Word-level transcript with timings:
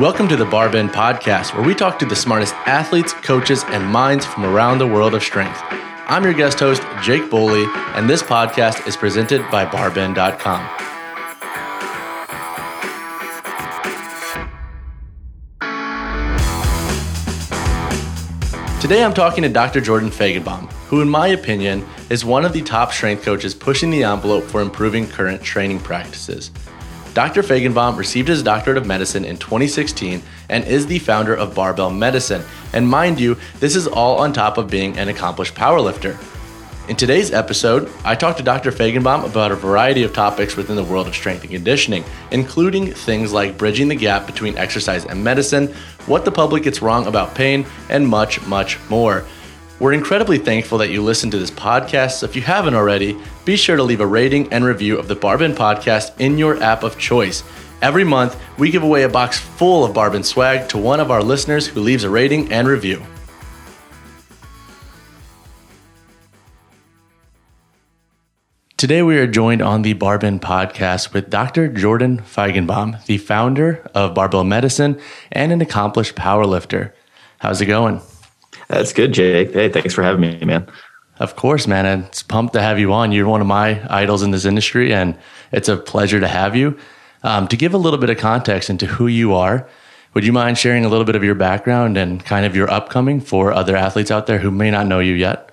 Welcome 0.00 0.28
to 0.28 0.36
the 0.36 0.44
Barbend 0.44 0.90
Podcast, 0.90 1.54
where 1.54 1.66
we 1.66 1.74
talk 1.74 1.98
to 2.00 2.04
the 2.04 2.14
smartest 2.14 2.52
athletes, 2.66 3.14
coaches, 3.14 3.64
and 3.68 3.82
minds 3.86 4.26
from 4.26 4.44
around 4.44 4.76
the 4.76 4.86
world 4.86 5.14
of 5.14 5.22
strength. 5.22 5.58
I'm 6.06 6.22
your 6.22 6.34
guest 6.34 6.60
host, 6.60 6.82
Jake 7.02 7.30
Boly, 7.30 7.66
and 7.94 8.06
this 8.06 8.22
podcast 8.22 8.86
is 8.86 8.94
presented 8.94 9.40
by 9.50 9.64
Barbend.com. 9.64 10.60
Today 18.82 19.02
I'm 19.02 19.14
talking 19.14 19.44
to 19.44 19.48
Dr. 19.48 19.80
Jordan 19.80 20.10
Feigenbaum, 20.10 20.70
who, 20.88 21.00
in 21.00 21.08
my 21.08 21.28
opinion, 21.28 21.82
is 22.10 22.22
one 22.22 22.44
of 22.44 22.52
the 22.52 22.60
top 22.60 22.92
strength 22.92 23.24
coaches 23.24 23.54
pushing 23.54 23.88
the 23.88 24.04
envelope 24.04 24.44
for 24.44 24.60
improving 24.60 25.08
current 25.08 25.42
training 25.42 25.80
practices. 25.80 26.50
Dr. 27.16 27.42
Feigenbaum 27.42 27.96
received 27.96 28.28
his 28.28 28.42
doctorate 28.42 28.76
of 28.76 28.84
medicine 28.84 29.24
in 29.24 29.38
2016 29.38 30.20
and 30.50 30.64
is 30.66 30.86
the 30.86 30.98
founder 30.98 31.34
of 31.34 31.54
Barbell 31.54 31.88
Medicine. 31.88 32.42
And 32.74 32.86
mind 32.86 33.18
you, 33.18 33.38
this 33.58 33.74
is 33.74 33.86
all 33.86 34.18
on 34.18 34.34
top 34.34 34.58
of 34.58 34.68
being 34.68 34.98
an 34.98 35.08
accomplished 35.08 35.54
powerlifter. 35.54 36.14
In 36.90 36.94
today's 36.94 37.32
episode, 37.32 37.90
I 38.04 38.16
talked 38.16 38.36
to 38.36 38.44
Dr. 38.44 38.70
Feigenbaum 38.70 39.24
about 39.24 39.50
a 39.50 39.54
variety 39.56 40.02
of 40.02 40.12
topics 40.12 40.56
within 40.56 40.76
the 40.76 40.84
world 40.84 41.08
of 41.08 41.14
strength 41.14 41.40
and 41.40 41.50
conditioning, 41.50 42.04
including 42.32 42.92
things 42.92 43.32
like 43.32 43.56
bridging 43.56 43.88
the 43.88 43.94
gap 43.94 44.26
between 44.26 44.58
exercise 44.58 45.06
and 45.06 45.24
medicine, 45.24 45.68
what 46.04 46.26
the 46.26 46.30
public 46.30 46.64
gets 46.64 46.82
wrong 46.82 47.06
about 47.06 47.34
pain, 47.34 47.64
and 47.88 48.06
much, 48.06 48.46
much 48.46 48.78
more. 48.90 49.24
We're 49.78 49.92
incredibly 49.92 50.38
thankful 50.38 50.78
that 50.78 50.88
you 50.88 51.02
listen 51.02 51.30
to 51.30 51.38
this 51.38 51.50
podcast. 51.50 52.12
So 52.12 52.26
if 52.26 52.34
you 52.34 52.40
haven't 52.40 52.74
already, 52.74 53.18
be 53.44 53.56
sure 53.56 53.76
to 53.76 53.82
leave 53.82 54.00
a 54.00 54.06
rating 54.06 54.50
and 54.50 54.64
review 54.64 54.98
of 54.98 55.06
the 55.06 55.16
Barbend 55.16 55.54
podcast 55.54 56.18
in 56.18 56.38
your 56.38 56.62
app 56.62 56.82
of 56.82 56.98
choice. 56.98 57.42
Every 57.82 58.04
month, 58.04 58.40
we 58.58 58.70
give 58.70 58.82
away 58.82 59.02
a 59.02 59.08
box 59.08 59.38
full 59.38 59.84
of 59.84 59.94
Barbend 59.94 60.24
swag 60.24 60.70
to 60.70 60.78
one 60.78 60.98
of 60.98 61.10
our 61.10 61.22
listeners 61.22 61.66
who 61.66 61.80
leaves 61.82 62.04
a 62.04 62.10
rating 62.10 62.50
and 62.50 62.66
review. 62.66 63.02
Today, 68.78 69.02
we 69.02 69.18
are 69.18 69.26
joined 69.26 69.60
on 69.60 69.82
the 69.82 69.94
Barbend 69.94 70.40
podcast 70.40 71.12
with 71.12 71.28
Dr. 71.28 71.68
Jordan 71.68 72.18
Feigenbaum, 72.18 73.04
the 73.04 73.18
founder 73.18 73.90
of 73.94 74.14
Barbell 74.14 74.44
Medicine 74.44 74.98
and 75.32 75.52
an 75.52 75.60
accomplished 75.60 76.14
powerlifter. 76.14 76.92
How's 77.38 77.60
it 77.60 77.66
going? 77.66 78.00
That's 78.68 78.92
good, 78.92 79.12
Jake. 79.12 79.52
Hey, 79.52 79.68
thanks 79.68 79.94
for 79.94 80.02
having 80.02 80.20
me, 80.20 80.44
man. 80.44 80.66
Of 81.18 81.36
course, 81.36 81.66
man. 81.66 81.86
And 81.86 82.04
It's 82.04 82.22
pumped 82.22 82.52
to 82.54 82.60
have 82.60 82.78
you 82.78 82.92
on. 82.92 83.12
You're 83.12 83.28
one 83.28 83.40
of 83.40 83.46
my 83.46 83.80
idols 83.88 84.22
in 84.22 84.32
this 84.32 84.44
industry, 84.44 84.92
and 84.92 85.16
it's 85.52 85.68
a 85.68 85.76
pleasure 85.76 86.20
to 86.20 86.28
have 86.28 86.54
you. 86.56 86.76
Um, 87.22 87.48
to 87.48 87.56
give 87.56 87.74
a 87.74 87.78
little 87.78 87.98
bit 87.98 88.10
of 88.10 88.18
context 88.18 88.68
into 88.68 88.86
who 88.86 89.06
you 89.06 89.34
are, 89.34 89.68
would 90.14 90.24
you 90.24 90.32
mind 90.32 90.58
sharing 90.58 90.84
a 90.84 90.88
little 90.88 91.04
bit 91.04 91.16
of 91.16 91.24
your 91.24 91.34
background 91.34 91.96
and 91.96 92.24
kind 92.24 92.46
of 92.46 92.54
your 92.54 92.70
upcoming 92.70 93.20
for 93.20 93.52
other 93.52 93.76
athletes 93.76 94.10
out 94.10 94.26
there 94.26 94.38
who 94.38 94.50
may 94.50 94.70
not 94.70 94.86
know 94.86 94.98
you 94.98 95.14
yet? 95.14 95.50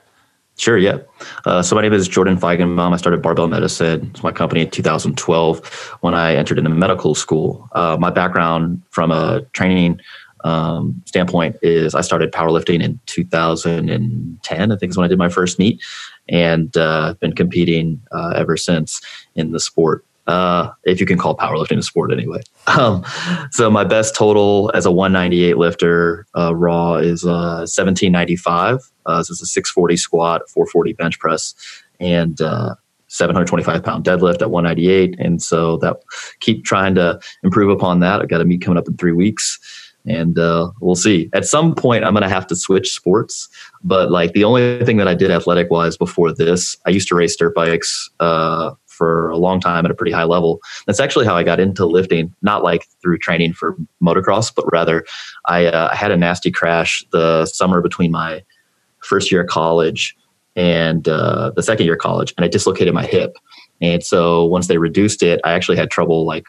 Sure, 0.58 0.78
yeah. 0.78 1.00
Uh, 1.46 1.64
so 1.64 1.76
my 1.76 1.82
name 1.82 1.94
is 1.94 2.08
Jordan 2.08 2.38
Feigenbaum. 2.38 2.94
I 2.94 2.98
started 2.98 3.22
Barbell 3.22 3.48
Medicine. 3.48 4.12
It's 4.12 4.22
my 4.22 4.32
company 4.32 4.62
in 4.62 4.70
2012 4.70 5.98
when 6.02 6.14
I 6.14 6.36
entered 6.36 6.60
into 6.60 6.70
medical 6.70 7.16
school. 7.16 7.68
Uh, 7.72 7.98
my 8.00 8.12
background 8.12 8.82
from 8.92 9.12
a 9.12 9.42
training 9.54 10.00
um, 10.44 11.02
standpoint 11.06 11.56
is 11.62 11.96
I 11.96 12.02
started 12.02 12.32
powerlifting 12.32 12.84
in 12.84 13.00
2010. 13.06 14.72
I 14.72 14.76
think 14.76 14.90
is 14.90 14.98
when 14.98 15.06
I 15.06 15.08
did 15.08 15.18
my 15.18 15.30
first 15.30 15.60
meet, 15.60 15.82
and 16.30 16.76
uh, 16.78 17.16
been 17.20 17.34
competing 17.34 18.02
uh, 18.12 18.34
ever 18.36 18.58
since 18.58 19.02
in 19.36 19.52
the 19.52 19.60
sport. 19.60 20.06
Uh, 20.26 20.72
if 20.86 21.02
you 21.02 21.06
can 21.06 21.18
call 21.18 21.36
powerlifting 21.36 21.78
a 21.78 21.84
sport 21.84 22.12
anyway. 22.12 22.42
Um, 22.66 23.04
so 23.52 23.70
my 23.70 23.84
best 23.84 24.16
total 24.16 24.72
as 24.74 24.86
a 24.86 24.92
198 24.92 25.58
lifter 25.58 26.26
uh, 26.36 26.56
raw 26.56 26.96
is 26.96 27.26
1795. 27.26 28.76
Uh, 29.06 29.10
uh, 29.10 29.18
this 29.18 29.30
is 29.30 29.42
a 29.42 29.46
640 29.46 29.98
squat, 29.98 30.50
440 30.50 30.94
bench 30.94 31.20
press, 31.20 31.54
and 32.00 32.40
725 33.10 33.84
pound 33.84 34.06
deadlift 34.06 34.42
at 34.42 34.50
198. 34.50 35.20
And 35.20 35.44
so 35.44 35.76
that 35.80 35.98
keep 36.40 36.64
trying 36.64 36.96
to 36.96 37.20
improve 37.44 37.70
upon 37.70 38.00
that. 38.00 38.22
I've 38.22 38.30
got 38.30 38.40
a 38.40 38.46
meet 38.46 38.62
coming 38.62 38.78
up 38.78 38.88
in 38.88 38.96
three 38.96 39.12
weeks 39.12 39.60
and 40.06 40.38
uh, 40.38 40.72
we'll 40.82 40.96
see. 40.96 41.30
At 41.34 41.46
some 41.46 41.74
point, 41.76 42.04
I'm 42.04 42.14
going 42.14 42.24
to 42.24 42.30
have 42.30 42.48
to 42.48 42.56
switch 42.56 42.94
sports. 42.94 43.48
But 43.84 44.12
like 44.12 44.34
the 44.34 44.44
only 44.44 44.84
thing 44.86 44.98
that 44.98 45.08
I 45.08 45.14
did 45.14 45.32
athletic 45.32 45.70
wise 45.70 45.98
before 45.98 46.34
this, 46.34 46.78
I 46.86 46.90
used 46.90 47.08
to 47.10 47.16
race 47.16 47.36
dirt 47.36 47.56
bikes 47.56 48.10
uh, 48.20 48.72
for 48.88 49.30
a 49.30 49.38
long 49.38 49.60
time 49.60 49.86
at 49.86 49.92
a 49.92 49.96
pretty 49.96 50.12
high 50.12 50.24
level. 50.26 50.60
That's 50.86 51.00
actually 51.00 51.26
how 51.26 51.36
I 51.36 51.44
got 51.44 51.60
into 51.60 51.86
lifting, 51.86 52.34
not 52.42 52.64
like 52.64 52.86
through 53.02 53.18
training 53.20 53.54
for 53.54 53.76
motocross, 54.02 54.54
but 54.54 54.66
rather 54.72 55.06
I, 55.46 55.66
uh, 55.66 55.96
had 55.96 56.12
a 56.12 56.18
nasty 56.18 56.52
crash 56.52 57.04
the 57.12 57.46
summer 57.46 57.82
between 57.82 58.12
my 58.12 58.44
first 59.00 59.32
year 59.32 59.42
of 59.42 59.48
college 59.48 60.16
and 60.56 61.08
uh, 61.08 61.52
the 61.56 61.64
second 61.64 61.86
year 61.86 61.96
of 61.96 62.00
college, 62.00 62.34
and 62.38 62.46
I 62.46 62.48
dislocated 62.48 62.94
my 62.94 63.06
hip. 63.06 63.38
And 63.82 64.04
so 64.04 64.46
once 64.46 64.68
they 64.68 64.78
reduced 64.78 65.24
it, 65.24 65.42
I 65.44 65.54
actually 65.54 65.78
had 65.78 65.90
trouble 65.90 66.26
like 66.26 66.46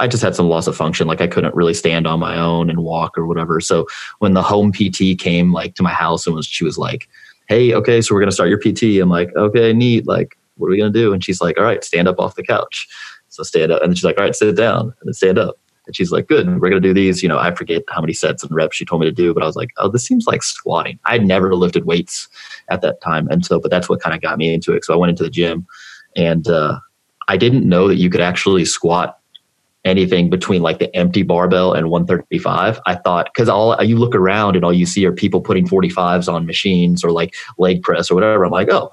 I 0.00 0.08
just 0.08 0.22
had 0.22 0.34
some 0.34 0.48
loss 0.48 0.66
of 0.66 0.76
function. 0.76 1.06
Like 1.06 1.20
I 1.20 1.26
couldn't 1.26 1.54
really 1.54 1.74
stand 1.74 2.06
on 2.06 2.18
my 2.18 2.38
own 2.38 2.70
and 2.70 2.80
walk 2.80 3.16
or 3.18 3.26
whatever. 3.26 3.60
So 3.60 3.86
when 4.18 4.32
the 4.32 4.42
home 4.42 4.72
PT 4.72 5.18
came 5.18 5.52
like 5.52 5.74
to 5.74 5.82
my 5.82 5.92
house 5.92 6.26
and 6.26 6.34
was, 6.34 6.46
she 6.46 6.64
was 6.64 6.78
like, 6.78 7.08
Hey, 7.48 7.74
okay, 7.74 8.00
so 8.00 8.14
we're 8.14 8.20
going 8.20 8.30
to 8.30 8.34
start 8.34 8.48
your 8.48 8.58
PT. 8.58 9.00
I'm 9.02 9.08
like, 9.08 9.34
okay, 9.36 9.72
neat. 9.72 10.06
Like, 10.06 10.38
what 10.56 10.68
are 10.68 10.70
we 10.70 10.78
going 10.78 10.92
to 10.92 10.98
do? 10.98 11.12
And 11.12 11.24
she's 11.24 11.40
like, 11.40 11.58
all 11.58 11.64
right, 11.64 11.82
stand 11.82 12.06
up 12.06 12.20
off 12.20 12.36
the 12.36 12.44
couch. 12.44 12.86
So 13.28 13.42
stand 13.42 13.72
up. 13.72 13.82
And 13.82 13.96
she's 13.96 14.04
like, 14.04 14.18
all 14.18 14.24
right, 14.24 14.34
sit 14.34 14.56
down 14.56 14.82
and 14.82 14.94
then 15.04 15.14
stand 15.14 15.38
up. 15.38 15.58
And 15.86 15.96
she's 15.96 16.12
like, 16.12 16.28
good, 16.28 16.46
we're 16.46 16.70
going 16.70 16.80
to 16.80 16.88
do 16.88 16.94
these. 16.94 17.22
You 17.22 17.28
know, 17.28 17.38
I 17.38 17.52
forget 17.52 17.82
how 17.88 18.00
many 18.00 18.12
sets 18.12 18.44
and 18.44 18.54
reps 18.54 18.76
she 18.76 18.84
told 18.84 19.00
me 19.00 19.08
to 19.08 19.12
do, 19.12 19.34
but 19.34 19.42
I 19.42 19.46
was 19.46 19.56
like, 19.56 19.70
oh, 19.78 19.88
this 19.88 20.06
seems 20.06 20.26
like 20.26 20.44
squatting. 20.44 21.00
I'd 21.06 21.26
never 21.26 21.54
lifted 21.56 21.86
weights 21.86 22.28
at 22.68 22.82
that 22.82 23.00
time. 23.00 23.26
And 23.28 23.44
so, 23.44 23.58
but 23.58 23.70
that's 23.70 23.88
what 23.88 24.00
kind 24.00 24.14
of 24.14 24.20
got 24.20 24.38
me 24.38 24.54
into 24.54 24.72
it. 24.72 24.84
So 24.84 24.94
I 24.94 24.96
went 24.96 25.10
into 25.10 25.24
the 25.24 25.30
gym 25.30 25.66
and, 26.14 26.46
uh, 26.46 26.78
I 27.28 27.36
didn't 27.36 27.68
know 27.68 27.88
that 27.88 27.96
you 27.96 28.10
could 28.10 28.20
actually 28.20 28.64
squat 28.64 29.19
anything 29.84 30.28
between 30.28 30.62
like 30.62 30.78
the 30.78 30.94
empty 30.94 31.22
barbell 31.22 31.72
and 31.72 31.90
135 31.90 32.80
i 32.86 32.94
thought 32.94 33.30
because 33.32 33.48
all 33.48 33.82
you 33.82 33.96
look 33.96 34.14
around 34.14 34.56
and 34.56 34.64
all 34.64 34.72
you 34.72 34.86
see 34.86 35.06
are 35.06 35.12
people 35.12 35.40
putting 35.40 35.66
45s 35.66 36.32
on 36.32 36.46
machines 36.46 37.02
or 37.04 37.10
like 37.10 37.34
leg 37.58 37.82
press 37.82 38.10
or 38.10 38.14
whatever. 38.14 38.44
I'm 38.44 38.50
like 38.50 38.70
oh 38.70 38.92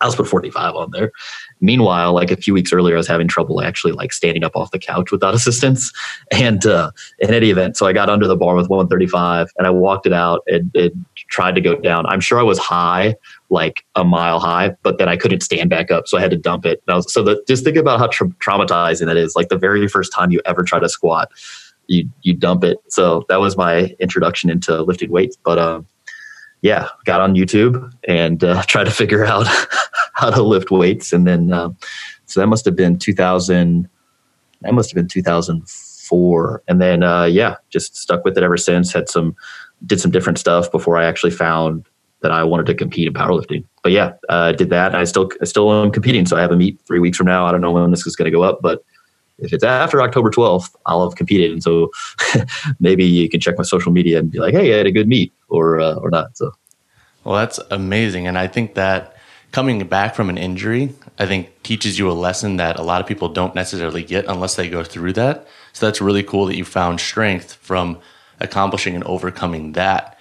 i'll 0.00 0.12
put 0.12 0.26
45 0.26 0.74
on 0.74 0.90
there 0.90 1.12
meanwhile 1.60 2.12
like 2.12 2.30
a 2.30 2.36
few 2.36 2.54
weeks 2.54 2.72
earlier 2.72 2.94
i 2.94 2.98
was 2.98 3.08
having 3.08 3.28
trouble 3.28 3.62
actually 3.62 3.92
like 3.92 4.12
standing 4.12 4.44
up 4.44 4.56
off 4.56 4.70
the 4.70 4.78
couch 4.78 5.10
without 5.10 5.34
assistance 5.38 5.92
and 6.30 6.66
uh, 6.66 6.90
in 7.18 7.32
any 7.32 7.50
event 7.50 7.76
so 7.76 7.86
i 7.86 7.92
got 7.92 8.08
under 8.08 8.26
the 8.26 8.36
bar 8.36 8.54
with 8.54 8.68
135 8.68 9.48
and 9.56 9.66
i 9.66 9.70
walked 9.70 10.06
it 10.06 10.12
out 10.12 10.42
and, 10.46 10.70
and 10.74 11.04
tried 11.28 11.54
to 11.54 11.60
go 11.60 11.74
down 11.76 12.06
i'm 12.06 12.20
sure 12.20 12.38
i 12.38 12.42
was 12.42 12.58
high 12.58 13.14
like 13.50 13.84
a 13.94 14.04
mile 14.04 14.38
high, 14.38 14.76
but 14.82 14.98
then 14.98 15.08
I 15.08 15.16
couldn't 15.16 15.40
stand 15.40 15.70
back 15.70 15.90
up, 15.90 16.06
so 16.06 16.18
I 16.18 16.20
had 16.20 16.30
to 16.30 16.36
dump 16.36 16.66
it. 16.66 16.82
Was, 16.86 17.12
so 17.12 17.22
the, 17.22 17.42
just 17.48 17.64
think 17.64 17.76
about 17.76 17.98
how 17.98 18.08
tra- 18.08 18.28
traumatizing 18.28 19.06
that 19.06 19.16
is. 19.16 19.34
Like 19.34 19.48
the 19.48 19.58
very 19.58 19.86
first 19.88 20.12
time 20.12 20.30
you 20.30 20.40
ever 20.44 20.62
try 20.62 20.78
to 20.78 20.88
squat, 20.88 21.30
you 21.86 22.08
you 22.22 22.34
dump 22.34 22.64
it. 22.64 22.78
So 22.88 23.24
that 23.28 23.40
was 23.40 23.56
my 23.56 23.94
introduction 23.98 24.50
into 24.50 24.82
lifting 24.82 25.10
weights. 25.10 25.36
But 25.42 25.58
um, 25.58 25.86
yeah, 26.62 26.88
got 27.04 27.20
on 27.20 27.34
YouTube 27.34 27.92
and 28.06 28.42
uh, 28.42 28.62
tried 28.66 28.84
to 28.84 28.90
figure 28.90 29.24
out 29.24 29.46
how 30.14 30.30
to 30.30 30.42
lift 30.42 30.70
weights, 30.70 31.12
and 31.12 31.26
then 31.26 31.52
um, 31.52 31.76
so 32.26 32.40
that 32.40 32.46
must 32.46 32.64
have 32.64 32.76
been 32.76 32.98
2000. 32.98 33.88
That 34.62 34.74
must 34.74 34.90
have 34.90 34.96
been 34.96 35.08
2004, 35.08 36.62
and 36.66 36.80
then 36.80 37.02
uh, 37.02 37.24
yeah, 37.24 37.56
just 37.70 37.96
stuck 37.96 38.24
with 38.24 38.36
it 38.36 38.42
ever 38.42 38.56
since. 38.56 38.92
Had 38.92 39.08
some 39.08 39.36
did 39.86 40.00
some 40.00 40.10
different 40.10 40.38
stuff 40.38 40.70
before 40.72 40.96
I 40.96 41.04
actually 41.04 41.30
found 41.30 41.86
that 42.20 42.32
I 42.32 42.42
wanted 42.42 42.66
to 42.66 42.74
compete 42.74 43.06
in 43.06 43.12
powerlifting. 43.12 43.64
But 43.82 43.92
yeah, 43.92 44.14
I 44.28 44.48
uh, 44.48 44.52
did 44.52 44.70
that. 44.70 44.94
I 44.94 45.04
still 45.04 45.30
I 45.40 45.44
still 45.44 45.72
am 45.72 45.92
competing, 45.92 46.26
so 46.26 46.36
I 46.36 46.40
have 46.40 46.50
a 46.50 46.56
meet 46.56 46.80
three 46.86 46.98
weeks 46.98 47.16
from 47.16 47.26
now. 47.26 47.46
I 47.46 47.52
don't 47.52 47.60
know 47.60 47.70
when 47.70 47.90
this 47.90 48.06
is 48.06 48.16
going 48.16 48.30
to 48.30 48.36
go 48.36 48.42
up, 48.42 48.60
but 48.60 48.84
if 49.38 49.52
it's 49.52 49.62
after 49.62 50.02
October 50.02 50.30
12th, 50.30 50.74
I'll 50.86 51.08
have 51.08 51.16
competed, 51.16 51.52
and 51.52 51.62
so 51.62 51.90
maybe 52.80 53.04
you 53.04 53.28
can 53.28 53.38
check 53.38 53.56
my 53.56 53.62
social 53.62 53.92
media 53.92 54.18
and 54.18 54.30
be 54.30 54.40
like, 54.40 54.54
"Hey, 54.54 54.74
I 54.74 54.78
had 54.78 54.86
a 54.86 54.92
good 54.92 55.06
meet," 55.06 55.32
or 55.48 55.80
uh, 55.80 55.94
or 55.94 56.10
not. 56.10 56.36
So, 56.36 56.52
well, 57.24 57.36
that's 57.36 57.58
amazing, 57.70 58.26
and 58.26 58.38
I 58.38 58.46
think 58.46 58.74
that 58.74 59.16
coming 59.52 59.86
back 59.86 60.14
from 60.14 60.28
an 60.28 60.38
injury, 60.38 60.94
I 61.18 61.26
think 61.26 61.62
teaches 61.62 61.98
you 61.98 62.10
a 62.10 62.12
lesson 62.12 62.56
that 62.56 62.78
a 62.78 62.82
lot 62.82 63.00
of 63.00 63.06
people 63.06 63.28
don't 63.28 63.54
necessarily 63.54 64.04
get 64.04 64.26
unless 64.26 64.56
they 64.56 64.68
go 64.68 64.84
through 64.84 65.14
that. 65.14 65.46
So 65.72 65.86
that's 65.86 66.00
really 66.00 66.22
cool 66.22 66.46
that 66.46 66.56
you 66.56 66.64
found 66.64 67.00
strength 67.00 67.54
from 67.54 67.98
accomplishing 68.40 68.94
and 68.94 69.04
overcoming 69.04 69.72
that. 69.72 70.18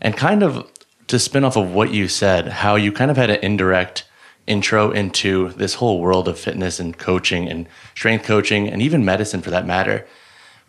And 0.00 0.16
kind 0.16 0.42
of 0.42 0.70
to 1.08 1.18
spin 1.18 1.44
off 1.44 1.56
of 1.56 1.72
what 1.72 1.90
you 1.90 2.06
said, 2.08 2.48
how 2.48 2.76
you 2.76 2.92
kind 2.92 3.10
of 3.10 3.16
had 3.16 3.30
an 3.30 3.40
indirect 3.42 4.04
intro 4.46 4.90
into 4.90 5.50
this 5.50 5.74
whole 5.74 6.00
world 6.00 6.28
of 6.28 6.38
fitness 6.38 6.80
and 6.80 6.96
coaching 6.96 7.48
and 7.48 7.66
strength 7.94 8.24
coaching 8.24 8.68
and 8.68 8.80
even 8.80 9.04
medicine 9.04 9.42
for 9.42 9.50
that 9.50 9.66
matter. 9.66 10.06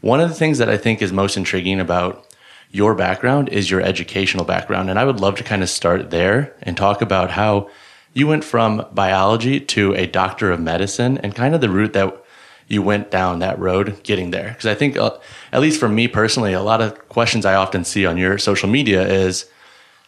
One 0.02 0.20
of 0.20 0.30
the 0.30 0.36
things 0.36 0.58
that 0.58 0.70
I 0.70 0.78
think 0.78 1.02
is 1.02 1.14
most 1.14 1.38
intriguing 1.38 1.80
about 1.80 2.26
your 2.72 2.96
background 2.96 3.50
is 3.50 3.72
your 3.72 3.82
educational 3.82 4.46
background. 4.46 4.90
And 4.90 5.00
I 5.00 5.06
would 5.06 5.20
love 5.20 5.36
to 5.36 5.44
kind 5.44 5.64
of 5.64 5.70
start 5.70 6.12
there 6.12 6.56
and 6.62 6.78
talk 6.78 7.02
about 7.02 7.32
how 7.32 7.70
you 8.14 8.28
went 8.28 8.44
from 8.44 8.86
biology 8.94 9.60
to 9.60 9.94
a 9.96 10.06
doctor 10.06 10.52
of 10.52 10.60
medicine 10.60 11.18
and 11.20 11.36
kind 11.36 11.56
of 11.56 11.62
the 11.62 11.70
route 11.70 11.94
that 11.94 12.24
you 12.70 12.82
went 12.82 13.10
down 13.12 13.40
that 13.40 13.60
road 13.60 14.00
getting 14.04 14.32
there? 14.32 14.50
Because 14.50 14.68
I 14.68 14.76
think, 14.76 14.96
uh, 14.96 15.18
at 15.52 15.62
least 15.62 15.80
for 15.80 15.90
me 15.90 16.08
personally, 16.08 16.54
a 16.54 16.62
lot 16.62 16.82
of 16.82 17.10
questions 17.10 17.46
I 17.46 17.56
often 17.56 17.84
see 17.84 18.06
on 18.06 18.18
your 18.18 18.38
social 18.38 18.70
media 18.70 19.06
is 19.08 19.50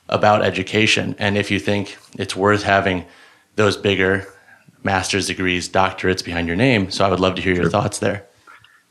about 0.08 0.44
education. 0.44 1.16
And 1.18 1.38
if 1.38 1.50
you 1.50 1.60
think 1.60 1.98
it's 2.18 2.36
worth 2.36 2.64
having 2.64 3.06
those 3.56 3.76
bigger 3.78 4.28
master's 4.84 5.28
degrees, 5.28 5.68
doctorates 5.70 6.24
behind 6.24 6.48
your 6.48 6.56
name. 6.56 6.92
So 6.92 7.06
I 7.06 7.10
would 7.10 7.20
love 7.20 7.36
to 7.36 7.42
hear 7.42 7.56
your 7.56 7.70
thoughts 7.70 8.00
there. 8.00 8.28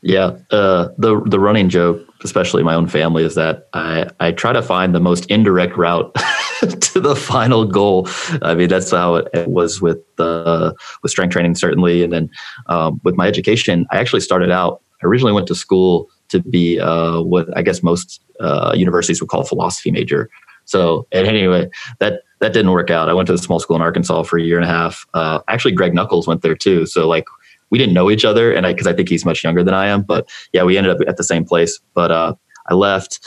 Yeah, 0.03 0.37
uh, 0.49 0.89
the 0.97 1.21
the 1.27 1.39
running 1.39 1.69
joke, 1.69 2.01
especially 2.23 2.63
my 2.63 2.73
own 2.73 2.87
family, 2.87 3.23
is 3.23 3.35
that 3.35 3.67
I 3.73 4.07
I 4.19 4.31
try 4.31 4.51
to 4.51 4.61
find 4.63 4.95
the 4.95 4.99
most 4.99 5.25
indirect 5.27 5.77
route 5.77 6.15
to 6.61 6.99
the 6.99 7.15
final 7.15 7.65
goal. 7.65 8.07
I 8.41 8.55
mean, 8.55 8.67
that's 8.67 8.89
how 8.89 9.15
it, 9.15 9.27
it 9.33 9.47
was 9.47 9.79
with 9.79 9.99
uh, 10.17 10.73
with 11.03 11.11
strength 11.11 11.33
training, 11.33 11.53
certainly, 11.53 12.03
and 12.03 12.11
then 12.11 12.29
um, 12.65 12.99
with 13.03 13.15
my 13.15 13.27
education. 13.27 13.85
I 13.91 13.99
actually 13.99 14.21
started 14.21 14.49
out. 14.49 14.81
I 15.03 15.05
originally 15.05 15.33
went 15.33 15.47
to 15.47 15.55
school 15.55 16.09
to 16.29 16.39
be 16.39 16.79
uh, 16.79 17.21
what 17.21 17.55
I 17.55 17.61
guess 17.61 17.83
most 17.83 18.21
uh, 18.39 18.73
universities 18.75 19.21
would 19.21 19.29
call 19.29 19.41
a 19.41 19.45
philosophy 19.45 19.91
major. 19.91 20.29
So, 20.65 21.05
and 21.11 21.27
anyway, 21.27 21.69
that 21.99 22.23
that 22.39 22.53
didn't 22.53 22.71
work 22.71 22.89
out. 22.89 23.07
I 23.07 23.13
went 23.13 23.27
to 23.27 23.33
a 23.33 23.37
small 23.37 23.59
school 23.59 23.75
in 23.75 23.83
Arkansas 23.83 24.23
for 24.23 24.39
a 24.39 24.41
year 24.41 24.57
and 24.57 24.65
a 24.65 24.71
half. 24.71 25.05
Uh, 25.13 25.41
actually, 25.47 25.73
Greg 25.73 25.93
Nuckols 25.93 26.27
went 26.27 26.41
there 26.41 26.55
too. 26.55 26.87
So, 26.87 27.07
like, 27.07 27.25
we 27.71 27.77
didn't 27.77 27.93
know 27.93 28.11
each 28.11 28.23
other, 28.23 28.53
and 28.53 28.67
I 28.67 28.73
because 28.73 28.87
I 28.87 28.93
think 28.93 29.09
he's 29.09 29.25
much 29.25 29.43
younger 29.43 29.63
than 29.63 29.73
I 29.73 29.87
am. 29.87 30.03
But 30.03 30.29
yeah, 30.53 30.63
we 30.63 30.77
ended 30.77 30.93
up 30.93 31.07
at 31.07 31.17
the 31.17 31.23
same 31.23 31.45
place. 31.45 31.79
But 31.93 32.11
uh, 32.11 32.35
I 32.69 32.75
left, 32.75 33.19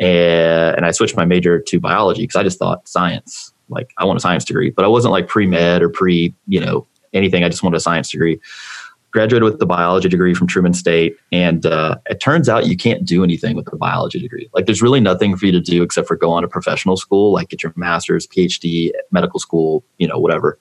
and, 0.00 0.76
and 0.76 0.86
I 0.86 0.90
switched 0.90 1.16
my 1.16 1.24
major 1.24 1.60
to 1.60 1.80
biology 1.80 2.22
because 2.22 2.36
I 2.36 2.42
just 2.42 2.58
thought 2.58 2.88
science. 2.88 3.52
Like, 3.68 3.92
I 3.98 4.04
want 4.04 4.16
a 4.16 4.20
science 4.20 4.44
degree, 4.44 4.70
but 4.70 4.84
I 4.84 4.88
wasn't 4.88 5.12
like 5.12 5.28
pre 5.28 5.46
med 5.46 5.82
or 5.82 5.88
pre, 5.88 6.34
you 6.48 6.60
know, 6.60 6.88
anything. 7.12 7.44
I 7.44 7.48
just 7.48 7.62
wanted 7.62 7.76
a 7.76 7.80
science 7.80 8.10
degree 8.10 8.40
graduated 9.12 9.42
with 9.42 9.58
the 9.58 9.66
biology 9.66 10.08
degree 10.08 10.34
from 10.34 10.46
Truman 10.46 10.72
State, 10.72 11.16
and 11.32 11.66
uh, 11.66 11.96
it 12.06 12.20
turns 12.20 12.48
out 12.48 12.66
you 12.66 12.76
can't 12.76 13.04
do 13.04 13.24
anything 13.24 13.56
with 13.56 13.72
a 13.72 13.76
biology 13.76 14.20
degree. 14.20 14.48
Like, 14.54 14.66
there's 14.66 14.82
really 14.82 15.00
nothing 15.00 15.36
for 15.36 15.46
you 15.46 15.52
to 15.52 15.60
do 15.60 15.82
except 15.82 16.06
for 16.06 16.16
go 16.16 16.30
on 16.30 16.42
to 16.42 16.48
professional 16.48 16.96
school, 16.96 17.32
like 17.32 17.48
get 17.48 17.62
your 17.62 17.72
master's, 17.76 18.26
PhD, 18.26 18.90
medical 19.10 19.40
school, 19.40 19.84
you 19.98 20.06
know, 20.06 20.18
whatever. 20.18 20.58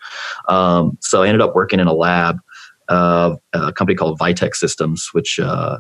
Um, 0.48 0.98
so 1.02 1.24
I 1.24 1.28
ended 1.28 1.42
up 1.42 1.56
working 1.56 1.80
in 1.80 1.88
a 1.88 1.94
lab, 1.94 2.40
uh, 2.90 3.36
a 3.54 3.72
company 3.72 3.96
called 3.96 4.20
Vitek 4.20 4.56
Systems, 4.56 5.10
which 5.14 5.40
uh, 5.40 5.80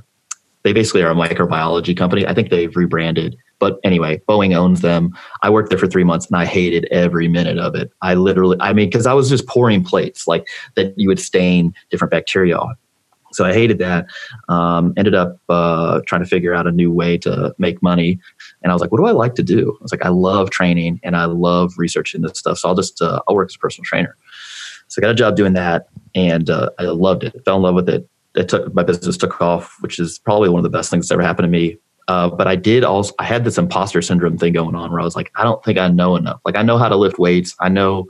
they 0.63 0.73
basically 0.73 1.03
are 1.03 1.11
a 1.11 1.15
microbiology 1.15 1.95
company. 1.95 2.25
I 2.25 2.33
think 2.33 2.50
they've 2.50 2.75
rebranded 2.75 3.35
but 3.59 3.79
anyway, 3.83 4.21
Boeing 4.27 4.56
owns 4.56 4.81
them. 4.81 5.15
I 5.41 5.50
worked 5.50 5.69
there 5.69 5.77
for 5.77 5.88
three 5.88 6.03
months 6.03 6.27
and 6.27 6.38
I 6.38 6.45
hated 6.45 6.85
every 6.91 7.27
minute 7.27 7.57
of 7.57 7.75
it. 7.75 7.91
I 8.01 8.15
literally, 8.15 8.57
I 8.59 8.73
mean, 8.73 8.88
because 8.88 9.06
I 9.06 9.13
was 9.13 9.29
just 9.29 9.47
pouring 9.47 9.83
plates 9.83 10.27
like 10.27 10.47
that 10.75 10.94
you 10.97 11.09
would 11.09 11.19
stain 11.19 11.73
different 11.89 12.11
bacteria 12.11 12.57
on. 12.57 12.75
So 13.31 13.45
I 13.45 13.53
hated 13.53 13.77
that. 13.77 14.07
Um, 14.47 14.94
ended 14.97 15.13
up 15.13 15.38
uh, 15.50 16.01
trying 16.07 16.23
to 16.23 16.27
figure 16.27 16.56
out 16.56 16.65
a 16.65 16.71
new 16.71 16.91
way 16.91 17.15
to 17.19 17.53
make 17.59 17.83
money. 17.83 18.19
And 18.63 18.71
I 18.71 18.75
was 18.75 18.81
like, 18.81 18.91
what 18.91 18.97
do 18.97 19.06
I 19.06 19.11
like 19.11 19.35
to 19.35 19.44
do? 19.44 19.77
I 19.79 19.83
was 19.83 19.91
like, 19.91 20.03
I 20.03 20.09
love 20.09 20.50
training 20.50 21.00
and 21.03 21.15
I 21.15 21.25
love 21.25 21.73
researching 21.77 22.21
this 22.21 22.39
stuff. 22.39 22.57
So 22.57 22.69
I'll 22.69 22.75
just, 22.75 23.01
uh, 23.01 23.21
I'll 23.27 23.35
work 23.35 23.50
as 23.51 23.56
a 23.56 23.59
personal 23.59 23.85
trainer. 23.85 24.15
So 24.88 25.00
I 25.00 25.01
got 25.01 25.11
a 25.11 25.15
job 25.15 25.35
doing 25.35 25.53
that 25.53 25.89
and 26.15 26.50
uh, 26.50 26.69
I 26.79 26.83
loved 26.83 27.23
it. 27.23 27.44
Fell 27.45 27.57
in 27.57 27.63
love 27.63 27.75
with 27.75 27.89
it. 27.89 28.07
It 28.35 28.50
took 28.50 28.73
my 28.73 28.83
business 28.83 29.17
took 29.17 29.41
off, 29.41 29.75
which 29.81 30.00
is 30.00 30.19
probably 30.19 30.50
one 30.50 30.59
of 30.59 30.63
the 30.63 30.75
best 30.77 30.89
things 30.89 31.07
that's 31.07 31.11
ever 31.13 31.23
happened 31.23 31.45
to 31.45 31.50
me. 31.50 31.77
Uh, 32.07 32.27
but 32.27 32.47
I 32.47 32.56
did 32.56 32.83
also, 32.83 33.13
I 33.19 33.23
had 33.23 33.44
this 33.44 33.59
imposter 33.59 34.01
syndrome 34.01 34.38
thing 34.38 34.53
going 34.53 34.75
on 34.75 34.91
where 34.91 35.00
I 35.00 35.03
was 35.03 35.15
like, 35.15 35.31
I 35.35 35.44
don't 35.44 35.63
think 35.63 35.77
I 35.77 35.88
know 35.89 36.15
enough. 36.15 36.41
Like, 36.44 36.56
I 36.56 36.63
know 36.63 36.79
how 36.79 36.89
to 36.89 36.95
lift 36.95 37.19
weights. 37.19 37.56
I 37.59 37.69
know, 37.69 38.07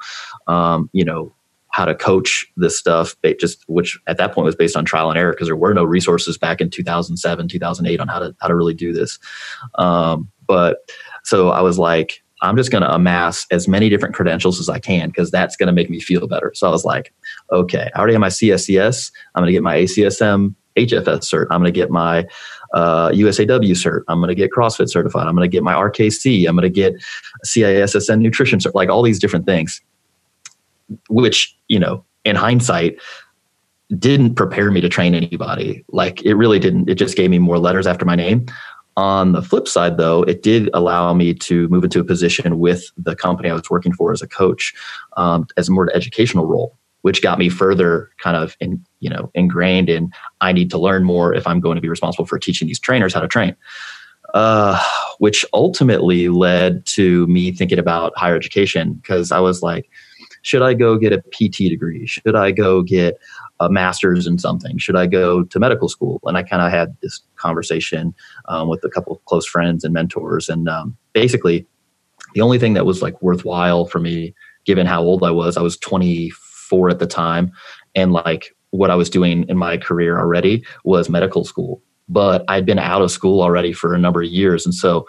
um, 0.48 0.90
you 0.94 1.04
know, 1.04 1.34
how 1.72 1.84
to 1.86 1.94
coach 1.94 2.48
this 2.56 2.80
stuff, 2.80 3.16
just 3.40 3.64
which 3.68 4.00
at 4.08 4.18
that 4.18 4.34
point 4.34 4.46
was 4.46 4.56
based 4.56 4.78
on 4.78 4.86
trial 4.86 5.10
and 5.10 5.20
error 5.20 5.34
because 5.34 5.48
there 5.48 5.56
were 5.56 5.74
no 5.74 5.84
resources 5.84 6.38
back 6.38 6.62
in 6.62 6.70
2007, 6.70 7.48
2008 7.48 8.00
on 8.00 8.08
how 8.08 8.20
to, 8.20 8.36
how 8.40 8.48
to 8.48 8.56
really 8.56 8.74
do 8.74 8.94
this. 8.94 9.20
Um, 9.76 10.32
but 10.48 10.78
so 11.24 11.50
I 11.50 11.62
was 11.62 11.78
like, 11.78 12.24
I'm 12.42 12.56
just 12.56 12.72
going 12.72 12.84
to 12.84 12.94
amass 12.94 13.46
as 13.52 13.68
many 13.68 13.90
different 13.90 14.16
credentials 14.16 14.60
as 14.60 14.70
I 14.70 14.80
can 14.80 15.10
because 15.10 15.30
that's 15.30 15.56
going 15.58 15.68
to 15.68 15.74
make 15.74 15.90
me 15.90 16.00
feel 16.00 16.26
better. 16.28 16.52
So 16.56 16.68
I 16.68 16.72
was 16.72 16.86
like, 16.86 17.14
okay, 17.52 17.90
I 17.94 17.98
already 17.98 18.14
have 18.14 18.22
my 18.22 18.28
CSCS. 18.28 19.12
I'm 19.36 19.42
going 19.42 19.48
to 19.48 19.54
get 19.54 19.64
my 19.64 19.78
ACSM 19.78 20.56
HFS 20.80 21.24
cert. 21.24 21.48
I'm 21.50 21.60
going 21.62 21.72
to 21.74 21.78
get 21.78 21.90
my 21.90 22.26
uh, 22.74 23.10
USAW 23.10 23.72
cert. 23.72 24.04
I'm 24.08 24.20
going 24.20 24.30
to 24.30 24.36
get 24.36 24.52
CrossFit 24.52 24.90
certified. 24.90 25.28
I'm 25.28 25.36
going 25.36 25.50
to 25.50 25.52
get 25.52 25.64
my 25.64 25.74
RKC. 25.74 26.48
I'm 26.48 26.56
going 26.56 26.64
to 26.64 26.70
get 26.70 26.94
CISSN 27.46 28.22
nutrition 28.22 28.60
cert. 28.60 28.74
Like 28.74 28.90
all 28.90 29.04
these 29.04 29.20
different 29.20 29.46
things, 29.46 29.82
which 31.10 31.56
you 31.68 31.80
know, 31.80 32.04
in 32.26 32.36
hindsight, 32.36 33.00
didn't 33.98 34.36
prepare 34.36 34.72
me 34.72 34.82
to 34.82 34.90
train 34.90 35.16
anybody. 35.16 35.84
Like 35.90 36.22
it 36.24 36.36
really 36.36 36.60
didn't. 36.60 36.90
It 36.90 36.96
just 36.96 37.18
gave 37.18 37.30
me 37.30 37.40
more 37.40 37.60
letters 37.60 37.88
after 37.88 38.06
my 38.06 38.16
name. 38.16 38.46
On 38.98 39.32
the 39.32 39.42
flip 39.42 39.68
side, 39.68 39.98
though, 39.98 40.24
it 40.24 40.44
did 40.44 40.70
allow 40.74 41.14
me 41.14 41.34
to 41.34 41.70
move 41.70 41.86
into 41.86 42.02
a 42.02 42.04
position 42.04 42.60
with 42.60 42.92
the 42.98 43.16
company 43.16 43.50
I 43.50 43.54
was 43.54 43.70
working 43.70 43.94
for 43.94 44.12
as 44.12 44.22
a 44.22 44.28
coach, 44.28 44.74
um, 45.16 45.48
as 45.56 45.70
more 45.70 45.90
educational 45.96 46.46
role 46.46 46.78
which 47.02 47.22
got 47.22 47.40
me 47.40 47.50
further 47.50 48.10
kind 48.18 48.36
of 48.36 48.56
in, 48.60 48.84
you 49.00 49.10
know, 49.10 49.32
ingrained 49.34 49.90
in 49.90 50.12
I 50.42 50.52
need 50.52 50.70
to 50.72 50.78
learn 50.78 51.04
more 51.04 51.34
if 51.34 51.48
I'm 51.48 51.60
going 51.60 51.76
to 51.76 51.82
be 51.82 51.90
responsible 51.90 52.26
for 52.26 52.40
teaching 52.40 52.68
these 52.68 52.80
trainers 52.80 53.14
how 53.14 53.22
to 53.22 53.28
train. 53.28 53.56
Uh, 54.34 54.80
which 55.18 55.44
ultimately 55.54 56.30
led 56.30 56.86
to 56.86 57.26
me 57.26 57.52
thinking 57.52 57.80
about 57.80 58.16
higher 58.16 58.36
education 58.36 58.94
because 58.94 59.32
I 59.32 59.40
was 59.40 59.64
like, 59.64 59.90
should 60.44 60.62
I 60.62 60.76
go 60.76 60.98
get 60.98 61.12
a 61.12 61.22
PT 61.32 61.70
degree? 61.70 62.06
Should 62.06 62.36
I 62.36 62.52
go 62.52 62.82
get 62.82 63.18
a 63.60 63.70
master's 63.70 64.28
in 64.28 64.38
something? 64.38 64.78
Should 64.78 64.96
I 64.96 65.08
go 65.08 65.44
to 65.44 65.60
medical 65.60 65.90
school? 65.90 66.20
And 66.24 66.38
I 66.38 66.44
kind 66.44 66.62
of 66.62 66.72
had 66.72 66.96
this 67.02 67.22
conversation 67.36 68.14
um, 68.48 68.70
with 68.70 68.84
a 68.84 68.90
couple 68.90 69.14
of 69.14 69.26
close 69.26 69.46
friends 69.46 69.84
and 69.84 69.94
mentors. 69.94 70.48
And 70.48 70.70
um, 70.70 70.96
basically, 71.14 71.66
the 72.34 72.42
only 72.42 72.60
thing 72.60 72.76
that 72.76 72.86
was 72.86 73.02
like 73.02 73.22
worthwhile 73.22 73.86
for 73.86 74.00
me, 74.00 74.34
given 74.64 74.86
how 74.86 75.02
old 75.02 75.24
I 75.24 75.32
was, 75.32 75.58
I 75.58 75.62
was 75.62 75.76
24 75.78 76.49
four 76.70 76.90
at 76.90 77.00
the 77.00 77.08
time. 77.08 77.52
And 77.96 78.14
like 78.14 78.56
what 78.72 78.92
I 78.92 78.96
was 78.96 79.10
doing 79.10 79.48
in 79.50 79.58
my 79.58 79.78
career 79.78 80.20
already 80.20 80.64
was 80.84 81.10
medical 81.10 81.44
school. 81.44 81.82
But 82.08 82.44
I'd 82.48 82.66
been 82.66 82.80
out 82.80 83.02
of 83.02 83.12
school 83.12 83.42
already 83.42 83.74
for 83.74 83.94
a 83.94 84.00
number 84.00 84.22
of 84.22 84.30
years. 84.30 84.66
And 84.66 84.74
so 84.74 85.08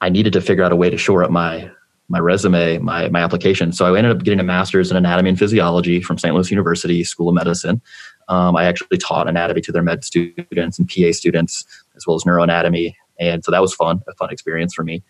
I 0.00 0.08
needed 0.08 0.32
to 0.34 0.40
figure 0.40 0.64
out 0.64 0.72
a 0.72 0.76
way 0.76 0.90
to 0.90 0.98
shore 0.98 1.24
up 1.24 1.30
my 1.30 1.70
my 2.10 2.18
resume, 2.18 2.78
my 2.78 3.08
my 3.08 3.20
application. 3.20 3.72
So 3.72 3.94
I 3.94 3.96
ended 3.96 4.14
up 4.14 4.22
getting 4.22 4.40
a 4.40 4.44
master's 4.44 4.90
in 4.90 4.96
anatomy 4.96 5.30
and 5.30 5.38
physiology 5.38 6.02
from 6.02 6.18
St. 6.18 6.34
Louis 6.34 6.50
University 6.50 7.02
School 7.02 7.30
of 7.30 7.34
Medicine. 7.34 7.80
Um, 8.28 8.56
I 8.56 8.64
actually 8.64 8.98
taught 8.98 9.28
anatomy 9.28 9.62
to 9.62 9.72
their 9.72 9.82
med 9.82 10.04
students 10.04 10.78
and 10.78 10.88
PA 10.88 11.12
students, 11.12 11.64
as 11.96 12.06
well 12.06 12.16
as 12.16 12.24
neuroanatomy, 12.24 12.94
and 13.18 13.44
so 13.44 13.50
that 13.50 13.62
was 13.62 13.74
fun, 13.74 14.02
a 14.08 14.14
fun 14.14 14.30
experience 14.30 14.74
for 14.74 14.84
me. 14.84 15.02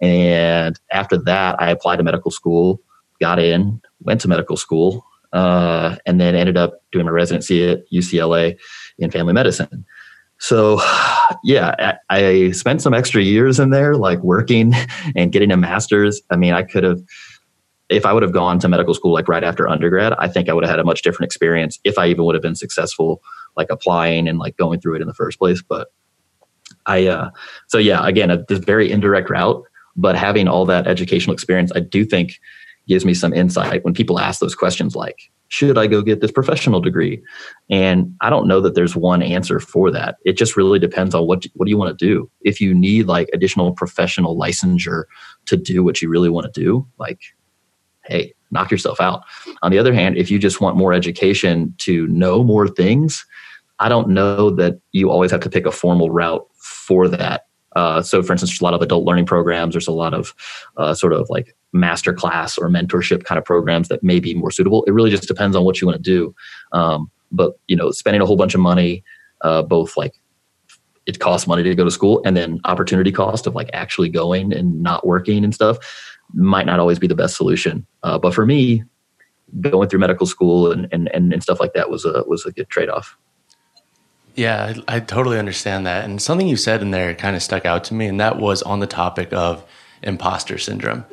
And 0.00 0.78
after 0.92 1.16
that, 1.18 1.60
I 1.60 1.70
applied 1.70 1.96
to 1.96 2.02
medical 2.04 2.30
school, 2.30 2.80
got 3.20 3.38
in, 3.38 3.80
went 4.00 4.20
to 4.22 4.28
medical 4.28 4.56
school, 4.56 5.04
uh, 5.32 5.96
and 6.06 6.20
then 6.20 6.34
ended 6.34 6.56
up 6.56 6.82
doing 6.92 7.06
my 7.06 7.12
residency 7.12 7.68
at 7.68 7.80
UCLA 7.92 8.58
in 8.98 9.10
family 9.10 9.32
medicine. 9.32 9.84
So, 10.38 10.80
yeah, 11.44 11.96
I, 12.08 12.26
I, 12.26 12.50
spent 12.52 12.82
some 12.82 12.94
extra 12.94 13.22
years 13.22 13.58
in 13.58 13.70
there, 13.70 13.94
like 13.96 14.20
working 14.20 14.72
and 15.16 15.32
getting 15.32 15.50
a 15.50 15.56
master's. 15.56 16.22
I 16.30 16.36
mean, 16.36 16.52
I 16.52 16.62
could 16.62 16.84
have, 16.84 17.00
if 17.88 18.04
I 18.04 18.12
would 18.12 18.22
have 18.22 18.32
gone 18.32 18.58
to 18.60 18.68
medical 18.68 18.94
school 18.94 19.12
like 19.12 19.28
right 19.28 19.44
after 19.44 19.68
undergrad, 19.68 20.12
I 20.18 20.28
think 20.28 20.48
I 20.48 20.52
would 20.52 20.64
have 20.64 20.70
had 20.70 20.80
a 20.80 20.84
much 20.84 21.02
different 21.02 21.26
experience 21.26 21.78
if 21.84 21.98
I 21.98 22.06
even 22.06 22.24
would 22.24 22.34
have 22.34 22.42
been 22.42 22.56
successful, 22.56 23.22
like 23.56 23.68
applying 23.70 24.28
and 24.28 24.38
like 24.38 24.56
going 24.56 24.80
through 24.80 24.96
it 24.96 25.02
in 25.02 25.08
the 25.08 25.14
first 25.14 25.38
place. 25.38 25.62
But 25.62 25.88
I, 26.86 27.06
uh, 27.06 27.30
so 27.68 27.78
yeah, 27.78 28.06
again, 28.06 28.30
a, 28.30 28.44
this 28.48 28.58
very 28.58 28.90
indirect 28.90 29.30
route, 29.30 29.62
but 29.96 30.16
having 30.16 30.48
all 30.48 30.66
that 30.66 30.86
educational 30.86 31.34
experience, 31.34 31.72
I 31.74 31.80
do 31.80 32.04
think 32.04 32.38
gives 32.88 33.04
me 33.04 33.14
some 33.14 33.32
insight 33.32 33.84
when 33.84 33.94
people 33.94 34.18
ask 34.18 34.40
those 34.40 34.54
questions 34.54 34.94
like 34.94 35.30
should 35.48 35.78
i 35.78 35.86
go 35.86 36.02
get 36.02 36.20
this 36.20 36.32
professional 36.32 36.80
degree? 36.80 37.22
And 37.70 38.14
i 38.20 38.30
don't 38.30 38.48
know 38.48 38.60
that 38.60 38.74
there's 38.74 38.96
one 38.96 39.22
answer 39.22 39.60
for 39.60 39.90
that. 39.90 40.16
It 40.24 40.34
just 40.34 40.56
really 40.56 40.78
depends 40.78 41.14
on 41.14 41.26
what 41.26 41.46
what 41.54 41.66
do 41.66 41.70
you 41.70 41.78
want 41.78 41.96
to 41.96 42.06
do? 42.06 42.30
If 42.42 42.60
you 42.60 42.74
need 42.74 43.06
like 43.06 43.28
additional 43.32 43.72
professional 43.72 44.36
licensure 44.36 45.04
to 45.46 45.56
do 45.56 45.82
what 45.84 46.02
you 46.02 46.08
really 46.08 46.30
want 46.30 46.52
to 46.52 46.60
do 46.60 46.86
like 46.98 47.20
hey 48.04 48.32
knock 48.50 48.70
yourself 48.70 49.00
out. 49.00 49.22
On 49.62 49.70
the 49.70 49.78
other 49.78 49.94
hand 49.94 50.16
if 50.16 50.30
you 50.30 50.38
just 50.38 50.60
want 50.60 50.76
more 50.76 50.92
education 50.92 51.74
to 51.78 52.06
know 52.08 52.42
more 52.42 52.68
things 52.68 53.24
i 53.78 53.88
don't 53.88 54.08
know 54.08 54.50
that 54.50 54.80
you 54.92 55.10
always 55.10 55.30
have 55.30 55.40
to 55.40 55.50
pick 55.50 55.66
a 55.66 55.72
formal 55.72 56.10
route 56.10 56.46
for 56.86 57.08
that. 57.08 57.46
Uh, 57.74 58.00
so, 58.00 58.22
for 58.22 58.32
instance, 58.32 58.50
there's 58.50 58.60
a 58.60 58.64
lot 58.64 58.74
of 58.74 58.80
adult 58.80 59.04
learning 59.04 59.26
programs. 59.26 59.74
There's 59.74 59.88
a 59.88 59.92
lot 59.92 60.14
of 60.14 60.34
uh, 60.76 60.94
sort 60.94 61.12
of 61.12 61.28
like 61.28 61.54
master 61.72 62.12
class 62.12 62.56
or 62.56 62.68
mentorship 62.68 63.24
kind 63.24 63.38
of 63.38 63.44
programs 63.44 63.88
that 63.88 64.02
may 64.02 64.20
be 64.20 64.34
more 64.34 64.50
suitable. 64.50 64.84
It 64.84 64.92
really 64.92 65.10
just 65.10 65.28
depends 65.28 65.56
on 65.56 65.64
what 65.64 65.80
you 65.80 65.86
want 65.86 66.02
to 66.02 66.10
do. 66.10 66.34
Um, 66.72 67.10
but 67.30 67.58
you 67.66 67.76
know, 67.76 67.90
spending 67.90 68.22
a 68.22 68.26
whole 68.26 68.36
bunch 68.36 68.54
of 68.54 68.60
money, 68.60 69.04
uh, 69.42 69.62
both 69.62 69.96
like 69.96 70.14
it 71.06 71.20
costs 71.20 71.46
money 71.46 71.62
to 71.62 71.74
go 71.74 71.84
to 71.84 71.90
school, 71.90 72.22
and 72.24 72.36
then 72.36 72.60
opportunity 72.64 73.12
cost 73.12 73.46
of 73.46 73.54
like 73.54 73.70
actually 73.72 74.08
going 74.08 74.52
and 74.52 74.82
not 74.82 75.06
working 75.06 75.44
and 75.44 75.54
stuff 75.54 75.78
might 76.34 76.66
not 76.66 76.80
always 76.80 76.98
be 76.98 77.06
the 77.06 77.14
best 77.14 77.36
solution. 77.36 77.86
Uh, 78.02 78.18
but 78.18 78.34
for 78.34 78.44
me, 78.44 78.82
going 79.60 79.88
through 79.88 80.00
medical 80.00 80.26
school 80.26 80.72
and, 80.72 80.88
and, 80.92 81.08
and, 81.14 81.32
and 81.32 81.42
stuff 81.42 81.60
like 81.60 81.72
that 81.74 81.88
was 81.90 82.04
a 82.04 82.24
was 82.26 82.44
a 82.44 82.52
good 82.52 82.68
trade 82.68 82.88
off. 82.88 83.16
Yeah, 84.34 84.74
I, 84.88 84.96
I, 84.96 85.00
totally 85.00 85.38
understand 85.38 85.86
that. 85.86 86.04
And 86.04 86.20
something 86.20 86.46
you 86.46 86.58
said 86.58 86.82
in 86.82 86.90
there 86.90 87.14
kind 87.14 87.34
of 87.34 87.42
stuck 87.42 87.64
out 87.64 87.84
to 87.84 87.94
me, 87.94 88.06
and 88.06 88.20
that 88.20 88.38
was 88.38 88.62
on 88.62 88.80
the 88.80 88.86
topic 88.86 89.32
of 89.32 89.64
imposter 90.02 90.58
syndrome. 90.58 91.06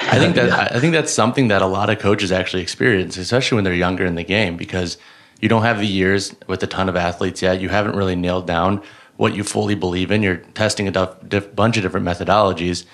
I 0.00 0.18
think 0.18 0.34
that 0.36 0.48
yeah. 0.48 0.68
I 0.76 0.80
think 0.80 0.92
that's 0.92 1.12
something 1.12 1.48
that 1.48 1.62
a 1.62 1.66
lot 1.66 1.90
of 1.90 1.98
coaches 1.98 2.32
actually 2.32 2.62
experience, 2.62 3.16
especially 3.16 3.56
when 3.56 3.64
they're 3.64 3.74
younger 3.74 4.04
in 4.04 4.14
the 4.14 4.24
game, 4.24 4.56
because 4.56 4.96
you 5.40 5.48
don't 5.48 5.62
have 5.62 5.78
the 5.78 5.86
years 5.86 6.34
with 6.46 6.62
a 6.62 6.66
ton 6.66 6.88
of 6.88 6.96
athletes 6.96 7.42
yet. 7.42 7.60
You 7.60 7.68
haven't 7.68 7.96
really 7.96 8.16
nailed 8.16 8.46
down 8.46 8.82
what 9.16 9.34
you 9.34 9.44
fully 9.44 9.74
believe 9.74 10.10
in. 10.10 10.22
You're 10.22 10.36
testing 10.36 10.88
a 10.88 11.16
diff- 11.26 11.54
bunch 11.54 11.76
of 11.76 11.82
different 11.82 12.06
methodologies. 12.06 12.84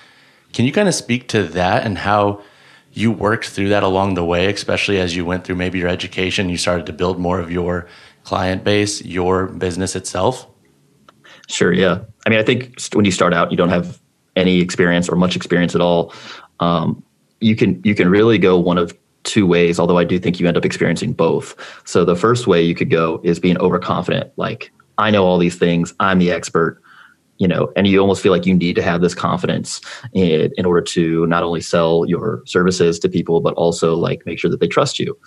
Can 0.53 0.65
you 0.65 0.73
kind 0.73 0.89
of 0.89 0.95
speak 0.95 1.29
to 1.29 1.43
that 1.45 1.85
and 1.85 1.99
how 1.99 2.43
you 2.93 3.13
worked 3.13 3.47
through 3.49 3.69
that 3.69 3.83
along 3.83 4.15
the 4.15 4.25
way, 4.25 4.53
especially 4.53 4.99
as 4.99 5.15
you 5.15 5.25
went 5.25 5.45
through 5.45 5.57
maybe 5.57 5.79
your 5.79 5.89
education, 5.89 6.49
you 6.49 6.57
started 6.57 6.87
to 6.87 6.93
build 6.93 7.19
more 7.19 7.39
of 7.39 7.51
your 7.51 7.87
client 8.25 8.65
base, 8.65 9.05
your 9.05 9.47
business 9.47 9.95
itself? 9.95 10.47
Sure. 11.49 11.73
Yeah. 11.73 12.01
I 12.27 12.31
mean, 12.31 12.39
I 12.39 12.43
think 12.43 12.81
when 12.93 13.05
you 13.05 13.13
start 13.13 13.35
out, 13.35 13.51
you 13.51 13.57
don't 13.57 13.69
have 13.69 14.01
any 14.35 14.61
experience 14.61 15.09
or 15.09 15.17
much 15.17 15.37
experience 15.37 15.75
at 15.75 15.81
all. 15.81 16.13
Um, 16.61 17.03
you 17.41 17.55
can 17.57 17.81
you 17.85 17.95
can 17.95 18.09
really 18.09 18.39
go 18.39 18.59
one 18.59 18.79
of 18.79 18.97
two 19.25 19.47
ways. 19.47 19.79
Although 19.79 19.99
I 19.99 20.05
do 20.05 20.19
think 20.19 20.39
you 20.41 20.47
end 20.47 20.57
up 20.57 20.65
experiencing 20.65 21.13
both. 21.13 21.55
So 21.85 22.05
the 22.05 22.17
first 22.17 22.47
way 22.47 22.63
you 22.63 22.75
could 22.75 22.91
go 22.91 23.21
is 23.25 23.41
being 23.41 23.59
overconfident, 23.59 24.33
like 24.37 24.73
I 24.99 25.11
know 25.11 25.25
all 25.25 25.39
these 25.39 25.57
things, 25.57 25.93
I'm 26.01 26.19
the 26.19 26.31
expert 26.31 26.81
you 27.39 27.47
know, 27.47 27.71
and 27.77 27.87
you 27.87 28.01
almost 28.01 28.23
feel 28.23 28.33
like 28.33 28.47
you 28.47 28.55
need 28.55 28.77
to 28.77 28.83
have 28.83 29.01
this 29.01 29.15
confidence 29.15 29.81
in, 30.13 30.51
in 30.57 30.65
order 30.65 30.81
to 30.81 31.27
not 31.27 31.43
only 31.43 31.61
sell 31.61 32.05
your 32.07 32.43
services 32.47 32.99
to 33.01 33.09
people, 33.09 33.41
but 33.41 33.55
also 33.55 33.95
like 33.95 34.25
make 34.27 34.39
sure 34.39 34.51
that 34.51 34.61
they 34.61 34.69
trust 34.69 34.99
you. 34.99 35.19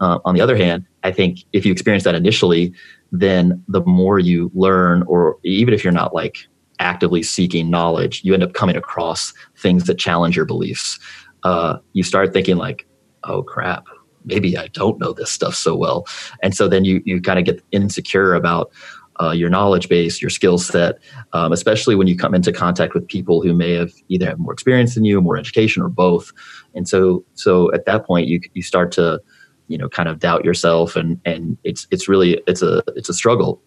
Uh, 0.00 0.18
on 0.24 0.34
the 0.34 0.40
other 0.40 0.56
hand, 0.56 0.86
I 1.02 1.12
think 1.12 1.40
if 1.52 1.64
you 1.64 1.72
experience 1.72 2.04
that 2.04 2.14
initially, 2.14 2.72
then 3.12 3.62
the 3.68 3.82
more 3.82 4.18
you 4.18 4.50
learn, 4.54 5.02
or 5.02 5.38
even 5.44 5.74
if 5.74 5.84
you're 5.84 5.92
not 5.92 6.14
like 6.14 6.46
actively 6.82 7.22
seeking 7.22 7.70
knowledge, 7.70 8.22
you 8.24 8.34
end 8.34 8.42
up 8.42 8.52
coming 8.52 8.76
across 8.76 9.32
things 9.56 9.84
that 9.84 9.98
challenge 9.98 10.36
your 10.36 10.44
beliefs. 10.44 10.98
Uh, 11.44 11.78
you 11.92 12.02
start 12.02 12.32
thinking 12.32 12.56
like, 12.56 12.86
"Oh 13.24 13.42
crap, 13.42 13.86
maybe 14.24 14.58
I 14.58 14.66
don't 14.68 14.98
know 14.98 15.12
this 15.12 15.30
stuff 15.30 15.54
so 15.54 15.74
well," 15.74 16.06
and 16.42 16.54
so 16.54 16.68
then 16.68 16.84
you 16.84 17.00
you 17.04 17.20
kind 17.20 17.38
of 17.38 17.44
get 17.44 17.62
insecure 17.70 18.34
about 18.34 18.72
uh, 19.20 19.30
your 19.30 19.50
knowledge 19.50 19.88
base, 19.88 20.20
your 20.20 20.30
skill 20.30 20.58
set, 20.58 20.98
um, 21.32 21.52
especially 21.52 21.94
when 21.94 22.06
you 22.06 22.16
come 22.16 22.34
into 22.34 22.52
contact 22.52 22.94
with 22.94 23.06
people 23.06 23.42
who 23.42 23.52
may 23.52 23.72
have 23.72 23.92
either 24.08 24.26
have 24.26 24.38
more 24.38 24.52
experience 24.52 24.94
than 24.94 25.04
you, 25.04 25.20
more 25.20 25.36
education, 25.36 25.82
or 25.82 25.88
both. 25.88 26.32
And 26.74 26.88
so, 26.88 27.24
so 27.34 27.72
at 27.72 27.84
that 27.86 28.06
point, 28.06 28.26
you 28.26 28.40
you 28.54 28.62
start 28.62 28.90
to, 28.92 29.20
you 29.68 29.78
know, 29.78 29.88
kind 29.88 30.08
of 30.08 30.18
doubt 30.18 30.44
yourself, 30.44 30.96
and 30.96 31.20
and 31.24 31.58
it's 31.62 31.86
it's 31.90 32.08
really 32.08 32.42
it's 32.46 32.62
a 32.62 32.82
it's 32.96 33.08
a 33.08 33.14
struggle. 33.14 33.60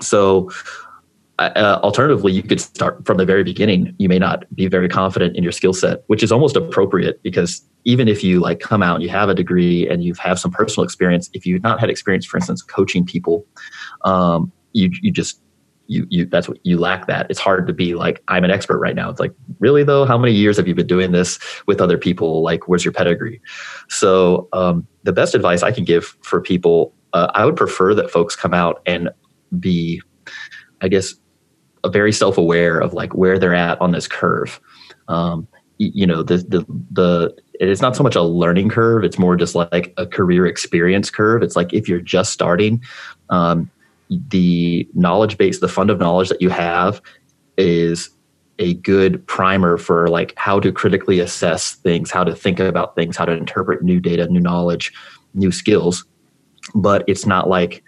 So. 0.00 0.50
Uh, 1.38 1.80
alternatively, 1.82 2.32
you 2.32 2.42
could 2.42 2.60
start 2.60 3.04
from 3.04 3.16
the 3.16 3.24
very 3.24 3.42
beginning. 3.42 3.94
You 3.98 4.08
may 4.08 4.18
not 4.18 4.44
be 4.54 4.68
very 4.68 4.88
confident 4.88 5.36
in 5.36 5.42
your 5.42 5.52
skill 5.52 5.72
set, 5.72 6.04
which 6.06 6.22
is 6.22 6.30
almost 6.30 6.56
appropriate 6.56 7.22
because 7.22 7.62
even 7.84 8.06
if 8.06 8.22
you 8.22 8.40
like 8.40 8.60
come 8.60 8.82
out 8.82 8.94
and 8.96 9.02
you 9.02 9.08
have 9.08 9.28
a 9.28 9.34
degree 9.34 9.88
and 9.88 10.04
you 10.04 10.14
have 10.14 10.38
some 10.38 10.50
personal 10.50 10.84
experience, 10.84 11.28
if 11.32 11.44
you've 11.44 11.62
not 11.62 11.80
had 11.80 11.90
experience, 11.90 12.24
for 12.24 12.36
instance, 12.36 12.62
coaching 12.62 13.04
people, 13.04 13.44
um, 14.04 14.52
you 14.72 14.90
you 15.02 15.10
just 15.10 15.40
you 15.86 16.06
you 16.08 16.24
that's 16.24 16.48
what 16.48 16.58
you 16.62 16.78
lack 16.78 17.08
that. 17.08 17.26
It's 17.30 17.40
hard 17.40 17.66
to 17.66 17.72
be 17.72 17.94
like 17.94 18.22
i'm 18.28 18.44
an 18.44 18.50
expert 18.50 18.78
right 18.78 18.94
now. 18.94 19.10
It's 19.10 19.20
like 19.20 19.32
really 19.58 19.82
though? 19.82 20.04
How 20.04 20.16
many 20.16 20.32
years 20.32 20.56
have 20.56 20.68
you 20.68 20.74
been 20.74 20.86
doing 20.86 21.12
this 21.12 21.38
with 21.66 21.80
other 21.80 21.98
people? 21.98 22.42
Like 22.42 22.68
where's 22.68 22.84
your 22.84 22.92
pedigree? 22.92 23.40
So 23.88 24.48
um, 24.52 24.86
the 25.04 25.12
best 25.12 25.34
advice 25.34 25.62
i 25.62 25.70
can 25.70 25.84
give 25.84 26.16
for 26.22 26.40
people 26.40 26.92
uh, 27.12 27.30
i 27.34 27.44
would 27.44 27.56
prefer 27.56 27.94
that 27.94 28.10
folks 28.10 28.34
come 28.34 28.52
out 28.52 28.82
and 28.86 29.10
be 29.60 30.02
i 30.80 30.88
guess 30.88 31.14
very 31.88 32.12
self-aware 32.12 32.78
of 32.80 32.92
like 32.92 33.14
where 33.14 33.38
they're 33.38 33.54
at 33.54 33.80
on 33.80 33.92
this 33.92 34.08
curve 34.08 34.60
um, 35.08 35.46
you 35.78 36.06
know 36.06 36.22
the 36.22 36.38
the 36.38 36.64
the 36.90 37.36
it's 37.60 37.80
not 37.80 37.94
so 37.94 38.02
much 38.02 38.16
a 38.16 38.22
learning 38.22 38.68
curve 38.68 39.04
it's 39.04 39.18
more 39.18 39.36
just 39.36 39.54
like 39.54 39.92
a 39.96 40.06
career 40.06 40.46
experience 40.46 41.10
curve 41.10 41.42
it's 41.42 41.56
like 41.56 41.72
if 41.72 41.88
you're 41.88 42.00
just 42.00 42.32
starting 42.32 42.82
um, 43.30 43.70
the 44.10 44.88
knowledge 44.94 45.38
base, 45.38 45.60
the 45.60 45.68
fund 45.68 45.90
of 45.90 45.98
knowledge 45.98 46.28
that 46.28 46.42
you 46.42 46.50
have 46.50 47.00
is 47.56 48.10
a 48.58 48.74
good 48.74 49.26
primer 49.26 49.76
for 49.76 50.08
like 50.08 50.32
how 50.36 50.60
to 50.60 50.70
critically 50.72 51.18
assess 51.18 51.74
things, 51.76 52.10
how 52.10 52.22
to 52.22 52.34
think 52.34 52.60
about 52.60 52.94
things, 52.94 53.16
how 53.16 53.24
to 53.24 53.32
interpret 53.32 53.82
new 53.82 54.00
data, 54.00 54.28
new 54.28 54.40
knowledge, 54.40 54.92
new 55.34 55.50
skills. 55.50 56.04
But 56.74 57.04
it's 57.06 57.26
not 57.26 57.48
like 57.48 57.82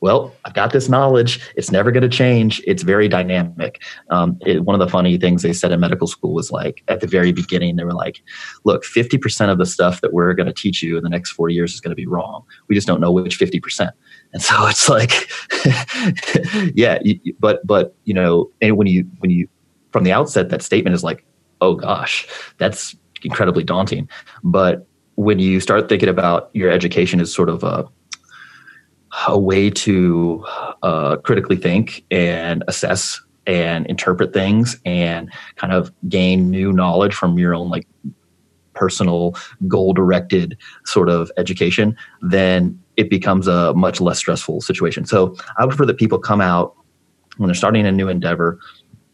well, 0.00 0.34
I've 0.44 0.54
got 0.54 0.72
this 0.72 0.88
knowledge. 0.88 1.40
It's 1.56 1.70
never 1.70 1.92
going 1.92 2.02
to 2.02 2.08
change. 2.08 2.62
It's 2.66 2.82
very 2.82 3.08
dynamic. 3.08 3.82
Um, 4.08 4.38
it, 4.46 4.64
one 4.64 4.74
of 4.74 4.80
the 4.84 4.90
funny 4.90 5.18
things 5.18 5.42
they 5.42 5.52
said 5.52 5.72
in 5.72 5.80
medical 5.80 6.06
school 6.06 6.32
was 6.34 6.50
like 6.50 6.82
at 6.88 7.00
the 7.00 7.06
very 7.06 7.32
beginning, 7.32 7.76
they 7.76 7.84
were 7.84 7.92
like, 7.92 8.22
look, 8.64 8.84
50% 8.84 9.50
of 9.50 9.58
the 9.58 9.66
stuff 9.66 10.00
that 10.00 10.12
we're 10.12 10.32
going 10.34 10.46
to 10.46 10.52
teach 10.52 10.82
you 10.82 10.96
in 10.96 11.02
the 11.04 11.10
next 11.10 11.32
four 11.32 11.48
years 11.50 11.74
is 11.74 11.80
going 11.80 11.90
to 11.90 11.96
be 11.96 12.06
wrong. 12.06 12.44
We 12.68 12.74
just 12.74 12.86
don't 12.86 13.00
know 13.00 13.12
which 13.12 13.38
50%. 13.38 13.90
And 14.32 14.42
so 14.42 14.66
it's 14.66 14.88
like, 14.88 15.28
yeah, 16.74 16.98
but, 17.38 17.66
but, 17.66 17.94
you 18.04 18.14
know, 18.14 18.50
and 18.60 18.76
when 18.76 18.86
you, 18.86 19.06
when 19.18 19.30
you, 19.30 19.48
from 19.92 20.04
the 20.04 20.12
outset, 20.12 20.48
that 20.48 20.62
statement 20.62 20.94
is 20.94 21.04
like, 21.04 21.26
oh 21.60 21.74
gosh, 21.74 22.26
that's 22.58 22.96
incredibly 23.22 23.64
daunting. 23.64 24.08
But 24.42 24.86
when 25.16 25.38
you 25.38 25.60
start 25.60 25.88
thinking 25.90 26.08
about 26.08 26.48
your 26.54 26.70
education 26.70 27.20
as 27.20 27.34
sort 27.34 27.50
of 27.50 27.62
a, 27.62 27.86
a 29.28 29.38
way 29.38 29.70
to 29.70 30.44
uh, 30.82 31.16
critically 31.16 31.56
think 31.56 32.04
and 32.10 32.62
assess 32.68 33.20
and 33.46 33.86
interpret 33.86 34.32
things 34.32 34.78
and 34.84 35.32
kind 35.56 35.72
of 35.72 35.92
gain 36.08 36.50
new 36.50 36.72
knowledge 36.72 37.14
from 37.14 37.38
your 37.38 37.54
own 37.54 37.68
like 37.68 37.86
personal 38.74 39.34
goal 39.66 39.92
directed 39.92 40.56
sort 40.84 41.08
of 41.08 41.30
education 41.36 41.96
then 42.22 42.80
it 42.96 43.10
becomes 43.10 43.48
a 43.48 43.74
much 43.74 44.00
less 44.00 44.18
stressful 44.18 44.60
situation. 44.60 45.04
So 45.04 45.34
i 45.58 45.66
prefer 45.66 45.86
that 45.86 45.98
people 45.98 46.18
come 46.18 46.40
out 46.40 46.74
when 47.38 47.48
they're 47.48 47.54
starting 47.54 47.86
a 47.86 47.92
new 47.92 48.08
endeavor 48.08 48.58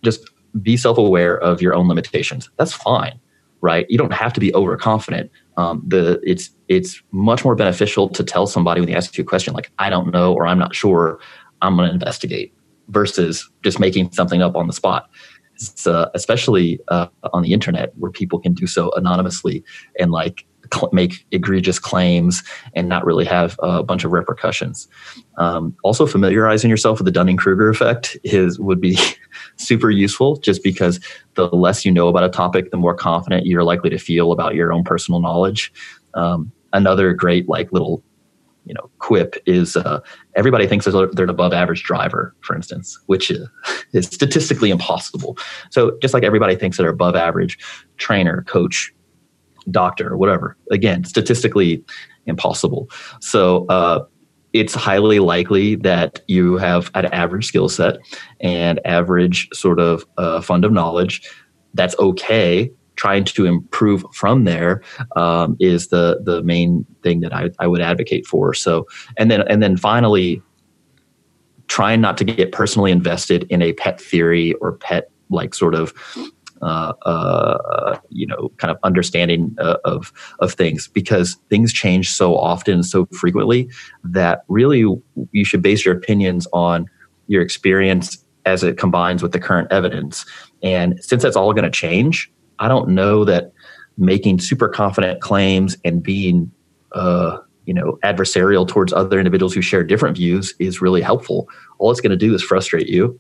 just 0.05 0.31
be 0.63 0.77
self-aware 0.77 1.39
of 1.39 1.61
your 1.61 1.75
own 1.75 1.89
limitations. 1.89 2.51
That's 2.57 2.73
fine 2.73 3.21
right? 3.61 3.87
You 3.89 3.99
don't 3.99 4.13
have 4.13 4.33
to 4.35 4.41
be 4.41 4.55
overconfident 4.55 5.31
um, 5.57 5.83
the 5.87 6.21
it's 6.23 6.51
it's 6.69 7.03
much 7.13 7.45
more 7.45 7.55
beneficial 7.55 8.09
to 8.11 8.23
tell 8.23 8.47
somebody 8.47 8.81
when 8.81 8.91
they 8.91 8.97
ask 8.97 9.17
you 9.17 9.23
a 9.23 9.27
question 9.27 9.55
like 9.55 9.71
I 9.79 9.91
don't 9.91 10.13
know 10.13 10.35
or 10.35 10.47
I'm 10.47 10.59
not 10.59 10.75
sure. 10.75 11.19
I'm 11.63 11.77
going 11.77 11.89
to 11.89 11.95
investigate 11.95 12.55
versus 12.89 13.49
just 13.63 13.81
making 13.81 14.13
something 14.13 14.43
up 14.43 14.57
on 14.57 14.67
the 14.67 14.73
spot. 14.73 15.09
Uh, 15.87 16.11
especially 16.13 16.79
uh, 16.89 17.07
on 17.33 17.43
the 17.43 17.55
internet 17.55 17.91
where 17.97 18.11
people 18.11 18.39
can 18.39 18.53
do 18.53 18.67
so 18.67 18.91
anonymously 18.95 19.65
and 19.99 20.11
like 20.11 20.45
cl- 20.73 20.91
make 20.93 21.27
egregious 21.31 21.79
claims 21.79 22.43
and 22.75 22.89
not 22.89 23.05
really 23.05 23.25
have 23.25 23.57
a 23.61 23.83
bunch 23.83 24.05
of 24.05 24.13
repercussions. 24.13 24.89
Um, 25.39 25.77
also, 25.83 26.07
familiarizing 26.07 26.71
yourself 26.71 26.99
with 26.99 27.05
the 27.05 27.13
Dunning 27.13 27.37
Kruger 27.37 27.69
effect 27.69 28.17
is 28.25 28.59
would 28.59 28.81
be 28.81 28.99
super 29.57 29.91
useful, 29.91 30.37
just 30.37 30.63
because 30.63 31.01
the 31.35 31.49
less 31.49 31.85
you 31.85 31.93
know 31.93 32.09
about 32.09 32.25
a 32.25 32.29
topic, 32.29 32.71
the 32.71 32.77
more 32.77 32.95
confident 32.95 33.47
you're 33.47 33.65
likely 33.65 33.91
to 33.91 33.99
feel 33.99 34.33
about 34.33 34.55
your 34.55 34.73
own 34.73 34.85
personal 34.85 35.21
knowledge. 35.21 35.73
Um, 36.15 36.53
another 36.73 37.13
great 37.13 37.49
like 37.49 37.73
little 37.73 38.03
you 38.67 38.75
know 38.75 38.91
quip 38.99 39.37
is 39.47 39.77
uh, 39.77 40.01
everybody 40.35 40.67
thinks 40.67 40.85
they're 40.85 41.05
an 41.05 41.31
above 41.31 41.53
average 41.53 41.85
driver 41.85 42.35
for 42.41 42.55
instance 42.55 42.99
which 43.07 43.31
is, 43.31 43.49
is 43.93 44.07
statistically 44.07 44.71
impossible 44.71 45.39
so 45.71 45.97
just 46.03 46.13
like 46.13 46.25
everybody 46.25 46.57
thinks 46.57 46.77
they're 46.77 46.91
above 46.91 47.17
average 47.17 47.59
trainer 47.97 48.43
coach 48.43 48.93
doctor, 49.71 50.13
or 50.13 50.17
whatever. 50.17 50.57
Again, 50.71 51.05
statistically 51.05 51.85
impossible. 52.27 52.89
So 53.21 53.67
uh, 53.69 54.05
it's 54.53 54.75
highly 54.75 55.19
likely 55.19 55.75
that 55.77 56.23
you 56.29 56.57
have 56.57 56.91
an 56.95 57.07
average 57.07 57.47
skill 57.47 57.69
set 57.69 57.99
and 58.41 58.81
average 58.85 59.49
sort 59.53 59.81
of 59.81 60.05
uh, 60.17 60.41
fund 60.41 60.65
of 60.65 60.73
knowledge. 60.73 61.29
That's 61.75 61.99
okay. 61.99 62.71
Trying 62.97 63.25
to 63.25 63.45
improve 63.45 64.05
from 64.15 64.45
there 64.45 64.83
um, 65.17 65.57
is 65.61 65.89
the 65.89 66.21
the 66.25 66.43
main 66.43 66.87
thing 67.03 67.21
that 67.21 67.35
I, 67.35 67.51
I 67.59 67.67
would 67.67 67.83
advocate 67.83 68.27
for. 68.27 68.55
So 68.55 68.87
and 69.19 69.31
then 69.31 69.43
and 69.43 69.63
then 69.63 69.77
finally, 69.77 70.41
trying 71.69 72.01
not 72.01 72.17
to 72.17 72.25
get 72.25 72.53
personally 72.53 72.91
invested 72.91 73.47
in 73.51 73.61
a 73.61 73.75
pet 73.75 74.01
theory 74.01 74.55
or 74.55 74.73
pet 74.73 75.11
like 75.29 75.55
sort 75.55 75.75
of 75.75 75.93
you 78.11 78.27
know, 78.27 78.51
kind 78.57 78.71
of 78.71 78.79
understanding 78.83 79.55
uh, 79.59 79.77
of 79.85 80.13
of 80.41 80.53
things 80.53 80.89
because 80.89 81.37
things 81.51 81.73
change 81.73 82.11
so 82.11 82.37
often, 82.37 82.83
so 82.83 83.07
frequently 83.07 83.69
that 84.05 84.45
really 84.49 84.81
you 85.33 85.45
should 85.45 85.63
base 85.63 85.85
your 85.85 85.97
opinions 85.97 86.47
on 86.53 86.87
your 87.27 87.43
experience 87.43 88.19
as 88.45 88.63
it 88.63 88.79
combines 88.79 89.23
with 89.23 89.33
the 89.33 89.41
current 89.41 89.71
evidence. 89.73 90.25
And 90.63 91.03
since 91.03 91.23
that's 91.23 91.37
all 91.37 91.53
going 91.53 91.65
to 91.65 91.71
change, 91.71 92.31
I 92.59 92.69
don't 92.69 92.91
know 92.91 93.25
that 93.25 93.53
making 93.99 94.41
super 94.41 94.69
confident 94.69 95.21
claims 95.21 95.77
and 95.85 96.03
being 96.03 96.51
uh, 96.93 97.39
you 97.67 97.75
know 97.75 97.99
adversarial 98.05 98.67
towards 98.67 98.93
other 98.93 99.19
individuals 99.19 99.53
who 99.53 99.61
share 99.61 99.83
different 99.83 100.17
views 100.17 100.55
is 100.59 100.81
really 100.81 101.03
helpful 101.03 101.49
all 101.79 101.91
it's 101.91 102.01
going 102.01 102.11
to 102.11 102.17
do 102.17 102.35
is 102.35 102.43
frustrate 102.43 102.89
you 102.89 103.19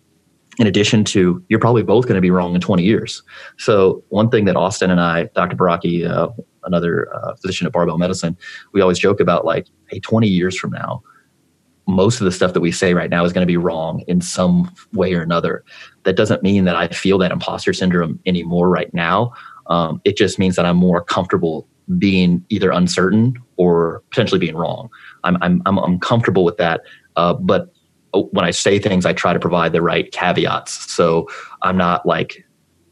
in 0.59 0.67
addition 0.67 1.05
to 1.05 1.43
you're 1.49 1.61
probably 1.61 1.83
both 1.83 2.07
going 2.07 2.15
to 2.17 2.21
be 2.21 2.31
wrong 2.31 2.55
in 2.55 2.61
20 2.61 2.83
years. 2.83 3.23
So 3.59 4.03
one 4.09 4.31
thing 4.31 4.45
that 4.47 4.57
austin 4.57 4.91
and 4.91 5.01
i 5.01 5.25
dr 5.35 5.57
baraki 5.57 6.09
uh, 6.09 6.29
another 6.65 7.15
uh, 7.15 7.35
physician 7.37 7.67
at 7.67 7.73
barbell 7.73 7.99
medicine 7.99 8.37
we 8.73 8.81
always 8.81 8.99
joke 8.99 9.21
about 9.21 9.45
like 9.45 9.67
hey 9.89 10.01
20 10.01 10.27
years 10.27 10.59
from 10.59 10.71
now 10.71 11.03
most 11.89 12.21
of 12.21 12.25
the 12.25 12.33
stuff 12.33 12.53
that 12.53 12.61
we 12.61 12.73
say 12.73 12.95
right 12.95 13.11
now 13.11 13.25
is 13.25 13.33
going 13.33 13.43
to 13.43 13.51
be 13.51 13.57
wrong 13.57 14.03
in 14.09 14.21
some 14.21 14.75
way 14.93 15.15
or 15.15 15.23
another. 15.23 15.65
That 16.03 16.17
doesn't 16.17 16.43
mean 16.43 16.65
that 16.65 16.77
i 16.77 16.89
feel 16.89 17.19
that 17.19 17.33
imposter 17.33 17.73
syndrome 17.73 18.19
anymore 18.27 18.69
right 18.69 18.93
now. 18.93 19.33
Um, 19.69 20.01
it 20.05 20.17
just 20.17 20.39
means 20.39 20.57
that 20.57 20.67
i'm 20.67 20.77
more 20.77 21.03
comfortable 21.03 21.69
being 21.99 22.45
either 22.49 22.71
uncertain 22.71 23.37
or 23.57 24.03
potentially 24.11 24.39
being 24.39 24.57
wrong. 24.57 24.91
I'm 25.25 25.39
I'm 25.41 25.63
I'm, 25.65 25.99
comfortable 26.01 26.45
with 26.45 26.57
that, 26.57 26.81
uh, 27.17 27.35
but 27.35 27.73
when 28.25 28.45
I 28.45 28.51
say 28.51 28.79
things, 28.79 29.07
I 29.07 29.13
try 29.13 29.33
to 29.33 29.39
provide 29.39 29.73
the 29.73 29.83
right 29.83 30.11
caveats. 30.13 30.93
So 30.93 31.29
I'm 31.63 31.77
not 31.77 32.07
like 32.07 32.45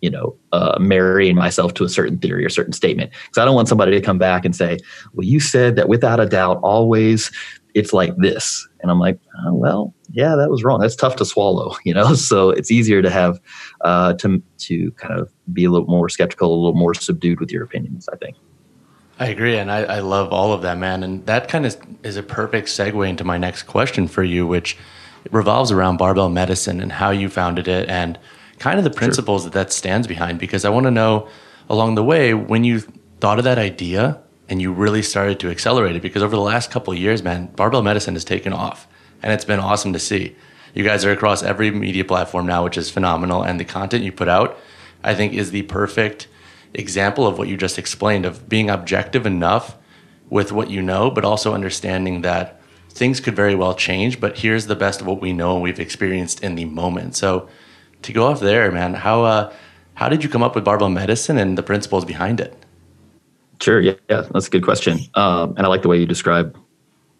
you 0.04 0.10
know 0.10 0.36
uh, 0.52 0.76
marrying 0.78 1.34
myself 1.34 1.72
to 1.74 1.84
a 1.84 1.88
certain 1.88 2.18
theory 2.18 2.44
or 2.44 2.50
certain 2.50 2.74
statement 2.74 3.10
because 3.10 3.40
I 3.40 3.44
don't 3.46 3.54
want 3.54 3.68
somebody 3.68 3.92
to 3.92 4.02
come 4.02 4.18
back 4.18 4.44
and 4.44 4.54
say, 4.54 4.78
"Well, 5.14 5.24
you 5.24 5.40
said 5.40 5.76
that 5.76 5.88
without 5.88 6.20
a 6.20 6.26
doubt, 6.26 6.60
always." 6.62 7.32
It's 7.74 7.92
like 7.92 8.16
this, 8.18 8.68
and 8.82 8.90
I'm 8.90 9.00
like, 9.00 9.18
oh, 9.44 9.52
well, 9.52 9.92
yeah, 10.12 10.36
that 10.36 10.48
was 10.48 10.62
wrong. 10.62 10.78
That's 10.78 10.94
tough 10.94 11.16
to 11.16 11.24
swallow, 11.24 11.74
you 11.84 11.92
know. 11.92 12.14
So 12.14 12.50
it's 12.50 12.70
easier 12.70 13.02
to 13.02 13.10
have 13.10 13.40
uh, 13.80 14.12
to 14.14 14.40
to 14.58 14.90
kind 14.92 15.18
of 15.18 15.32
be 15.52 15.64
a 15.64 15.70
little 15.70 15.88
more 15.88 16.08
skeptical, 16.08 16.54
a 16.54 16.54
little 16.54 16.78
more 16.78 16.94
subdued 16.94 17.40
with 17.40 17.50
your 17.50 17.64
opinions. 17.64 18.08
I 18.12 18.16
think. 18.16 18.36
I 19.18 19.28
agree, 19.28 19.56
and 19.56 19.70
I, 19.70 19.84
I, 19.84 19.98
love 20.00 20.32
all 20.32 20.52
of 20.52 20.62
that, 20.62 20.76
man. 20.76 21.04
And 21.04 21.24
that 21.26 21.48
kind 21.48 21.64
of 21.64 21.76
is 22.02 22.16
a 22.16 22.22
perfect 22.22 22.66
segue 22.66 23.08
into 23.08 23.22
my 23.22 23.38
next 23.38 23.62
question 23.62 24.08
for 24.08 24.24
you, 24.24 24.44
which 24.44 24.76
revolves 25.30 25.70
around 25.70 25.96
barbell 25.96 26.28
medicine 26.28 26.80
and 26.80 26.92
how 26.92 27.10
you 27.10 27.28
founded 27.28 27.68
it, 27.68 27.88
and 27.88 28.18
kind 28.58 28.78
of 28.78 28.84
the 28.84 28.90
principles 28.90 29.42
sure. 29.42 29.50
that 29.50 29.58
that 29.58 29.72
stands 29.72 30.06
behind. 30.06 30.38
Because 30.38 30.64
I 30.64 30.70
want 30.70 30.84
to 30.84 30.90
know 30.90 31.28
along 31.68 31.94
the 31.94 32.04
way 32.04 32.34
when 32.34 32.64
you 32.64 32.80
thought 33.20 33.38
of 33.38 33.44
that 33.44 33.58
idea 33.58 34.20
and 34.48 34.60
you 34.60 34.72
really 34.72 35.02
started 35.02 35.40
to 35.40 35.50
accelerate 35.50 35.96
it. 35.96 36.02
Because 36.02 36.22
over 36.22 36.36
the 36.36 36.42
last 36.42 36.70
couple 36.70 36.92
of 36.92 36.98
years, 36.98 37.22
man, 37.22 37.46
barbell 37.56 37.82
medicine 37.82 38.14
has 38.14 38.24
taken 38.24 38.52
off, 38.52 38.86
and 39.22 39.32
it's 39.32 39.44
been 39.44 39.60
awesome 39.60 39.92
to 39.92 39.98
see. 39.98 40.36
You 40.74 40.84
guys 40.84 41.04
are 41.04 41.12
across 41.12 41.42
every 41.42 41.70
media 41.70 42.04
platform 42.04 42.46
now, 42.46 42.64
which 42.64 42.76
is 42.76 42.90
phenomenal, 42.90 43.42
and 43.42 43.58
the 43.60 43.64
content 43.64 44.04
you 44.04 44.12
put 44.12 44.28
out, 44.28 44.58
I 45.02 45.14
think, 45.14 45.32
is 45.32 45.50
the 45.50 45.62
perfect 45.62 46.28
example 46.74 47.26
of 47.26 47.38
what 47.38 47.48
you 47.48 47.56
just 47.56 47.78
explained 47.78 48.26
of 48.26 48.48
being 48.48 48.68
objective 48.68 49.24
enough 49.24 49.76
with 50.28 50.50
what 50.50 50.68
you 50.70 50.82
know, 50.82 51.10
but 51.10 51.24
also 51.24 51.54
understanding 51.54 52.22
that 52.22 52.60
things 52.94 53.20
could 53.20 53.34
very 53.34 53.54
well 53.54 53.74
change, 53.74 54.20
but 54.20 54.38
here's 54.38 54.66
the 54.66 54.76
best 54.76 55.00
of 55.00 55.06
what 55.06 55.20
we 55.20 55.32
know 55.32 55.54
and 55.54 55.62
we've 55.62 55.80
experienced 55.80 56.42
in 56.42 56.54
the 56.54 56.64
moment. 56.64 57.16
So 57.16 57.48
to 58.02 58.12
go 58.12 58.26
off 58.26 58.40
there, 58.40 58.70
man, 58.70 58.94
how 58.94 59.24
uh, 59.24 59.52
how 59.94 60.08
did 60.08 60.22
you 60.22 60.30
come 60.30 60.42
up 60.42 60.54
with 60.54 60.64
barbell 60.64 60.90
medicine 60.90 61.38
and 61.38 61.58
the 61.58 61.62
principles 61.62 62.04
behind 62.04 62.40
it? 62.40 62.56
Sure. 63.60 63.80
Yeah, 63.80 63.94
yeah 64.08 64.22
that's 64.32 64.46
a 64.46 64.50
good 64.50 64.64
question. 64.64 65.00
Um, 65.14 65.54
and 65.56 65.66
I 65.66 65.68
like 65.68 65.82
the 65.82 65.88
way 65.88 65.98
you 65.98 66.06
describe 66.06 66.56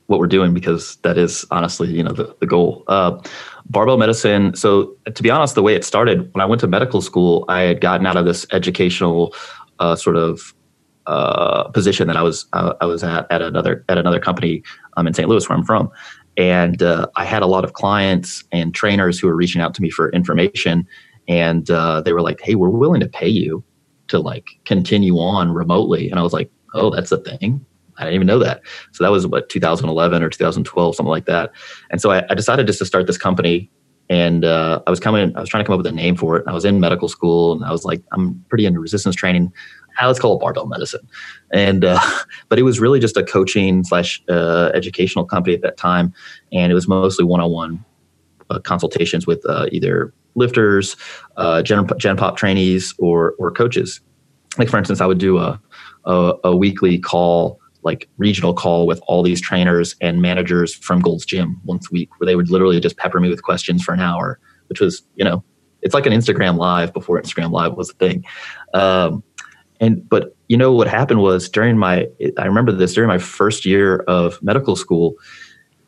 what 0.07 0.21
we're 0.21 0.27
doing 0.27 0.53
because 0.53 0.97
that 0.97 1.17
is 1.17 1.47
honestly, 1.51 1.89
you 1.89 2.03
know, 2.03 2.13
the, 2.13 2.37
the 2.41 2.47
goal. 2.47 2.85
Uh, 2.89 3.21
barbell 3.67 3.97
medicine. 3.97 4.55
So 4.55 4.95
to 5.13 5.23
be 5.23 5.31
honest, 5.31 5.55
the 5.55 5.63
way 5.63 5.75
it 5.75 5.85
started 5.85 6.33
when 6.35 6.43
I 6.43 6.45
went 6.45 6.61
to 6.61 6.67
medical 6.67 7.01
school, 7.01 7.45
I 7.49 7.63
had 7.63 7.81
gotten 7.81 8.07
out 8.07 8.17
of 8.17 8.27
this 8.27 8.47
educational 8.53 9.35
uh, 9.79 9.97
sort 9.97 10.17
of 10.17 10.55
uh, 11.07 11.69
position 11.69 12.07
that 12.09 12.17
I 12.17 12.23
was 12.23 12.47
uh, 12.53 12.75
I 12.81 12.87
was 12.87 13.03
at 13.05 13.31
at 13.31 13.43
another 13.43 13.85
at 13.89 13.99
another 13.99 14.21
company 14.21 14.63
um, 14.97 15.07
in 15.07 15.15
St. 15.15 15.29
Louis 15.29 15.49
where 15.49 15.57
I'm 15.59 15.65
from, 15.65 15.91
and 16.37 16.83
uh, 16.83 17.07
I 17.17 17.25
had 17.25 17.43
a 17.43 17.47
lot 17.47 17.65
of 17.65 17.73
clients 17.73 18.45
and 18.53 18.75
trainers 18.75 19.19
who 19.19 19.27
were 19.27 19.37
reaching 19.37 19.61
out 19.61 19.75
to 19.75 19.83
me 19.83 19.91
for 19.91 20.11
information, 20.11 20.87
and 21.29 21.71
uh, 21.71 22.01
they 22.01 22.13
were 22.13 22.23
like, 22.23 22.41
"Hey, 22.41 22.55
we're 22.55 22.71
willing 22.71 23.01
to 23.01 23.09
pay 23.09 23.29
you 23.29 23.63
to 24.09 24.19
like 24.19 24.47
continue 24.65 25.19
on 25.19 25.53
remotely," 25.53 26.11
and 26.11 26.19
I 26.19 26.23
was 26.23 26.33
like, 26.33 26.51
"Oh, 26.75 26.91
that's 26.91 27.13
a 27.13 27.19
thing." 27.19 27.65
I 27.97 28.03
didn't 28.03 28.15
even 28.15 28.27
know 28.27 28.39
that. 28.41 28.63
So 28.93 29.05
that 29.05 29.11
was 29.11 29.27
what 29.27 29.49
2011 29.49 30.23
or 30.23 30.29
2012, 30.29 30.97
something 30.97 31.09
like 31.09 31.27
that. 31.27 31.53
And 31.91 32.01
so 32.01 32.11
I, 32.11 32.25
I 32.29 32.35
decided 32.35 32.67
just 32.67 32.79
to 32.81 32.87
start 32.87 33.07
this 33.07 33.19
company. 33.19 33.71
And 34.11 34.45
uh, 34.45 34.83
I 34.87 34.91
was 34.91 35.01
coming, 35.01 35.35
I 35.37 35.41
was 35.41 35.49
trying 35.49 35.65
to 35.65 35.67
come 35.67 35.75
up 35.75 35.79
with 35.79 35.87
a 35.87 35.93
name 35.93 36.17
for 36.17 36.37
it. 36.37 36.45
I 36.47 36.53
was 36.53 36.65
in 36.65 36.79
medical 36.79 37.09
school, 37.09 37.53
and 37.53 37.65
I 37.65 37.71
was 37.71 37.85
like, 37.85 38.03
I'm 38.13 38.45
pretty 38.49 38.67
into 38.67 38.79
resistance 38.79 39.15
training. 39.15 39.53
Let's 40.03 40.19
call 40.19 40.37
it 40.37 40.41
barbell 40.41 40.67
medicine. 40.67 41.07
And 41.53 41.85
uh, 41.85 42.01
but 42.49 42.59
it 42.59 42.63
was 42.63 42.81
really 42.81 43.01
just 43.01 43.17
a 43.17 43.23
coaching 43.23 43.85
slash 43.85 44.23
uh, 44.29 44.71
educational 44.75 45.25
company 45.25 45.55
at 45.55 45.63
that 45.63 45.77
time, 45.77 46.13
and 46.53 46.71
it 46.71 46.75
was 46.75 46.89
mostly 46.89 47.25
one-on-one 47.25 47.85
uh, 48.51 48.59
consultations 48.61 49.27
with 49.27 49.45
uh, 49.49 49.67
either 49.73 50.13
lifters, 50.35 50.97
uh, 51.37 51.63
gen, 51.63 51.87
gen 51.99 52.17
pop 52.17 52.37
trainees, 52.37 52.95
or 52.99 53.35
or 53.39 53.51
coaches. 53.51 54.01
Like 54.59 54.69
for 54.69 54.79
instance, 54.79 55.01
I 55.01 55.07
would 55.07 55.19
do 55.19 55.39
a, 55.39 55.61
a, 56.05 56.35
a 56.45 56.57
weekly 56.57 56.99
call 56.99 57.61
like 57.85 58.09
regional 58.17 58.55
call 58.55 58.87
with 58.87 59.01
all 59.07 59.23
these 59.23 59.41
trainers 59.41 59.95
and 60.01 60.21
managers 60.21 60.75
from 60.75 61.01
Gold's 61.01 61.27
Gym 61.27 61.61
once 61.65 61.89
a 61.91 61.93
week, 61.93 62.09
where 62.19 62.27
they 62.27 62.35
would 62.35 62.51
literally 62.51 62.81
just 62.81 62.97
pepper 62.97 63.21
me 63.21 63.29
with 63.29 63.43
questions 63.43 63.85
for 63.85 63.93
an 63.93 64.01
hour, 64.01 64.41
which 64.69 64.81
was, 64.81 65.03
you 65.17 65.25
know, 65.25 65.45
it's 65.83 65.95
like 65.95 66.07
an 66.07 66.13
Instagram 66.13 66.57
Live 66.57 66.95
before 66.95 67.21
Instagram 67.21 67.53
Live 67.53 67.75
was 67.75 67.91
a 67.91 67.95
thing. 67.95 68.25
Um, 68.73 69.23
and 69.85 70.09
but 70.09 70.35
you 70.49 70.57
know 70.57 70.73
what 70.73 70.89
happened 70.89 71.21
was 71.21 71.49
during 71.49 71.79
my, 71.79 72.07
I 72.39 72.45
remember 72.45 72.73
this 72.73 72.95
during 72.95 73.09
my 73.09 73.19
first 73.19 73.65
year 73.65 73.99
of 74.09 74.43
medical 74.43 74.77
school. 74.77 75.15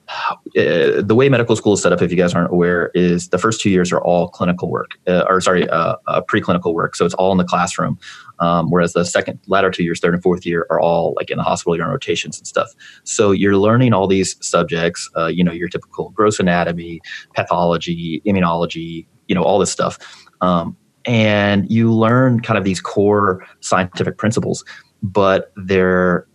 Uh, 0.09 1.02
the 1.02 1.14
way 1.16 1.28
medical 1.28 1.56
school 1.56 1.72
is 1.72 1.82
set 1.82 1.92
up, 1.92 2.00
if 2.00 2.12
you 2.12 2.16
guys 2.16 2.32
aren't 2.32 2.52
aware, 2.52 2.92
is 2.94 3.28
the 3.30 3.38
first 3.38 3.61
two 3.61 3.70
years 3.70 3.90
are 3.90 4.00
all 4.00 4.28
clinical 4.28 4.70
work, 4.70 4.92
uh, 5.09 5.24
or 5.28 5.40
sorry, 5.40 5.68
uh, 5.68 5.96
uh, 6.06 6.20
preclinical 6.22 6.72
work. 6.74 6.94
So 6.94 7.04
it's 7.04 7.14
all 7.14 7.32
in 7.32 7.38
the 7.38 7.44
classroom. 7.44 7.98
Um, 8.38 8.70
whereas 8.70 8.92
the 8.92 9.04
second, 9.04 9.40
latter 9.48 9.70
two 9.70 9.82
years, 9.82 9.98
third 9.98 10.14
and 10.14 10.22
fourth 10.22 10.46
year, 10.46 10.66
are 10.70 10.78
all 10.78 11.14
like 11.16 11.30
in 11.30 11.38
the 11.38 11.42
hospital, 11.42 11.74
you're 11.74 11.85
on 11.85 11.90
rotations 11.90 12.38
and 12.38 12.46
stuff. 12.46 12.70
So 13.02 13.32
you're 13.32 13.56
learning 13.56 13.94
all 13.94 14.06
these 14.06 14.37
subjects. 14.46 15.11
Uh, 15.16 15.26
you 15.26 15.42
know, 15.42 15.52
your 15.52 15.68
typical 15.68 16.11
gross 16.11 16.38
anatomy, 16.38 17.00
pathology, 17.35 18.22
immunology. 18.24 19.06
You 19.26 19.35
know, 19.35 19.42
all 19.42 19.59
this 19.59 19.72
stuff. 19.72 19.98
Um, 20.40 20.76
and 21.07 21.71
you 21.71 21.92
learn 21.92 22.40
kind 22.40 22.59
of 22.59 22.64
these 22.64 22.81
core 22.81 23.47
scientific 23.61 24.19
principles, 24.19 24.64
but 25.03 25.53
they're 25.57 26.27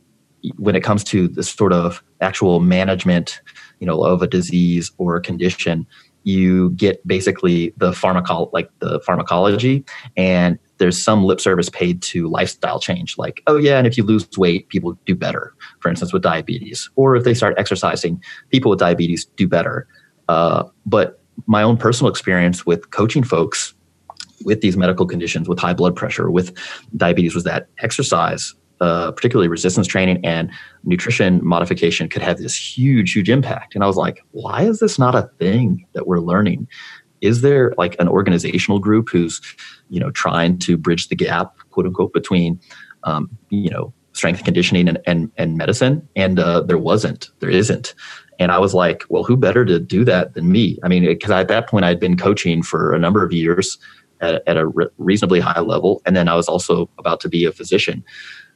when 0.58 0.76
it 0.76 0.82
comes 0.82 1.04
to 1.04 1.28
the 1.28 1.44
sort 1.44 1.72
of 1.72 2.04
actual 2.20 2.60
management, 2.60 3.42
you 3.80 3.86
know, 3.86 4.04
of 4.04 4.24
a 4.24 4.28
disease 4.28 4.92
or 4.98 5.16
a 5.16 5.22
condition, 5.22 5.86
you 6.24 6.72
get 6.72 7.06
basically 7.06 7.74
the 7.78 7.92
pharmaco- 7.92 8.52
like 8.54 8.70
the 8.80 9.00
pharmacology 9.02 9.84
and 10.16 10.58
there's 10.78 11.02
some 11.02 11.24
lip 11.24 11.40
service 11.40 11.70
paid 11.70 12.02
to 12.02 12.28
lifestyle 12.28 12.80
change 12.80 13.18
like 13.18 13.42
oh 13.48 13.58
yeah 13.58 13.78
and 13.78 13.88
if 13.88 13.98
you 13.98 14.04
lose 14.04 14.28
weight 14.38 14.70
people 14.70 14.98
do 15.06 15.16
better 15.16 15.54
for 15.80 15.90
instance 15.90 16.14
with 16.14 16.22
diabetes 16.22 16.90
or 16.96 17.16
if 17.16 17.24
they 17.24 17.34
start 17.34 17.56
exercising 17.58 18.22
people 18.50 18.70
with 18.70 18.80
diabetes 18.80 19.26
do 19.36 19.48
better. 19.48 19.88
Uh, 20.30 20.64
but 20.86 21.20
my 21.48 21.64
own 21.64 21.76
personal 21.76 22.10
experience 22.10 22.66
with 22.66 22.92
coaching 22.92 23.24
folks 23.24 23.74
with 24.44 24.62
these 24.62 24.78
medical 24.78 25.06
conditions 25.06 25.48
with 25.48 25.60
high 25.60 25.74
blood 25.74 25.96
pressure 25.96 26.30
with 26.32 26.56
diabetes 26.96 27.36
was 27.36 27.44
that 27.44 27.68
exercise 27.80 28.54
uh, 28.82 29.12
particularly 29.12 29.48
resistance 29.48 29.86
training 29.86 30.20
and 30.26 30.52
nutrition 30.84 31.40
modification 31.46 32.10
could 32.10 32.24
have 32.24 32.40
this 32.40 32.56
huge, 32.56 33.14
huge 33.14 33.30
impact. 33.30 33.76
And 33.76 33.84
I 33.84 33.88
was 33.88 33.96
like, 33.96 34.24
why 34.32 34.64
is 34.64 34.80
this 34.80 34.98
not 34.98 35.14
a 35.14 35.30
thing 35.38 35.86
that 35.94 36.08
we're 36.08 36.20
learning? 36.20 36.68
Is 37.22 37.42
there 37.42 37.76
like 37.78 37.96
an 38.00 38.08
organizational 38.08 38.80
group 38.80 39.10
who's, 39.10 39.40
you 39.90 40.00
know, 40.00 40.10
trying 40.10 40.58
to 40.60 40.78
bridge 40.78 41.10
the 41.10 41.16
gap, 41.16 41.56
quote 41.70 41.86
unquote, 41.86 42.12
between, 42.12 42.60
um, 43.04 43.30
you 43.52 43.70
know, 43.70 43.94
strength 44.14 44.44
conditioning 44.44 44.88
and, 44.88 44.98
and, 45.06 45.32
and 45.38 45.58
medicine? 45.58 46.08
And 46.16 46.40
uh, 46.40 46.62
there 46.62 46.80
wasn't, 46.80 47.30
there 47.40 47.52
isn't. 47.52 47.94
And 48.40 48.52
I 48.52 48.58
was 48.58 48.74
like, 48.74 49.04
well, 49.10 49.24
who 49.24 49.38
better 49.38 49.64
to 49.64 49.80
do 49.80 50.04
that 50.06 50.34
than 50.34 50.52
me? 50.52 50.80
I 50.84 50.88
mean, 50.88 51.06
because 51.06 51.30
at 51.30 51.48
that 51.50 51.70
point 51.70 51.86
I'd 51.86 52.00
been 52.00 52.18
coaching 52.18 52.64
for 52.64 52.96
a 52.96 52.98
number 52.98 53.24
of 53.24 53.32
years 53.32 53.78
at, 54.22 54.44
at 54.48 54.58
a 54.58 54.68
re- 54.68 54.88
reasonably 54.98 55.40
high 55.40 55.60
level. 55.60 56.02
And 56.06 56.16
then 56.16 56.28
I 56.28 56.36
was 56.36 56.48
also 56.48 56.90
about 56.98 57.20
to 57.22 57.30
be 57.30 57.46
a 57.46 57.52
physician. 57.52 58.04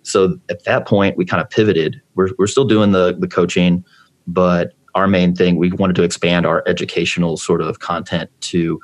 So 0.03 0.39
at 0.49 0.63
that 0.65 0.87
point, 0.87 1.17
we 1.17 1.25
kind 1.25 1.41
of 1.41 1.49
pivoted. 1.49 2.01
We're, 2.15 2.29
we're 2.37 2.47
still 2.47 2.65
doing 2.65 2.91
the, 2.91 3.15
the 3.17 3.27
coaching, 3.27 3.83
but 4.27 4.73
our 4.93 5.07
main 5.07 5.35
thing, 5.35 5.57
we 5.57 5.71
wanted 5.71 5.95
to 5.97 6.03
expand 6.03 6.45
our 6.45 6.63
educational 6.67 7.37
sort 7.37 7.61
of 7.61 7.79
content 7.79 8.29
to 8.41 8.79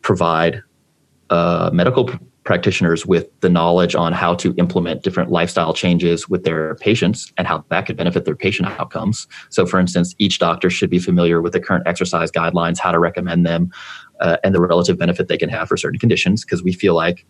provide 0.00 0.62
uh, 1.30 1.70
medical 1.72 2.10
practitioners 2.44 3.06
with 3.06 3.28
the 3.40 3.48
knowledge 3.48 3.94
on 3.94 4.12
how 4.12 4.34
to 4.34 4.54
implement 4.58 5.02
different 5.02 5.30
lifestyle 5.30 5.72
changes 5.72 6.28
with 6.28 6.42
their 6.44 6.74
patients 6.76 7.32
and 7.36 7.46
how 7.46 7.64
that 7.68 7.86
could 7.86 7.96
benefit 7.96 8.24
their 8.24 8.34
patient 8.34 8.68
outcomes. 8.68 9.28
So, 9.50 9.64
for 9.64 9.78
instance, 9.78 10.14
each 10.18 10.38
doctor 10.38 10.68
should 10.68 10.90
be 10.90 10.98
familiar 10.98 11.40
with 11.40 11.52
the 11.52 11.60
current 11.60 11.86
exercise 11.86 12.30
guidelines, 12.30 12.78
how 12.78 12.90
to 12.90 12.98
recommend 12.98 13.46
them, 13.46 13.70
uh, 14.20 14.38
and 14.42 14.54
the 14.54 14.60
relative 14.60 14.98
benefit 14.98 15.28
they 15.28 15.38
can 15.38 15.48
have 15.50 15.68
for 15.68 15.76
certain 15.76 16.00
conditions, 16.00 16.44
because 16.44 16.62
we 16.62 16.72
feel 16.72 16.94
like 16.94 17.24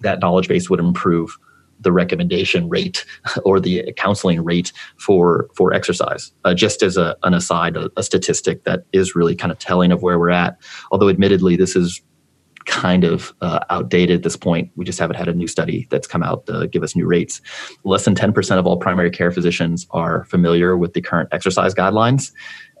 that 0.00 0.20
knowledge 0.20 0.48
base 0.48 0.70
would 0.70 0.80
improve 0.80 1.36
the 1.80 1.92
recommendation 1.92 2.68
rate 2.68 3.04
or 3.44 3.58
the 3.58 3.92
counseling 3.96 4.44
rate 4.44 4.72
for 4.96 5.48
for 5.54 5.72
exercise. 5.72 6.32
Uh, 6.44 6.54
just 6.54 6.82
as 6.82 6.96
a, 6.96 7.16
an 7.24 7.34
aside, 7.34 7.76
a, 7.76 7.90
a 7.96 8.02
statistic 8.04 8.62
that 8.64 8.84
is 8.92 9.16
really 9.16 9.34
kind 9.34 9.50
of 9.50 9.58
telling 9.58 9.90
of 9.90 10.02
where 10.02 10.20
we're 10.20 10.30
at. 10.30 10.56
Although, 10.92 11.08
admittedly, 11.08 11.56
this 11.56 11.74
is 11.74 12.00
kind 12.66 13.04
of 13.04 13.32
uh, 13.40 13.60
outdated 13.70 14.16
at 14.16 14.22
this 14.22 14.36
point. 14.36 14.70
We 14.76 14.84
just 14.84 14.98
haven't 14.98 15.16
had 15.16 15.28
a 15.28 15.34
new 15.34 15.46
study 15.46 15.86
that's 15.90 16.06
come 16.06 16.22
out 16.22 16.46
to 16.46 16.68
give 16.68 16.82
us 16.82 16.96
new 16.96 17.06
rates. 17.06 17.40
Less 17.84 18.04
than 18.04 18.14
10% 18.14 18.58
of 18.58 18.66
all 18.66 18.76
primary 18.76 19.10
care 19.10 19.30
physicians 19.30 19.86
are 19.90 20.24
familiar 20.24 20.76
with 20.76 20.94
the 20.94 21.00
current 21.00 21.28
exercise 21.32 21.74
guidelines. 21.74 22.32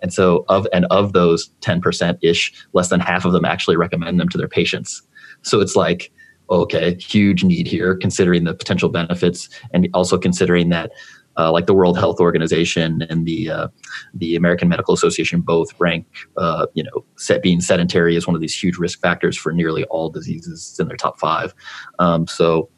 And 0.02 0.12
so 0.12 0.44
of 0.48 0.66
and 0.72 0.86
of 0.86 1.12
those 1.12 1.50
10% 1.60 2.18
ish, 2.22 2.52
less 2.72 2.88
than 2.88 3.00
half 3.00 3.24
of 3.24 3.32
them 3.32 3.44
actually 3.44 3.76
recommend 3.76 4.18
them 4.18 4.28
to 4.30 4.38
their 4.38 4.48
patients. 4.48 5.02
So 5.42 5.60
it's 5.60 5.76
like 5.76 6.12
okay, 6.50 6.94
huge 6.96 7.44
need 7.44 7.66
here, 7.66 7.96
considering 7.96 8.44
the 8.44 8.52
potential 8.52 8.90
benefits, 8.90 9.48
and 9.72 9.88
also 9.94 10.18
considering 10.18 10.68
that. 10.68 10.92
Uh, 11.38 11.50
like 11.50 11.66
the 11.66 11.72
World 11.72 11.98
Health 11.98 12.20
Organization 12.20 13.02
and 13.08 13.26
the 13.26 13.50
uh, 13.50 13.68
the 14.12 14.36
American 14.36 14.68
Medical 14.68 14.92
Association 14.92 15.40
both 15.40 15.68
rank, 15.78 16.06
uh, 16.36 16.66
you 16.74 16.82
know, 16.82 17.04
set 17.16 17.42
being 17.42 17.60
sedentary 17.60 18.16
as 18.16 18.26
one 18.26 18.34
of 18.34 18.42
these 18.42 18.54
huge 18.54 18.76
risk 18.76 19.00
factors 19.00 19.36
for 19.36 19.50
nearly 19.52 19.84
all 19.84 20.10
diseases 20.10 20.76
in 20.78 20.88
their 20.88 20.96
top 20.96 21.18
five. 21.18 21.54
Um, 21.98 22.26
so, 22.26 22.68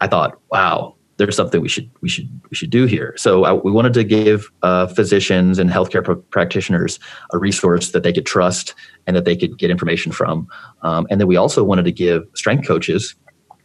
I 0.00 0.08
thought, 0.08 0.40
wow, 0.50 0.96
there's 1.16 1.36
something 1.36 1.60
we 1.60 1.68
should 1.68 1.90
we 2.00 2.08
should 2.08 2.28
we 2.50 2.56
should 2.56 2.70
do 2.70 2.86
here. 2.86 3.14
So 3.16 3.44
uh, 3.44 3.60
we 3.62 3.70
wanted 3.70 3.94
to 3.94 4.04
give 4.04 4.50
uh, 4.62 4.86
physicians 4.86 5.58
and 5.58 5.70
healthcare 5.70 6.04
pr- 6.04 6.14
practitioners 6.14 6.98
a 7.32 7.38
resource 7.38 7.92
that 7.92 8.02
they 8.02 8.12
could 8.12 8.26
trust 8.26 8.74
and 9.06 9.14
that 9.16 9.24
they 9.24 9.36
could 9.36 9.58
get 9.58 9.70
information 9.70 10.12
from. 10.12 10.48
Um, 10.82 11.06
and 11.10 11.20
then 11.20 11.28
we 11.28 11.36
also 11.36 11.62
wanted 11.62 11.84
to 11.84 11.92
give 11.92 12.24
strength 12.34 12.66
coaches 12.66 13.14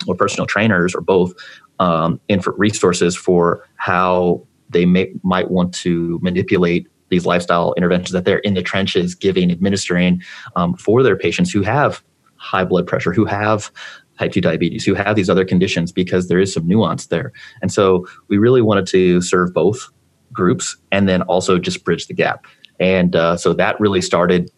or 0.08 0.16
personal 0.16 0.46
trainers 0.46 0.94
or 0.96 1.02
both 1.02 1.34
um, 1.80 2.20
inf- 2.30 2.48
resources 2.58 3.16
for 3.16 3.68
how 3.76 4.46
they 4.70 4.86
may, 4.86 5.12
might 5.24 5.50
want 5.50 5.74
to 5.74 6.20
manipulate 6.22 6.88
these 7.10 7.26
lifestyle 7.26 7.74
interventions 7.76 8.12
that 8.12 8.26
they're 8.26 8.40
in 8.40 8.54
the 8.54 8.62
trenches 8.62 9.16
giving, 9.16 9.52
administering 9.52 10.22
um, 10.56 10.76
for 10.76 11.02
their 11.02 11.18
patients 11.18 11.52
who 11.52 11.64
have 11.64 12.04
high 12.36 12.64
blood 12.64 12.86
pressure, 12.86 13.12
who 13.12 13.26
have 13.26 13.72
type 14.18 14.32
2 14.32 14.42
diabetes, 14.42 14.86
who 14.86 14.94
have 14.94 15.16
these 15.16 15.30
other 15.30 15.46
conditions 15.46 15.92
because 15.92 16.28
there 16.28 16.40
is 16.40 16.54
some 16.54 16.68
nuance 16.68 17.08
there. 17.08 17.32
And 17.62 17.72
so 17.72 18.06
we 18.28 18.38
really 18.38 18.62
wanted 18.62 18.86
to 18.88 19.22
serve 19.22 19.54
both 19.54 19.90
groups 20.32 20.78
and 20.92 21.10
then 21.10 21.22
also 21.24 21.58
just 21.58 21.84
bridge 21.84 22.08
the 22.08 22.14
gap. 22.14 22.46
And 22.80 23.16
uh, 23.16 23.38
so 23.38 23.54
that 23.54 23.80
really 23.80 24.02
started 24.02 24.52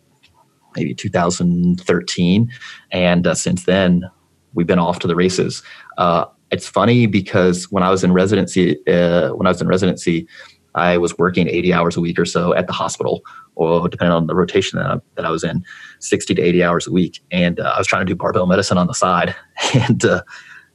maybe 0.76 0.94
2013. 0.94 2.52
And 2.92 3.28
uh, 3.28 3.34
since 3.34 3.66
then, 3.66 4.04
we've 4.54 4.68
been 4.68 4.80
off 4.80 5.00
to 5.00 5.08
the 5.08 5.16
races. 5.16 5.64
Uh, 5.98 6.26
it's 6.52 6.68
funny 6.68 7.06
because 7.06 7.72
when 7.72 7.84
I 7.84 7.90
was 7.90 8.04
in 8.04 8.14
residency, 8.14 8.78
uh, 8.88 9.30
when 9.30 9.48
I 9.48 9.52
was 9.52 9.62
in 9.62 9.68
residency, 9.68 10.28
I 10.76 10.98
was 10.98 11.18
working 11.18 11.48
80 11.48 11.74
hours 11.74 11.98
a 11.98 12.02
week 12.02 12.20
or 12.20 12.26
so 12.26 12.54
at 12.54 12.68
the 12.68 12.74
hospital, 12.74 13.22
or 13.56 13.90
depending 13.90 14.14
on 14.14 14.28
the 14.28 14.36
rotation 14.36 14.80
that 14.80 14.86
I, 14.86 14.98
that 15.16 15.26
I 15.26 15.32
was 15.32 15.44
in, 15.44 15.64
60 16.00 16.36
to 16.36 16.42
80 16.42 16.64
hours 16.64 16.88
a 16.88 16.92
week. 16.92 17.20
And 17.32 17.60
uh, 17.60 17.74
I 17.76 17.78
was 17.78 17.88
trying 17.88 18.06
to 18.06 18.12
do 18.12 18.16
barbell 18.16 18.46
medicine 18.46 18.78
on 18.78 18.88
the 18.88 18.94
side. 18.94 19.36
And 19.74 20.04
uh, 20.04 20.24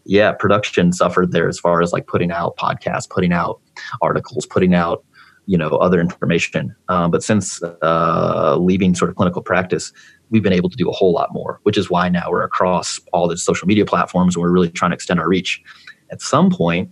yeah, 0.05 0.33
production 0.33 0.93
suffered 0.93 1.33
there 1.33 1.49
as 1.49 1.59
far 1.59 1.83
as 1.83 1.93
like 1.93 2.07
putting 2.07 2.31
out 2.31 2.57
podcasts, 2.57 3.09
putting 3.09 3.33
out 3.33 3.61
articles, 4.01 4.47
putting 4.47 4.75
out 4.75 5.05
you 5.47 5.57
know 5.57 5.69
other 5.69 6.01
information. 6.01 6.75
Um, 6.89 7.11
but 7.11 7.23
since 7.23 7.63
uh, 7.63 8.57
leaving 8.59 8.95
sort 8.95 9.11
of 9.11 9.17
clinical 9.17 9.43
practice, 9.43 9.93
we've 10.31 10.43
been 10.43 10.53
able 10.53 10.69
to 10.69 10.77
do 10.77 10.89
a 10.89 10.93
whole 10.93 11.13
lot 11.13 11.33
more, 11.33 11.61
which 11.63 11.79
is 11.79 11.89
why 11.89 12.09
now 12.09 12.31
we're 12.31 12.43
across 12.43 13.01
all 13.13 13.29
the 13.29 13.37
social 13.37 13.67
media 13.67 13.87
platforms 13.87 14.37
and 14.37 14.43
we're 14.43 14.51
really 14.51 14.71
trying 14.71 14.91
to 14.91 14.95
extend 14.95 15.21
our 15.21 15.29
reach. 15.29 15.63
At 16.11 16.21
some 16.21 16.51
point, 16.51 16.91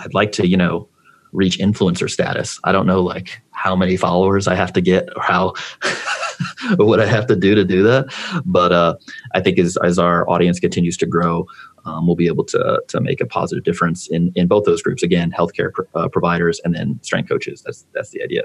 I'd 0.00 0.14
like 0.14 0.32
to 0.32 0.46
you 0.46 0.56
know 0.56 0.88
reach 1.32 1.58
influencer 1.58 2.10
status. 2.10 2.58
I 2.64 2.72
don't 2.72 2.86
know 2.86 3.02
like 3.02 3.40
how 3.50 3.76
many 3.76 3.96
followers 3.96 4.48
I 4.48 4.54
have 4.54 4.72
to 4.74 4.80
get 4.80 5.08
or 5.16 5.22
how 5.22 5.54
what 6.76 7.00
I 7.00 7.06
have 7.06 7.26
to 7.26 7.36
do 7.36 7.54
to 7.54 7.64
do 7.64 7.82
that. 7.84 8.06
But 8.44 8.72
uh, 8.72 8.96
I 9.32 9.40
think 9.40 9.58
as 9.58 9.76
as 9.78 9.98
our 9.98 10.28
audience 10.28 10.60
continues 10.60 10.96
to 10.98 11.06
grow, 11.06 11.46
um, 11.84 12.06
we'll 12.06 12.16
be 12.16 12.26
able 12.26 12.44
to 12.44 12.82
to 12.88 13.00
make 13.00 13.20
a 13.20 13.26
positive 13.26 13.64
difference 13.64 14.08
in 14.08 14.32
in 14.34 14.46
both 14.46 14.64
those 14.64 14.82
groups. 14.82 15.02
Again, 15.02 15.32
healthcare 15.32 15.70
uh, 15.94 16.08
providers 16.08 16.60
and 16.64 16.74
then 16.74 16.98
strength 17.02 17.28
coaches. 17.28 17.62
That's 17.62 17.86
that's 17.92 18.10
the 18.10 18.22
idea. 18.22 18.42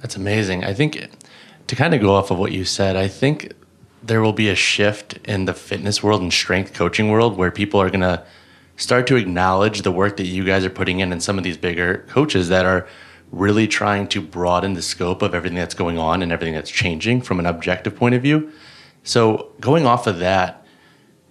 That's 0.00 0.16
amazing. 0.16 0.64
I 0.64 0.74
think 0.74 1.08
to 1.68 1.76
kind 1.76 1.94
of 1.94 2.00
go 2.00 2.14
off 2.14 2.30
of 2.30 2.38
what 2.38 2.52
you 2.52 2.64
said, 2.64 2.96
I 2.96 3.08
think 3.08 3.52
there 4.02 4.20
will 4.20 4.32
be 4.32 4.48
a 4.48 4.54
shift 4.54 5.18
in 5.24 5.44
the 5.44 5.54
fitness 5.54 6.02
world 6.02 6.22
and 6.22 6.32
strength 6.32 6.74
coaching 6.74 7.10
world 7.10 7.36
where 7.36 7.52
people 7.52 7.80
are 7.80 7.88
going 7.88 8.00
to 8.00 8.24
start 8.76 9.06
to 9.06 9.16
acknowledge 9.16 9.82
the 9.82 9.92
work 9.92 10.16
that 10.16 10.26
you 10.26 10.44
guys 10.44 10.64
are 10.64 10.70
putting 10.70 11.00
in 11.00 11.12
and 11.12 11.22
some 11.22 11.38
of 11.38 11.44
these 11.44 11.56
bigger 11.56 12.04
coaches 12.08 12.48
that 12.48 12.66
are 12.66 12.88
really 13.32 13.66
trying 13.66 14.06
to 14.06 14.20
broaden 14.20 14.74
the 14.74 14.82
scope 14.82 15.22
of 15.22 15.34
everything 15.34 15.56
that's 15.56 15.74
going 15.74 15.98
on 15.98 16.22
and 16.22 16.30
everything 16.30 16.54
that's 16.54 16.70
changing 16.70 17.22
from 17.22 17.40
an 17.40 17.46
objective 17.46 17.96
point 17.96 18.14
of 18.14 18.22
view. 18.22 18.52
So, 19.02 19.50
going 19.58 19.86
off 19.86 20.06
of 20.06 20.18
that, 20.18 20.64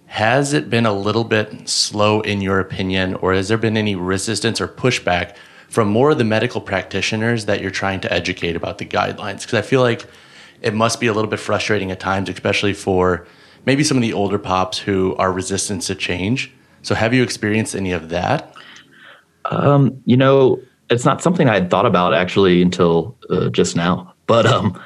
has 0.06 0.52
it 0.52 0.68
been 0.68 0.84
a 0.84 0.92
little 0.92 1.24
bit 1.24 1.66
slow 1.68 2.20
in 2.20 2.42
your 2.42 2.60
opinion, 2.60 3.14
or 3.14 3.32
has 3.32 3.48
there 3.48 3.56
been 3.56 3.78
any 3.78 3.94
resistance 3.94 4.60
or 4.60 4.68
pushback 4.68 5.36
from 5.68 5.88
more 5.88 6.10
of 6.10 6.18
the 6.18 6.24
medical 6.24 6.60
practitioners 6.60 7.46
that 7.46 7.62
you're 7.62 7.70
trying 7.70 8.00
to 8.00 8.12
educate 8.12 8.56
about 8.56 8.76
the 8.76 8.84
guidelines? 8.84 9.40
Because 9.40 9.54
I 9.54 9.62
feel 9.62 9.80
like 9.80 10.04
it 10.60 10.74
must 10.74 11.00
be 11.00 11.06
a 11.06 11.14
little 11.14 11.30
bit 11.30 11.40
frustrating 11.40 11.90
at 11.90 12.00
times, 12.00 12.28
especially 12.28 12.74
for 12.74 13.26
maybe 13.64 13.82
some 13.82 13.96
of 13.96 14.02
the 14.02 14.12
older 14.12 14.38
pops 14.38 14.76
who 14.76 15.16
are 15.16 15.32
resistant 15.32 15.80
to 15.82 15.94
change. 15.94 16.52
So, 16.82 16.94
have 16.94 17.14
you 17.14 17.22
experienced 17.22 17.74
any 17.74 17.92
of 17.92 18.10
that? 18.10 18.54
Um, 19.46 20.02
you 20.04 20.16
know, 20.16 20.60
it's 20.92 21.04
not 21.04 21.22
something 21.22 21.48
I 21.48 21.54
had 21.54 21.70
thought 21.70 21.86
about 21.86 22.14
actually 22.14 22.62
until 22.62 23.16
uh, 23.30 23.48
just 23.48 23.76
now. 23.76 24.14
But 24.26 24.46
um, 24.46 24.80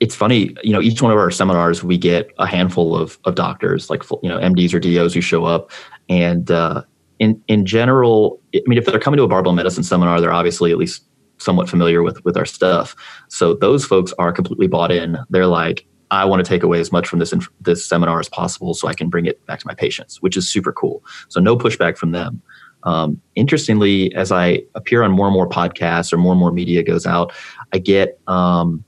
it's 0.00 0.14
funny, 0.14 0.54
you 0.62 0.72
know, 0.72 0.80
each 0.80 1.00
one 1.00 1.12
of 1.12 1.18
our 1.18 1.30
seminars, 1.30 1.84
we 1.84 1.96
get 1.96 2.30
a 2.38 2.46
handful 2.46 2.96
of, 2.96 3.18
of 3.24 3.34
doctors, 3.34 3.90
like, 3.90 4.02
you 4.22 4.28
know, 4.28 4.38
MDs 4.38 4.74
or 4.74 4.80
DOs 4.80 5.14
who 5.14 5.20
show 5.20 5.44
up. 5.44 5.70
And 6.08 6.50
uh, 6.50 6.82
in, 7.18 7.42
in 7.48 7.64
general, 7.64 8.40
I 8.54 8.62
mean, 8.66 8.78
if 8.78 8.84
they're 8.84 8.98
coming 8.98 9.18
to 9.18 9.24
a 9.24 9.28
barbell 9.28 9.52
medicine 9.52 9.84
seminar, 9.84 10.20
they're 10.20 10.32
obviously 10.32 10.72
at 10.72 10.78
least 10.78 11.04
somewhat 11.38 11.68
familiar 11.68 12.02
with, 12.02 12.24
with 12.24 12.36
our 12.36 12.44
stuff. 12.44 12.96
So 13.28 13.54
those 13.54 13.84
folks 13.84 14.12
are 14.18 14.32
completely 14.32 14.66
bought 14.66 14.90
in. 14.90 15.18
They're 15.30 15.46
like, 15.46 15.86
I 16.10 16.24
want 16.24 16.44
to 16.44 16.48
take 16.48 16.62
away 16.62 16.80
as 16.80 16.92
much 16.92 17.08
from 17.08 17.18
this 17.18 17.34
this 17.60 17.84
seminar 17.84 18.20
as 18.20 18.28
possible 18.28 18.74
so 18.74 18.86
I 18.86 18.94
can 18.94 19.08
bring 19.08 19.26
it 19.26 19.44
back 19.46 19.58
to 19.60 19.66
my 19.66 19.74
patients, 19.74 20.22
which 20.22 20.36
is 20.36 20.48
super 20.48 20.72
cool. 20.72 21.02
So 21.28 21.40
no 21.40 21.56
pushback 21.56 21.96
from 21.96 22.12
them. 22.12 22.42
Um, 22.84 23.20
interestingly, 23.34 24.14
as 24.14 24.30
I 24.30 24.62
appear 24.74 25.02
on 25.02 25.10
more 25.10 25.26
and 25.26 25.34
more 25.34 25.48
podcasts 25.48 26.12
or 26.12 26.18
more 26.18 26.32
and 26.32 26.40
more 26.40 26.52
media 26.52 26.82
goes 26.82 27.06
out, 27.06 27.32
I 27.72 27.78
get 27.78 28.20
um, 28.26 28.84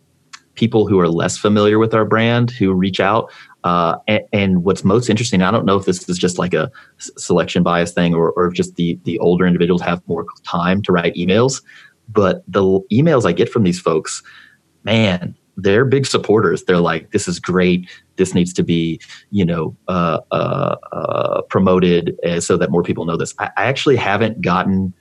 people 0.54 0.86
who 0.86 0.98
are 0.98 1.08
less 1.08 1.36
familiar 1.36 1.78
with 1.78 1.94
our 1.94 2.04
brand 2.04 2.50
who 2.50 2.72
reach 2.72 3.00
out. 3.00 3.30
Uh, 3.64 3.96
and, 4.06 4.22
and, 4.32 4.64
what's 4.64 4.84
most 4.84 5.10
interesting, 5.10 5.42
I 5.42 5.50
don't 5.50 5.64
know 5.64 5.76
if 5.76 5.86
this 5.86 6.08
is 6.08 6.18
just 6.18 6.38
like 6.38 6.54
a 6.54 6.70
selection 6.98 7.64
bias 7.64 7.92
thing 7.92 8.14
or, 8.14 8.30
or 8.32 8.52
just 8.52 8.76
the, 8.76 8.96
the 9.02 9.18
older 9.18 9.44
individuals 9.44 9.82
have 9.82 10.06
more 10.06 10.24
time 10.44 10.82
to 10.82 10.92
write 10.92 11.16
emails. 11.16 11.62
But 12.08 12.44
the 12.46 12.62
emails 12.92 13.26
I 13.26 13.32
get 13.32 13.48
from 13.48 13.64
these 13.64 13.80
folks, 13.80 14.22
man, 14.84 15.34
they're 15.56 15.84
big 15.84 16.06
supporters. 16.06 16.64
They're 16.64 16.80
like, 16.80 17.10
this 17.12 17.26
is 17.26 17.40
great. 17.40 17.88
This 18.16 18.34
needs 18.34 18.52
to 18.54 18.62
be, 18.62 19.00
you 19.30 19.44
know, 19.44 19.76
uh, 19.88 20.20
uh, 20.30 20.76
uh 20.92 21.42
promoted 21.42 22.16
so 22.40 22.56
that 22.56 22.70
more 22.70 22.82
people 22.82 23.04
know 23.04 23.16
this. 23.16 23.34
I, 23.38 23.50
I 23.56 23.64
actually 23.64 23.96
haven't 23.96 24.42
gotten, 24.42 24.92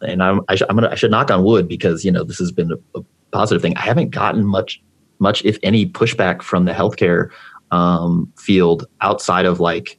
and 0.00 0.22
I'm, 0.22 0.40
I, 0.48 0.56
sh- 0.56 0.62
I'm 0.68 0.76
gonna, 0.76 0.90
I 0.90 0.94
should 0.96 1.10
knock 1.10 1.30
on 1.30 1.44
wood 1.44 1.68
because, 1.68 2.04
you 2.04 2.10
know, 2.10 2.24
this 2.24 2.38
has 2.38 2.50
been 2.50 2.72
a, 2.72 2.98
a 2.98 3.02
positive 3.30 3.62
thing. 3.62 3.76
I 3.76 3.82
haven't 3.82 4.10
gotten 4.10 4.44
much, 4.44 4.82
much 5.18 5.44
if 5.44 5.58
any, 5.62 5.86
pushback 5.86 6.42
from 6.42 6.64
the 6.64 6.72
healthcare 6.72 7.30
um, 7.70 8.32
field 8.36 8.86
outside 9.00 9.46
of 9.46 9.60
like 9.60 9.98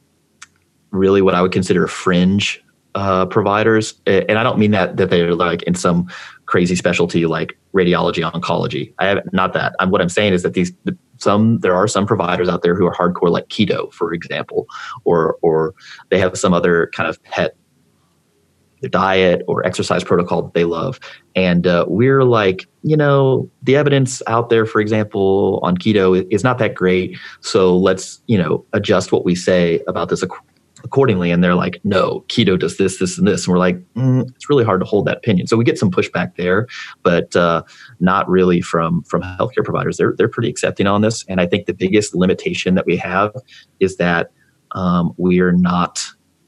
really 0.90 1.22
what 1.22 1.34
I 1.34 1.42
would 1.42 1.52
consider 1.52 1.86
fringe 1.86 2.62
uh, 2.94 3.26
providers, 3.26 3.94
and 4.06 4.38
I 4.38 4.42
don't 4.42 4.58
mean 4.58 4.70
that 4.70 4.96
that 4.98 5.10
they're 5.10 5.34
like 5.34 5.62
in 5.64 5.74
some 5.74 6.08
crazy 6.46 6.76
specialty 6.76 7.26
like 7.26 7.58
radiology 7.74 8.28
oncology. 8.28 8.92
I 8.98 9.06
have 9.06 9.32
not 9.32 9.52
that. 9.54 9.74
I'm, 9.80 9.90
what 9.90 10.00
I'm 10.00 10.08
saying 10.08 10.32
is 10.32 10.42
that 10.42 10.54
these 10.54 10.72
some 11.18 11.60
there 11.60 11.74
are 11.74 11.88
some 11.88 12.06
providers 12.06 12.48
out 12.48 12.62
there 12.62 12.74
who 12.74 12.86
are 12.86 12.94
hardcore 12.94 13.30
like 13.30 13.48
keto, 13.48 13.92
for 13.92 14.12
example, 14.12 14.66
or 15.04 15.36
or 15.42 15.74
they 16.10 16.18
have 16.18 16.36
some 16.38 16.52
other 16.52 16.90
kind 16.94 17.08
of 17.08 17.22
pet 17.22 17.56
diet 18.88 19.42
or 19.48 19.64
exercise 19.66 20.04
protocol 20.04 20.42
that 20.42 20.54
they 20.54 20.64
love. 20.64 21.00
And 21.34 21.66
uh, 21.66 21.86
we're 21.88 22.24
like, 22.24 22.68
you 22.82 22.96
know, 22.96 23.50
the 23.62 23.76
evidence 23.76 24.22
out 24.26 24.50
there, 24.50 24.66
for 24.66 24.80
example, 24.80 25.60
on 25.62 25.76
keto 25.76 26.26
is 26.30 26.44
not 26.44 26.58
that 26.58 26.74
great. 26.74 27.16
So 27.40 27.76
let's, 27.76 28.20
you 28.26 28.38
know, 28.38 28.64
adjust 28.72 29.12
what 29.12 29.24
we 29.24 29.34
say 29.34 29.80
about 29.86 30.08
this 30.08 30.22
accordingly. 30.84 31.30
And 31.30 31.42
they're 31.42 31.54
like, 31.54 31.80
no, 31.82 32.24
keto 32.28 32.58
does 32.58 32.76
this, 32.76 32.98
this, 32.98 33.18
and 33.18 33.26
this. 33.26 33.46
And 33.46 33.52
we're 33.52 33.58
like, 33.58 33.78
mm, 33.94 34.28
it's 34.34 34.48
really 34.48 34.64
hard 34.64 34.80
to 34.80 34.86
hold 34.86 35.06
that 35.06 35.16
opinion. 35.16 35.46
So 35.46 35.56
we 35.56 35.64
get 35.64 35.78
some 35.78 35.90
pushback 35.90 36.36
there, 36.36 36.68
but 37.02 37.34
uh, 37.34 37.62
not 38.00 38.28
really 38.28 38.60
from 38.60 39.02
from 39.02 39.22
healthcare 39.22 39.64
providers. 39.64 39.96
They're 39.96 40.14
they're 40.16 40.28
pretty 40.28 40.50
accepting 40.50 40.86
on 40.86 41.00
this. 41.00 41.24
And 41.28 41.40
I 41.40 41.46
think 41.46 41.66
the 41.66 41.74
biggest 41.74 42.14
limitation 42.14 42.74
that 42.74 42.86
we 42.86 42.96
have 42.98 43.34
is 43.80 43.96
that 43.96 44.30
um, 44.72 45.14
we 45.16 45.40
are 45.40 45.52
not 45.52 46.04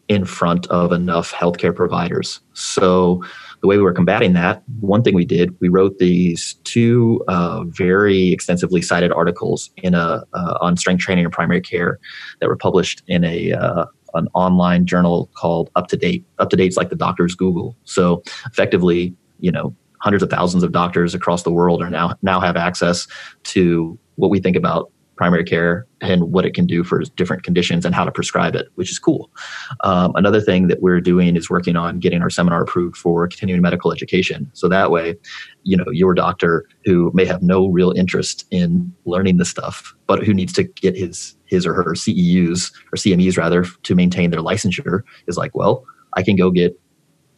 in 0.09 0.25
front 0.25 0.67
of 0.69 0.93
enough 0.93 1.33
healthcare 1.33 1.75
providers. 1.75 2.41
So 2.53 3.25
the 3.61 3.67
way 3.67 3.77
we 3.77 3.83
were 3.83 3.93
combating 3.93 4.35
that, 4.35 4.63
one 4.81 5.03
thing 5.03 5.15
we 5.15 5.25
did, 5.25 5.57
we 5.61 5.69
wrote 5.69 5.99
these 5.99 6.55
two 6.63 7.25
uh, 7.27 7.65
very 7.65 8.31
extensively 8.31 8.83
cited 8.83 9.11
articles 9.11 9.71
in 9.79 9.95
a 9.95 10.23
uh, 10.33 10.59
on 10.61 10.77
strength 10.77 11.01
training 11.01 11.25
and 11.25 11.33
primary 11.33 11.61
care 11.61 11.99
that 12.41 12.49
were 12.49 12.57
published 12.57 13.03
in 13.09 13.25
a 13.25 13.53
uh, 13.53 13.87
an 14.17 14.29
online 14.35 14.87
journal 14.87 15.31
called 15.35 15.71
Up 15.77 15.89
to 15.89 15.97
Date. 15.97 16.25
Up 16.39 16.51
to 16.51 16.57
Date's 16.57 16.77
like 16.77 16.91
the 16.91 16.97
doctor's 16.97 17.35
Google. 17.35 17.77
So 17.85 18.23
effectively, 18.47 19.15
you 19.41 19.53
know, 19.53 19.75
hundreds 20.01 20.23
of 20.23 20.31
thousands 20.31 20.63
of 20.63 20.73
doctors 20.73 21.15
across 21.15 21.43
the 21.43 21.51
world 21.51 21.83
are 21.83 21.91
now 21.91 22.15
now 22.23 22.41
have 22.41 22.57
access 22.57 23.07
to 23.45 23.99
what 24.17 24.31
we 24.31 24.41
think 24.41 24.57
about 24.57 24.91
primary 25.17 25.45
care 25.45 25.87
and 26.01 26.25
what 26.25 26.45
it 26.45 26.55
can 26.55 26.67
do 26.67 26.85
for 26.85 27.01
different 27.17 27.43
conditions 27.43 27.85
and 27.85 27.95
how 27.95 28.05
to 28.05 28.13
prescribe 28.13 28.55
it, 28.55 28.69
which 28.75 28.91
is 28.91 28.99
cool. 28.99 29.31
Um, 29.83 30.13
another 30.15 30.41
thing 30.41 30.69
that 30.69 30.83
we're 30.83 31.01
doing 31.01 31.37
is 31.37 31.49
working 31.49 31.77
on 31.77 31.99
getting 31.99 32.23
our 32.23 32.31
seminar 32.31 32.63
approved 32.63 32.97
for 32.97 33.27
continuing 33.27 33.63
medical 33.63 33.93
education. 33.93 34.51
So 34.53 34.69
that 34.69 34.91
way, 34.91 35.17
you 35.63 35.77
know, 35.77 35.87
your 35.91 36.15
doctor 36.15 36.69
who 36.85 37.11
may 37.15 37.25
have 37.25 37.43
no 37.43 37.67
real 37.67 37.93
interest 37.93 38.47
in 38.51 38.93
learning 39.07 39.39
this 39.39 39.49
stuff, 39.49 39.95
but 40.07 40.23
who 40.23 40.35
needs 40.35 40.53
to 40.55 40.65
get 40.65 40.97
his 40.97 41.37
his 41.47 41.65
or 41.65 41.75
her 41.75 41.95
CEUs 41.95 42.73
or 42.93 42.97
CMEs 42.97 43.39
rather 43.39 43.65
to 43.65 43.95
maintain 43.95 44.31
their 44.31 44.41
licensure 44.41 45.03
is 45.29 45.37
like, 45.37 45.55
well, 45.55 45.85
I 46.15 46.23
can 46.23 46.37
go 46.37 46.51
get 46.51 46.79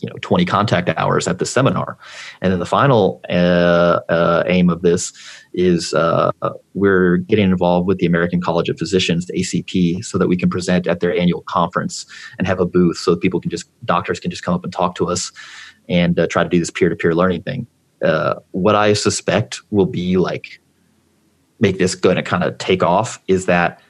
you 0.00 0.08
know 0.08 0.16
20 0.22 0.44
contact 0.44 0.88
hours 0.96 1.26
at 1.26 1.38
the 1.38 1.46
seminar. 1.46 1.98
And 2.40 2.52
then 2.52 2.60
the 2.60 2.66
final 2.66 3.20
uh, 3.28 4.00
uh, 4.08 4.44
aim 4.46 4.70
of 4.70 4.82
this 4.82 5.12
is 5.54 5.92
uh, 5.94 6.30
we're 6.74 7.16
getting 7.16 7.50
involved 7.50 7.88
with 7.88 7.98
the 7.98 8.06
american 8.06 8.40
college 8.40 8.68
of 8.68 8.78
physicians 8.78 9.26
the 9.26 9.34
acp 9.34 10.04
so 10.04 10.18
that 10.18 10.28
we 10.28 10.36
can 10.36 10.50
present 10.50 10.86
at 10.86 11.00
their 11.00 11.16
annual 11.16 11.42
conference 11.42 12.06
and 12.38 12.46
have 12.46 12.60
a 12.60 12.66
booth 12.66 12.96
so 12.96 13.12
that 13.12 13.20
people 13.20 13.40
can 13.40 13.50
just 13.50 13.68
doctors 13.84 14.20
can 14.20 14.30
just 14.30 14.42
come 14.42 14.54
up 14.54 14.62
and 14.62 14.72
talk 14.72 14.94
to 14.94 15.08
us 15.08 15.32
and 15.88 16.18
uh, 16.18 16.26
try 16.28 16.42
to 16.42 16.48
do 16.48 16.58
this 16.58 16.70
peer-to-peer 16.70 17.14
learning 17.14 17.42
thing. 17.42 17.66
Uh, 18.04 18.34
what 18.52 18.76
i 18.76 18.92
suspect 18.92 19.60
will 19.70 19.86
be 19.86 20.16
like 20.16 20.60
make 21.60 21.78
this 21.78 21.96
going 21.96 22.16
to 22.16 22.22
kind 22.22 22.44
of 22.44 22.56
take 22.58 22.82
off 22.82 23.20
is 23.26 23.46
that 23.46 23.80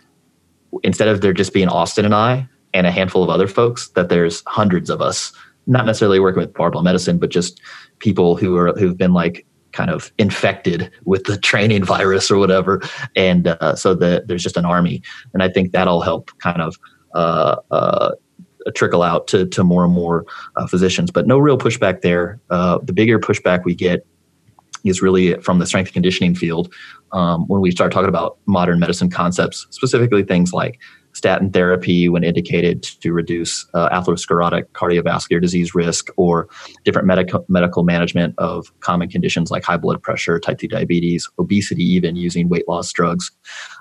instead 0.83 1.09
of 1.09 1.21
there 1.21 1.35
just 1.35 1.53
being 1.53 1.69
austin 1.69 2.07
and 2.07 2.15
i 2.15 2.49
and 2.73 2.87
a 2.87 2.91
handful 2.91 3.23
of 3.23 3.29
other 3.29 3.49
folks 3.49 3.89
that 3.91 4.09
there's 4.09 4.43
hundreds 4.47 4.89
of 4.89 5.03
us 5.03 5.33
not 5.69 5.87
necessarily 5.87 6.19
working 6.19 6.41
with 6.41 6.53
barbell 6.55 6.83
medicine, 6.83 7.19
but 7.19 7.31
just 7.31 7.61
people 8.01 8.37
who 8.37 8.57
are 8.57 8.73
who've 8.73 8.97
been 8.97 9.13
like 9.13 9.47
kind 9.73 9.91
of 9.91 10.11
infected 10.19 10.91
with 11.05 11.25
the 11.25 11.37
training 11.39 11.85
virus 11.85 12.31
or 12.31 12.39
whatever, 12.39 12.83
and 13.15 13.49
uh, 13.49 13.77
so 13.77 13.95
the, 13.95 14.25
there's 14.27 14.43
just 14.43 14.57
an 14.57 14.65
army, 14.65 15.03
and 15.33 15.43
I 15.43 15.49
think 15.49 15.73
that'll 15.73 16.01
help 16.01 16.31
kind 16.39 16.61
of. 16.61 16.77
Uh, 17.15 17.57
uh, 17.71 18.11
trickle 18.75 19.03
out 19.03 19.27
to, 19.29 19.47
to 19.47 19.65
more 19.65 19.83
and 19.83 19.95
more 19.95 20.27
uh, 20.57 20.67
physicians, 20.67 21.11
but 21.11 21.27
no 21.27 21.39
real 21.39 21.57
pushback 21.57 22.03
there. 22.03 22.39
Uh, 22.51 22.79
the 22.83 22.93
bigger 22.93 23.19
pushback 23.19 23.65
we 23.65 23.75
get 23.75 24.07
is 24.85 25.01
really 25.01 25.35
from 25.41 25.59
the 25.59 25.67
strength 25.67 25.93
conditioning 25.93 26.35
field 26.35 26.73
um, 27.13 27.47
when 27.49 27.61
we 27.61 27.71
start 27.71 27.93
talking 27.93 28.09
about 28.09 28.39
modern 28.47 28.79
medicine 28.79 29.11
concepts, 29.11 29.67
specifically 29.71 30.23
things 30.23 30.53
like 30.53 30.79
statin 31.19 31.51
therapy 31.51 32.09
when 32.09 32.25
indicated 32.25 32.83
to 32.83 33.13
reduce 33.13 33.67
uh, 33.75 33.89
atherosclerotic 33.91 34.65
cardiovascular 34.73 35.41
disease 35.41 35.75
risk 35.75 36.09
or 36.17 36.49
different 36.85 37.07
medical 37.07 37.45
medical 37.49 37.83
management 37.83 38.35
of 38.39 38.73
common 38.81 39.09
conditions 39.09 39.51
like 39.51 39.65
high 39.65 39.77
blood 39.77 40.03
pressure, 40.03 40.39
type 40.39 40.59
2 40.59 40.69
diabetes, 40.69 41.29
obesity, 41.39 41.83
even 41.83 42.17
using 42.17 42.49
weight 42.49 42.67
loss 42.69 42.93
drugs. 42.93 43.31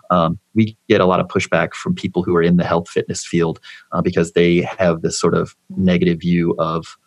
Um, 0.09 0.39
we 0.55 0.75
get 0.89 0.99
a 0.99 1.05
lot 1.05 1.19
of 1.19 1.27
pushback 1.27 1.73
from 1.73 1.93
people 1.93 2.23
who 2.23 2.35
are 2.35 2.41
in 2.41 2.57
the 2.57 2.65
health 2.65 2.89
fitness 2.89 3.25
field 3.25 3.59
uh, 3.91 4.01
because 4.01 4.33
they 4.33 4.61
have 4.79 5.01
this 5.01 5.19
sort 5.19 5.35
of 5.35 5.55
negative 5.69 6.19
view 6.19 6.55
of 6.57 6.97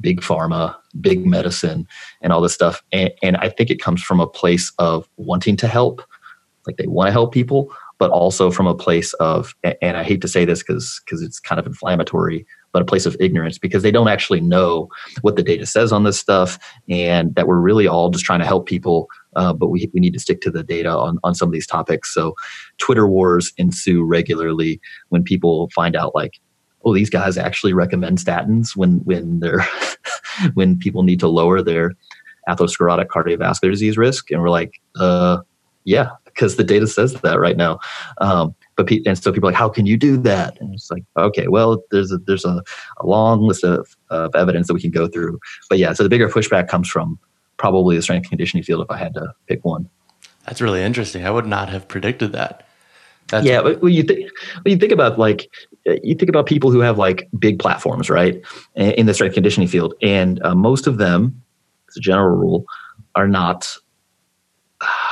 big 0.00 0.20
pharma, 0.20 0.74
big 1.00 1.24
medicine, 1.26 1.86
and 2.22 2.32
all 2.32 2.40
this 2.40 2.54
stuff. 2.54 2.82
And, 2.90 3.12
and 3.22 3.36
I 3.36 3.48
think 3.48 3.70
it 3.70 3.80
comes 3.80 4.02
from 4.02 4.20
a 4.20 4.26
place 4.26 4.72
of 4.78 5.08
wanting 5.16 5.56
to 5.58 5.68
help, 5.68 6.02
like 6.66 6.78
they 6.78 6.86
want 6.86 7.08
to 7.08 7.12
help 7.12 7.32
people, 7.32 7.72
but 7.98 8.10
also 8.10 8.50
from 8.50 8.66
a 8.66 8.74
place 8.74 9.12
of, 9.14 9.54
and 9.62 9.96
I 9.96 10.02
hate 10.02 10.20
to 10.22 10.28
say 10.28 10.44
this 10.44 10.62
because 10.62 11.00
because 11.04 11.22
it's 11.22 11.38
kind 11.38 11.58
of 11.58 11.66
inflammatory, 11.66 12.46
but 12.72 12.82
a 12.82 12.84
place 12.84 13.06
of 13.06 13.16
ignorance 13.20 13.56
because 13.56 13.82
they 13.82 13.92
don't 13.92 14.08
actually 14.08 14.40
know 14.40 14.88
what 15.22 15.36
the 15.36 15.42
data 15.42 15.64
says 15.64 15.92
on 15.92 16.02
this 16.02 16.18
stuff, 16.18 16.58
and 16.88 17.34
that 17.34 17.46
we're 17.46 17.60
really 17.60 17.86
all 17.86 18.10
just 18.10 18.24
trying 18.24 18.40
to 18.40 18.46
help 18.46 18.66
people. 18.66 19.08
Uh, 19.36 19.52
but 19.52 19.68
we, 19.68 19.90
we 19.94 20.00
need 20.00 20.12
to 20.12 20.20
stick 20.20 20.40
to 20.40 20.50
the 20.50 20.62
data 20.62 20.90
on, 20.90 21.18
on 21.24 21.34
some 21.34 21.48
of 21.48 21.52
these 21.52 21.66
topics. 21.66 22.12
So, 22.12 22.34
Twitter 22.78 23.06
wars 23.06 23.52
ensue 23.58 24.04
regularly 24.04 24.80
when 25.08 25.22
people 25.22 25.70
find 25.74 25.96
out, 25.96 26.14
like, 26.14 26.38
oh, 26.84 26.94
these 26.94 27.10
guys 27.10 27.36
actually 27.36 27.72
recommend 27.72 28.18
statins 28.18 28.76
when 28.76 28.98
when 29.04 29.40
they're 29.40 29.66
when 30.54 30.78
people 30.78 31.04
need 31.04 31.20
to 31.20 31.28
lower 31.28 31.62
their 31.62 31.92
atherosclerotic 32.48 33.06
cardiovascular 33.06 33.70
disease 33.70 33.96
risk, 33.96 34.30
and 34.30 34.42
we're 34.42 34.50
like, 34.50 34.80
uh, 34.98 35.38
yeah, 35.84 36.10
because 36.34 36.56
the 36.56 36.64
data 36.64 36.86
says 36.86 37.14
that 37.14 37.38
right 37.38 37.56
now. 37.56 37.78
Um, 38.18 38.54
but 38.76 38.86
pe- 38.86 39.02
and 39.06 39.16
so 39.16 39.32
people 39.32 39.48
are 39.48 39.52
like, 39.52 39.58
how 39.58 39.68
can 39.68 39.86
you 39.86 39.96
do 39.96 40.16
that? 40.18 40.60
And 40.60 40.74
it's 40.74 40.90
like, 40.90 41.04
okay, 41.16 41.48
well, 41.48 41.82
there's 41.90 42.10
a, 42.10 42.18
there's 42.18 42.44
a, 42.44 42.62
a 42.98 43.06
long 43.06 43.42
list 43.42 43.64
of, 43.64 43.96
of 44.10 44.34
evidence 44.34 44.66
that 44.66 44.74
we 44.74 44.80
can 44.80 44.90
go 44.90 45.06
through. 45.06 45.38
But 45.68 45.78
yeah, 45.78 45.92
so 45.92 46.02
the 46.02 46.08
bigger 46.08 46.28
pushback 46.28 46.68
comes 46.68 46.88
from 46.88 47.18
probably 47.56 47.96
the 47.96 48.02
strength 48.02 48.28
conditioning 48.28 48.64
field 48.64 48.82
if 48.82 48.90
I 48.90 48.98
had 48.98 49.14
to 49.14 49.32
pick 49.46 49.64
one. 49.64 49.88
That's 50.46 50.60
really 50.60 50.82
interesting. 50.82 51.24
I 51.24 51.30
would 51.30 51.46
not 51.46 51.68
have 51.68 51.88
predicted 51.88 52.32
that. 52.32 52.66
That's 53.28 53.46
yeah, 53.46 53.62
but 53.62 53.80
when 53.80 53.94
you 53.94 54.02
think 54.02 54.30
when 54.62 54.72
you 54.72 54.78
think 54.78 54.92
about 54.92 55.18
like 55.18 55.48
you 55.86 56.14
think 56.14 56.28
about 56.28 56.44
people 56.44 56.70
who 56.70 56.80
have 56.80 56.98
like 56.98 57.26
big 57.38 57.58
platforms, 57.58 58.10
right, 58.10 58.42
in 58.74 59.06
the 59.06 59.14
strength 59.14 59.32
conditioning 59.32 59.66
field, 59.66 59.94
and 60.02 60.42
uh, 60.44 60.54
most 60.54 60.86
of 60.86 60.98
them, 60.98 61.42
as 61.88 61.96
a 61.96 62.00
general 62.00 62.36
rule, 62.36 62.66
are 63.14 63.26
not 63.26 63.78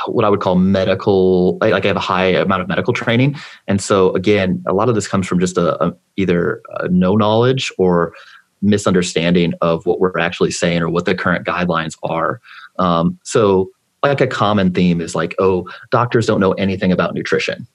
what 0.07 0.25
I 0.25 0.29
would 0.29 0.41
call 0.41 0.55
medical, 0.55 1.57
like 1.59 1.85
I 1.85 1.87
have 1.87 1.95
a 1.95 2.01
high 2.01 2.25
amount 2.25 2.61
of 2.61 2.67
medical 2.67 2.93
training. 2.93 3.35
And 3.67 3.81
so 3.81 4.13
again, 4.13 4.63
a 4.67 4.73
lot 4.73 4.89
of 4.89 4.95
this 4.95 5.07
comes 5.07 5.27
from 5.27 5.39
just 5.39 5.57
a, 5.57 5.83
a 5.83 5.95
either 6.17 6.61
a 6.79 6.89
no 6.89 7.15
knowledge 7.15 7.71
or 7.77 8.13
misunderstanding 8.61 9.53
of 9.61 9.85
what 9.85 9.99
we're 9.99 10.17
actually 10.19 10.51
saying 10.51 10.81
or 10.81 10.89
what 10.89 11.05
the 11.05 11.15
current 11.15 11.45
guidelines 11.45 11.97
are. 12.03 12.39
Um, 12.79 13.19
so 13.23 13.69
like 14.03 14.21
a 14.21 14.27
common 14.27 14.73
theme 14.73 15.01
is 15.01 15.15
like, 15.15 15.35
oh, 15.39 15.69
doctors 15.91 16.25
don't 16.25 16.39
know 16.39 16.53
anything 16.53 16.91
about 16.91 17.13
nutrition. 17.13 17.67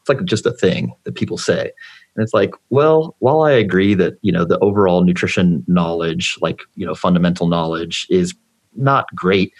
It's 0.00 0.08
like 0.08 0.24
just 0.24 0.46
a 0.46 0.52
thing 0.52 0.94
that 1.04 1.14
people 1.14 1.38
say. 1.38 1.72
And 2.14 2.22
it's 2.22 2.32
like, 2.32 2.52
well, 2.70 3.16
while 3.18 3.42
I 3.42 3.52
agree 3.52 3.94
that, 3.94 4.14
you 4.22 4.32
know, 4.32 4.44
the 4.44 4.58
overall 4.60 5.04
nutrition 5.04 5.62
knowledge, 5.66 6.38
like, 6.40 6.60
you 6.74 6.86
know, 6.86 6.94
fundamental 6.94 7.46
knowledge 7.46 8.06
is 8.08 8.34
not 8.74 9.06
great 9.14 9.52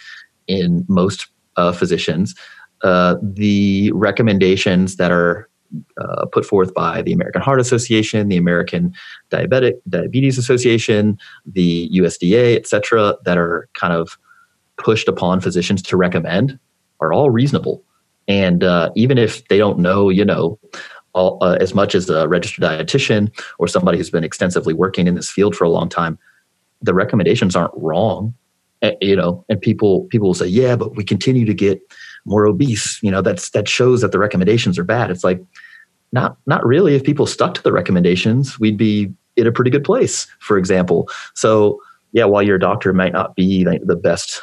in 0.47 0.85
most 0.89 1.27
uh, 1.57 1.73
physicians, 1.73 2.35
uh, 2.83 3.17
the 3.23 3.91
recommendations 3.93 4.97
that 4.97 5.11
are 5.11 5.49
uh, 6.01 6.27
put 6.27 6.45
forth 6.45 6.73
by 6.75 7.03
the 7.03 7.13
American 7.13 7.43
Heart 7.43 7.61
Association, 7.61 8.29
the 8.29 8.37
American 8.37 8.95
Diabetic 9.31 9.75
Diabetes 9.89 10.39
Association, 10.39 11.19
the 11.45 11.91
USDA, 11.95 12.57
et 12.57 12.67
cetera, 12.67 13.17
that 13.25 13.37
are 13.37 13.69
kind 13.75 13.93
of 13.93 14.19
pushed 14.77 15.09
upon 15.09 15.41
physicians 15.41 15.83
to 15.83 15.97
recommend 15.97 16.59
are 17.01 17.13
all 17.13 17.31
reasonable. 17.31 17.83
And 18.29 18.65
uh, 18.65 18.91
even 18.95 19.19
if 19.19 19.47
they 19.49 19.59
don't 19.59 19.79
know, 19.79 20.09
you 20.09 20.25
know, 20.25 20.59
all, 21.15 21.39
uh, 21.41 21.57
as 21.61 21.75
much 21.75 21.95
as 21.95 22.11
a 22.11 22.29
registered 22.29 22.65
dietitian 22.65 23.33
or 23.59 23.69
somebody 23.69 23.99
who's 23.99 24.11
been 24.11 24.25
extensively 24.25 24.75
working 24.75 25.07
in 25.07 25.15
this 25.15 25.31
field 25.31 25.57
for 25.57 25.65
a 25.65 25.71
long 25.71 25.89
time, 25.89 26.19
the 26.83 26.93
recommendations 26.93 27.57
aren't 27.57 27.73
wrong 27.75 28.35
you 29.01 29.16
know 29.16 29.44
and 29.49 29.61
people 29.61 30.05
people 30.05 30.29
will 30.29 30.35
say 30.35 30.46
yeah 30.46 30.77
but 30.77 30.96
we 30.96 31.05
continue 31.05 31.44
to 31.44 31.55
get 31.55 31.81
more 32.25 32.46
obese. 32.46 32.99
You 33.03 33.11
know 33.11 33.22
that's 33.22 33.51
that 33.51 33.68
shows 33.68 34.01
that 34.01 34.12
the 34.12 34.18
recommendations 34.18 34.79
are 34.79 34.85
bad. 34.85 35.11
It's 35.11 35.25
like 35.25 35.42
not 36.12 36.37
not 36.46 36.64
really. 36.64 36.94
If 36.94 37.05
people 37.05 37.27
stuck 37.27 37.55
to 37.55 37.62
the 37.62 37.72
recommendations 37.72 38.59
we'd 38.59 38.77
be 38.77 39.12
in 39.37 39.46
a 39.46 39.53
pretty 39.53 39.70
good 39.70 39.85
place 39.85 40.27
for 40.40 40.59
example. 40.59 41.09
So 41.35 41.81
yeah 42.12 42.25
while 42.25 42.42
your 42.42 42.59
doctor 42.59 42.92
might 42.92 43.12
not 43.12 43.35
be 43.37 43.64
the 43.64 43.96
best 43.96 44.42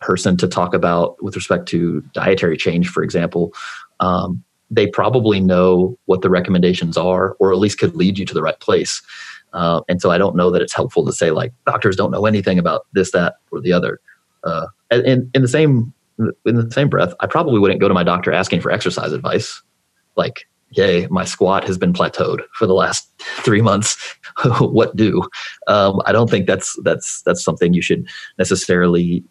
person 0.00 0.36
to 0.36 0.46
talk 0.46 0.74
about 0.74 1.22
with 1.22 1.34
respect 1.34 1.66
to 1.66 2.02
dietary 2.12 2.56
change 2.56 2.88
for 2.88 3.02
example 3.02 3.52
um, 4.00 4.44
they 4.70 4.86
probably 4.86 5.40
know 5.40 5.98
what 6.04 6.20
the 6.20 6.28
recommendations 6.28 6.96
are 6.96 7.36
or 7.40 7.52
at 7.52 7.58
least 7.58 7.78
could 7.78 7.96
lead 7.96 8.18
you 8.18 8.26
to 8.26 8.34
the 8.34 8.42
right 8.42 8.60
place 8.60 9.02
uh, 9.54 9.80
and 9.88 10.02
so 10.02 10.10
I 10.10 10.18
don't 10.18 10.36
know 10.36 10.50
that 10.50 10.60
it's 10.60 10.74
helpful 10.74 11.06
to 11.06 11.12
say 11.12 11.30
like 11.30 11.52
doctors 11.64 11.96
don't 11.96 12.10
know 12.10 12.26
anything 12.26 12.58
about 12.58 12.86
this, 12.92 13.12
that, 13.12 13.36
or 13.50 13.60
the 13.60 13.72
other. 13.72 14.00
Uh, 14.42 14.66
and 14.90 15.30
in 15.34 15.42
the 15.42 15.48
same 15.48 15.94
in 16.18 16.54
the 16.54 16.70
same 16.70 16.88
breath, 16.88 17.14
I 17.20 17.26
probably 17.26 17.58
wouldn't 17.58 17.80
go 17.80 17.88
to 17.88 17.94
my 17.94 18.04
doctor 18.04 18.32
asking 18.32 18.60
for 18.60 18.70
exercise 18.70 19.12
advice. 19.12 19.62
Like, 20.16 20.46
yay, 20.70 21.06
my 21.08 21.24
squat 21.24 21.64
has 21.64 21.78
been 21.78 21.92
plateaued 21.92 22.42
for 22.52 22.66
the 22.66 22.74
last 22.74 23.10
three 23.18 23.60
months. 23.60 23.96
what 24.60 24.94
do? 24.94 25.22
Um, 25.66 26.00
I 26.04 26.12
don't 26.12 26.30
think 26.30 26.46
that's 26.46 26.78
that's 26.82 27.22
that's 27.22 27.42
something 27.42 27.74
you 27.74 27.82
should 27.82 28.06
necessarily 28.38 29.24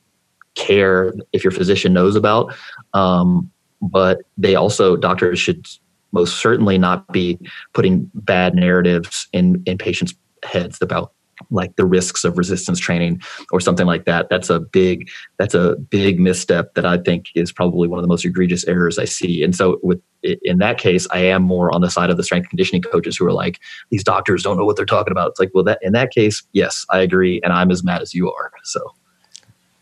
care 0.55 1.13
if 1.31 1.43
your 1.43 1.51
physician 1.51 1.93
knows 1.93 2.15
about. 2.15 2.53
Um, 2.93 3.51
but 3.81 4.21
they 4.37 4.55
also 4.55 4.95
doctors 4.95 5.39
should 5.39 5.67
most 6.13 6.39
certainly 6.39 6.77
not 6.77 7.11
be 7.11 7.37
putting 7.73 8.09
bad 8.13 8.55
narratives 8.55 9.27
in 9.33 9.61
in 9.65 9.77
patients' 9.77 10.13
heads 10.43 10.81
about 10.81 11.11
like 11.49 11.75
the 11.75 11.85
risks 11.85 12.23
of 12.23 12.37
resistance 12.37 12.79
training 12.79 13.21
or 13.51 13.59
something 13.59 13.85
like 13.85 14.05
that. 14.05 14.29
That's 14.29 14.49
a 14.49 14.59
big 14.59 15.09
that's 15.37 15.53
a 15.53 15.75
big 15.75 16.19
misstep 16.19 16.75
that 16.75 16.85
i 16.85 16.97
think 16.97 17.25
is 17.35 17.51
probably 17.51 17.87
one 17.87 17.99
of 17.99 18.03
the 18.03 18.07
most 18.07 18.25
egregious 18.25 18.65
errors 18.65 18.99
i 18.99 19.05
see. 19.05 19.43
And 19.43 19.55
so 19.55 19.79
with 19.83 20.01
in 20.23 20.59
that 20.59 20.77
case 20.77 21.07
i 21.11 21.19
am 21.19 21.43
more 21.43 21.73
on 21.73 21.81
the 21.81 21.89
side 21.89 22.09
of 22.09 22.17
the 22.17 22.23
strength 22.23 22.49
conditioning 22.49 22.81
coaches 22.81 23.17
who 23.17 23.25
are 23.25 23.33
like 23.33 23.59
these 23.89 24.03
doctors 24.03 24.43
don't 24.43 24.57
know 24.57 24.65
what 24.65 24.75
they're 24.77 24.85
talking 24.85 25.11
about. 25.11 25.31
It's 25.31 25.39
like 25.39 25.51
well 25.53 25.63
that 25.65 25.79
in 25.81 25.93
that 25.93 26.11
case 26.11 26.43
yes 26.53 26.85
i 26.89 26.99
agree 26.99 27.41
and 27.43 27.51
i'm 27.51 27.71
as 27.71 27.83
mad 27.83 28.01
as 28.01 28.13
you 28.13 28.31
are 28.31 28.51
so. 28.63 28.81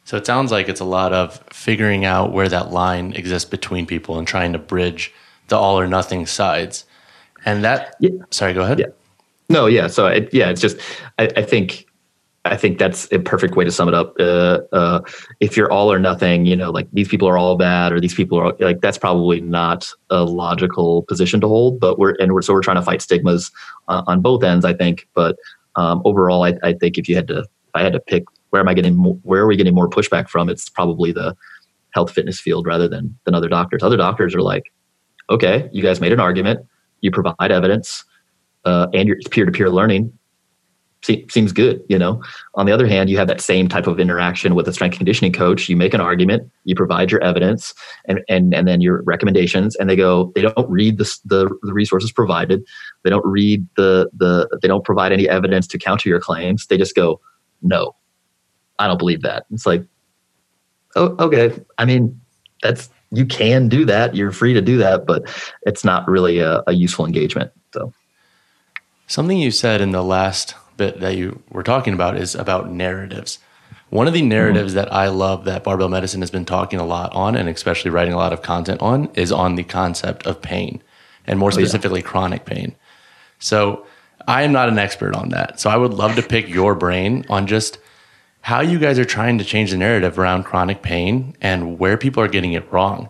So 0.03 0.17
it 0.17 0.25
sounds 0.25 0.51
like 0.51 0.67
it's 0.67 0.81
a 0.81 0.85
lot 0.85 1.13
of 1.13 1.41
figuring 1.51 2.03
out 2.03 2.33
where 2.33 2.49
that 2.49 2.71
line 2.71 3.13
exists 3.13 3.49
between 3.49 3.85
people 3.85 4.17
and 4.17 4.27
trying 4.27 4.51
to 4.51 4.59
bridge 4.59 5.13
the 5.47 5.57
all 5.57 5.79
or 5.79 5.87
nothing 5.87 6.25
sides 6.25 6.85
and 7.45 7.63
that 7.63 7.95
yeah. 7.99 8.09
sorry 8.29 8.53
go 8.53 8.61
ahead 8.61 8.79
yeah 8.79 8.87
no, 9.51 9.65
yeah. 9.65 9.87
So 9.87 10.07
it, 10.07 10.33
yeah, 10.33 10.49
it's 10.49 10.61
just 10.61 10.77
I, 11.19 11.29
I, 11.35 11.43
think 11.43 11.85
I 12.45 12.55
think 12.55 12.79
that's 12.79 13.11
a 13.11 13.19
perfect 13.19 13.55
way 13.55 13.65
to 13.65 13.71
sum 13.71 13.89
it 13.89 13.93
up. 13.93 14.15
Uh, 14.17 14.59
uh, 14.71 15.01
if 15.41 15.57
you're 15.57 15.71
all 15.71 15.91
or 15.91 15.99
nothing, 15.99 16.45
you 16.45 16.55
know, 16.55 16.71
like 16.71 16.87
these 16.93 17.09
people 17.09 17.27
are 17.27 17.37
all 17.37 17.57
bad 17.57 17.91
or 17.91 17.99
these 17.99 18.13
people 18.13 18.39
are 18.39 18.55
like 18.59 18.79
that's 18.79 18.97
probably 18.97 19.41
not 19.41 19.91
a 20.09 20.23
logical 20.23 21.03
position 21.03 21.41
to 21.41 21.47
hold. 21.49 21.81
But 21.81 21.99
we're 21.99 22.15
and 22.19 22.33
we're 22.33 22.41
so 22.41 22.53
we're 22.53 22.61
trying 22.61 22.77
to 22.77 22.81
fight 22.81 23.01
stigmas 23.01 23.51
uh, 23.89 24.03
on 24.07 24.21
both 24.21 24.41
ends. 24.43 24.63
I 24.63 24.73
think, 24.73 25.07
but 25.13 25.35
um, 25.75 26.01
overall, 26.05 26.45
I, 26.45 26.53
I 26.63 26.73
think 26.73 26.97
if 26.97 27.09
you 27.09 27.15
had 27.15 27.27
to, 27.27 27.39
if 27.39 27.47
I 27.73 27.83
had 27.83 27.93
to 27.93 27.99
pick 27.99 28.23
where 28.51 28.61
am 28.61 28.69
I 28.69 28.73
getting 28.73 28.95
more, 28.95 29.15
where 29.23 29.41
are 29.41 29.47
we 29.47 29.57
getting 29.57 29.75
more 29.75 29.89
pushback 29.89 30.29
from? 30.29 30.49
It's 30.49 30.69
probably 30.69 31.11
the 31.11 31.35
health 31.93 32.11
fitness 32.11 32.39
field 32.39 32.65
rather 32.65 32.87
than 32.87 33.17
than 33.25 33.35
other 33.35 33.49
doctors. 33.49 33.83
Other 33.83 33.97
doctors 33.97 34.33
are 34.33 34.41
like, 34.41 34.71
okay, 35.31 35.69
you 35.71 35.81
guys 35.81 35.99
made 35.99 36.11
an 36.11 36.19
argument, 36.19 36.65
you 36.99 37.09
provide 37.09 37.51
evidence 37.51 38.03
uh, 38.65 38.87
and 38.93 39.07
your 39.07 39.17
peer-to-peer 39.31 39.69
learning. 39.69 40.13
Seems 41.03 41.51
good 41.51 41.81
you 41.89 41.97
know? 41.97 42.21
On 42.53 42.67
the 42.67 42.71
other 42.71 42.85
hand 42.85 43.09
you 43.09 43.17
have 43.17 43.27
that 43.27 43.41
same 43.41 43.67
type 43.67 43.87
of 43.87 43.99
interaction 43.99 44.53
with 44.53 44.67
a 44.67 44.73
strength 44.73 44.97
conditioning 44.97 45.33
coach. 45.33 45.67
You 45.67 45.75
make 45.75 45.95
an 45.95 46.01
argument 46.01 46.51
you 46.63 46.75
provide 46.75 47.09
your 47.09 47.23
evidence 47.23 47.73
and 48.05 48.21
and, 48.29 48.53
and 48.53 48.67
then 48.67 48.81
your 48.81 49.01
recommendations 49.01 49.75
and 49.77 49.89
they 49.89 49.95
go 49.95 50.31
they 50.35 50.43
don't 50.43 50.69
read 50.69 50.99
the, 50.99 51.19
the, 51.25 51.49
the 51.63 51.73
resources 51.73 52.11
provided. 52.11 52.63
They 53.01 53.09
don't 53.09 53.25
read 53.25 53.65
the 53.77 54.11
the 54.15 54.47
they 54.61 54.67
don't 54.67 54.85
provide 54.85 55.11
any 55.11 55.27
evidence 55.27 55.65
to 55.67 55.79
counter 55.79 56.07
your 56.07 56.19
claims. 56.19 56.67
They 56.67 56.77
just 56.77 56.93
go 56.93 57.19
no 57.63 57.95
i 58.77 58.85
don't 58.85 58.99
believe 58.99 59.23
that. 59.23 59.45
It's 59.49 59.65
like 59.65 59.83
oh 60.95 61.15
okay. 61.17 61.59
I 61.79 61.85
mean 61.85 62.21
that's 62.61 62.91
you 63.11 63.25
can 63.25 63.67
do 63.67 63.85
that 63.85 64.15
you're 64.15 64.31
free 64.31 64.53
to 64.53 64.61
do 64.61 64.77
that 64.77 65.05
but 65.05 65.23
it's 65.63 65.83
not 65.83 66.07
really 66.07 66.39
a, 66.39 66.63
a 66.67 66.73
useful 66.73 67.05
engagement 67.05 67.51
so 67.73 67.93
Something 69.11 69.39
you 69.39 69.51
said 69.51 69.81
in 69.81 69.91
the 69.91 70.05
last 70.05 70.55
bit 70.77 71.01
that 71.01 71.17
you 71.17 71.43
were 71.49 71.63
talking 71.63 71.93
about 71.93 72.15
is 72.15 72.33
about 72.33 72.71
narratives. 72.71 73.39
One 73.89 74.07
of 74.07 74.13
the 74.13 74.21
narratives 74.21 74.71
mm-hmm. 74.71 74.85
that 74.85 74.93
I 74.93 75.09
love 75.09 75.43
that 75.43 75.65
barbell 75.65 75.89
medicine 75.89 76.21
has 76.21 76.31
been 76.31 76.45
talking 76.45 76.79
a 76.79 76.85
lot 76.85 77.11
on, 77.11 77.35
and 77.35 77.49
especially 77.49 77.91
writing 77.91 78.13
a 78.13 78.17
lot 78.17 78.31
of 78.31 78.41
content 78.41 78.81
on, 78.81 79.09
is 79.13 79.33
on 79.33 79.55
the 79.55 79.65
concept 79.65 80.25
of 80.25 80.41
pain, 80.41 80.81
and 81.27 81.37
more 81.37 81.51
specifically, 81.51 82.01
oh, 82.01 82.05
yeah. 82.05 82.09
chronic 82.09 82.45
pain. 82.45 82.73
So, 83.39 83.85
I 84.29 84.43
am 84.43 84.53
not 84.53 84.69
an 84.69 84.79
expert 84.79 85.13
on 85.13 85.27
that. 85.31 85.59
So, 85.59 85.69
I 85.69 85.75
would 85.75 85.93
love 85.93 86.15
to 86.15 86.23
pick 86.23 86.47
your 86.47 86.73
brain 86.73 87.25
on 87.29 87.47
just 87.47 87.79
how 88.41 88.61
you 88.61 88.79
guys 88.79 88.99
are 88.99 89.05
trying 89.05 89.37
to 89.37 89.43
change 89.43 89.71
the 89.71 89.77
narrative 89.77 90.17
around 90.19 90.43
chronic 90.43 90.81
pain 90.81 91.35
and 91.41 91.79
where 91.79 91.97
people 91.97 92.21
are 92.23 92.27
getting 92.27 92.53
it 92.53 92.71
wrong. 92.71 93.09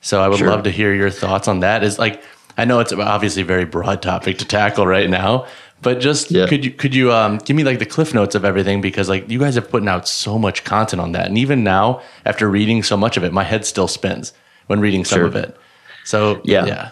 So, 0.00 0.22
I 0.22 0.28
would 0.28 0.38
sure. 0.38 0.48
love 0.48 0.62
to 0.64 0.70
hear 0.70 0.94
your 0.94 1.10
thoughts 1.10 1.46
on 1.48 1.60
that. 1.60 1.82
Is 1.82 1.98
like, 1.98 2.22
I 2.56 2.64
know 2.64 2.80
it's 2.80 2.92
obviously 2.92 3.42
a 3.42 3.44
very 3.44 3.64
broad 3.64 4.00
topic 4.00 4.38
to 4.38 4.44
tackle 4.44 4.86
right 4.86 5.10
now, 5.10 5.46
but 5.82 6.00
just 6.00 6.30
yeah. 6.30 6.46
could 6.46 6.64
you 6.64 6.70
could 6.70 6.94
you 6.94 7.12
um, 7.12 7.38
give 7.38 7.56
me 7.56 7.64
like 7.64 7.78
the 7.78 7.86
cliff 7.86 8.12
notes 8.12 8.34
of 8.34 8.44
everything 8.44 8.80
because 8.80 9.08
like 9.08 9.28
you 9.28 9.38
guys 9.38 9.54
have 9.54 9.70
put 9.70 9.86
out 9.88 10.06
so 10.06 10.38
much 10.38 10.64
content 10.64 11.00
on 11.00 11.12
that, 11.12 11.26
and 11.26 11.38
even 11.38 11.64
now 11.64 12.02
after 12.26 12.48
reading 12.48 12.82
so 12.82 12.96
much 12.96 13.16
of 13.16 13.24
it, 13.24 13.32
my 13.32 13.44
head 13.44 13.64
still 13.64 13.88
spins 13.88 14.32
when 14.66 14.80
reading 14.80 15.04
some 15.04 15.20
sure. 15.20 15.26
of 15.26 15.36
it. 15.36 15.56
So 16.04 16.40
yeah, 16.44 16.66
yeah, 16.66 16.90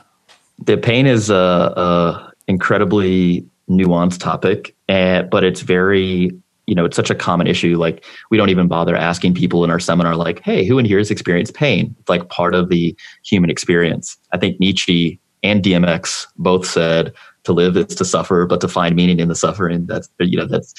the 0.59 0.77
pain 0.79 1.07
is 1.07 1.29
a, 1.29 1.35
a 1.35 2.33
incredibly 2.47 3.47
nuanced 3.69 4.21
topic, 4.21 4.75
and 4.88 5.29
but 5.29 5.45
it's 5.45 5.61
very 5.61 6.33
you 6.68 6.74
know 6.74 6.85
it's 6.85 6.96
such 6.96 7.11
a 7.11 7.14
common 7.14 7.46
issue 7.46 7.76
like 7.76 8.04
we 8.31 8.37
don't 8.37 8.50
even 8.50 8.68
bother 8.68 8.94
asking 8.94 9.35
people 9.35 9.64
in 9.64 9.70
our 9.70 9.81
seminar 9.81 10.14
like 10.14 10.40
hey 10.44 10.64
who 10.64 10.78
in 10.78 10.85
here 10.85 10.98
has 10.98 11.11
experienced 11.11 11.54
pain 11.54 11.94
it's 11.98 12.09
like 12.09 12.28
part 12.28 12.54
of 12.54 12.68
the 12.68 12.96
human 13.24 13.50
experience 13.50 14.16
i 14.33 14.38
think 14.38 14.61
nietzsche 14.61 15.18
and 15.42 15.62
DMX 15.62 16.26
both 16.37 16.66
said 16.66 17.12
to 17.44 17.52
live 17.52 17.76
is 17.76 17.94
to 17.94 18.04
suffer, 18.04 18.46
but 18.46 18.61
to 18.61 18.68
find 18.68 18.96
meaning 18.96 19.20
in 19.20 19.28
the 19.28 19.35
suffering. 19.35 19.87
That's 19.87 20.09
you 20.18 20.37
know 20.37 20.46
that's 20.46 20.74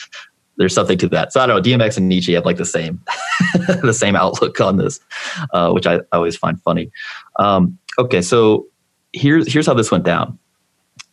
there's 0.57 0.73
something 0.73 0.97
to 0.97 1.07
that. 1.09 1.31
So 1.31 1.39
I 1.39 1.47
don't 1.47 1.55
know. 1.55 1.77
DMX 1.77 1.97
and 1.97 2.09
Nietzsche 2.09 2.33
have 2.33 2.45
like 2.45 2.57
the 2.57 2.65
same 2.65 3.01
the 3.81 3.93
same 3.93 4.15
outlook 4.15 4.59
on 4.59 4.77
this, 4.77 4.99
uh, 5.53 5.71
which 5.71 5.87
I, 5.87 5.95
I, 5.95 6.01
always 6.13 6.35
find 6.35 6.61
funny. 6.61 6.91
Um, 7.37 7.77
okay, 7.97 8.21
so 8.21 8.67
here's 9.13 9.51
here's 9.51 9.65
how 9.65 9.73
this 9.73 9.91
went 9.91 10.03
down. 10.03 10.37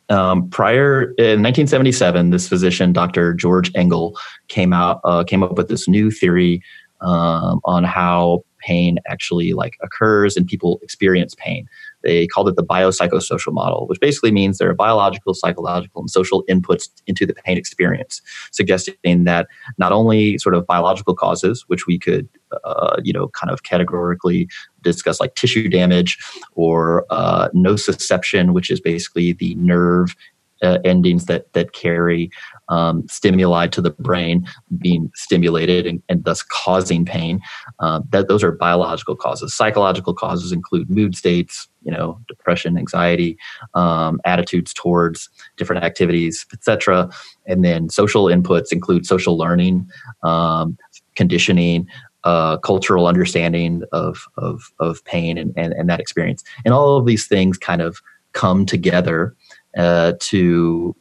Um, 0.08 0.48
prior 0.50 1.14
in 1.18 1.42
1977, 1.42 2.30
this 2.30 2.48
physician, 2.48 2.92
Dr. 2.92 3.34
George 3.34 3.70
Engel, 3.74 4.16
came 4.48 4.72
out 4.72 5.00
uh, 5.04 5.24
came 5.24 5.42
up 5.42 5.56
with 5.56 5.68
this 5.68 5.88
new 5.88 6.10
theory 6.10 6.62
um, 7.00 7.60
on 7.64 7.84
how 7.84 8.44
pain 8.66 8.98
actually 9.06 9.52
like 9.52 9.76
occurs 9.82 10.36
and 10.36 10.46
people 10.46 10.78
experience 10.82 11.34
pain. 11.36 11.66
They 12.02 12.26
called 12.26 12.48
it 12.48 12.56
the 12.56 12.64
biopsychosocial 12.64 13.52
model, 13.52 13.86
which 13.86 14.00
basically 14.00 14.32
means 14.32 14.58
there 14.58 14.70
are 14.70 14.74
biological, 14.74 15.34
psychological, 15.34 16.02
and 16.02 16.10
social 16.10 16.44
inputs 16.48 16.88
into 17.06 17.26
the 17.26 17.34
pain 17.34 17.56
experience, 17.56 18.22
suggesting 18.52 19.24
that 19.24 19.46
not 19.78 19.92
only 19.92 20.38
sort 20.38 20.54
of 20.54 20.66
biological 20.66 21.14
causes, 21.14 21.64
which 21.68 21.86
we 21.86 21.98
could, 21.98 22.28
uh, 22.64 22.96
you 23.02 23.12
know, 23.12 23.28
kind 23.28 23.50
of 23.50 23.62
categorically 23.62 24.48
discuss 24.92 25.20
like 25.20 25.34
tissue 25.34 25.68
damage 25.68 26.18
or 26.54 27.04
uh, 27.10 27.48
nociception, 27.50 28.52
which 28.52 28.70
is 28.70 28.80
basically 28.80 29.32
the 29.32 29.54
nerve 29.56 30.14
uh, 30.62 30.78
endings 30.84 31.26
that 31.26 31.52
that 31.52 31.72
carry 31.72 32.30
um, 32.68 33.06
stimuli 33.08 33.66
to 33.68 33.80
the 33.80 33.90
brain 33.90 34.46
being 34.78 35.10
stimulated 35.14 35.86
and, 35.86 36.02
and 36.08 36.24
thus 36.24 36.42
causing 36.42 37.04
pain. 37.04 37.40
Uh, 37.78 38.00
that 38.10 38.28
those 38.28 38.42
are 38.42 38.52
biological 38.52 39.14
causes. 39.14 39.54
Psychological 39.54 40.14
causes 40.14 40.52
include 40.52 40.90
mood 40.90 41.14
states, 41.14 41.68
you 41.82 41.92
know, 41.92 42.18
depression, 42.26 42.78
anxiety, 42.78 43.36
um, 43.74 44.20
attitudes 44.24 44.72
towards 44.72 45.28
different 45.56 45.84
activities, 45.84 46.46
etc. 46.52 47.10
And 47.46 47.64
then 47.64 47.88
social 47.90 48.24
inputs 48.24 48.72
include 48.72 49.06
social 49.06 49.36
learning, 49.36 49.88
um, 50.22 50.76
conditioning. 51.14 51.86
Uh, 52.26 52.56
cultural 52.58 53.06
understanding 53.06 53.82
of 53.92 54.26
of, 54.36 54.72
of 54.80 55.04
pain 55.04 55.38
and, 55.38 55.52
and, 55.56 55.72
and 55.78 55.88
that 55.88 56.00
experience, 56.00 56.42
and 56.64 56.74
all 56.74 56.96
of 56.98 57.06
these 57.06 57.28
things 57.28 57.56
kind 57.56 57.80
of 57.80 58.00
come 58.32 58.66
together 58.66 59.32
uh, 59.78 60.12
to 60.18 60.94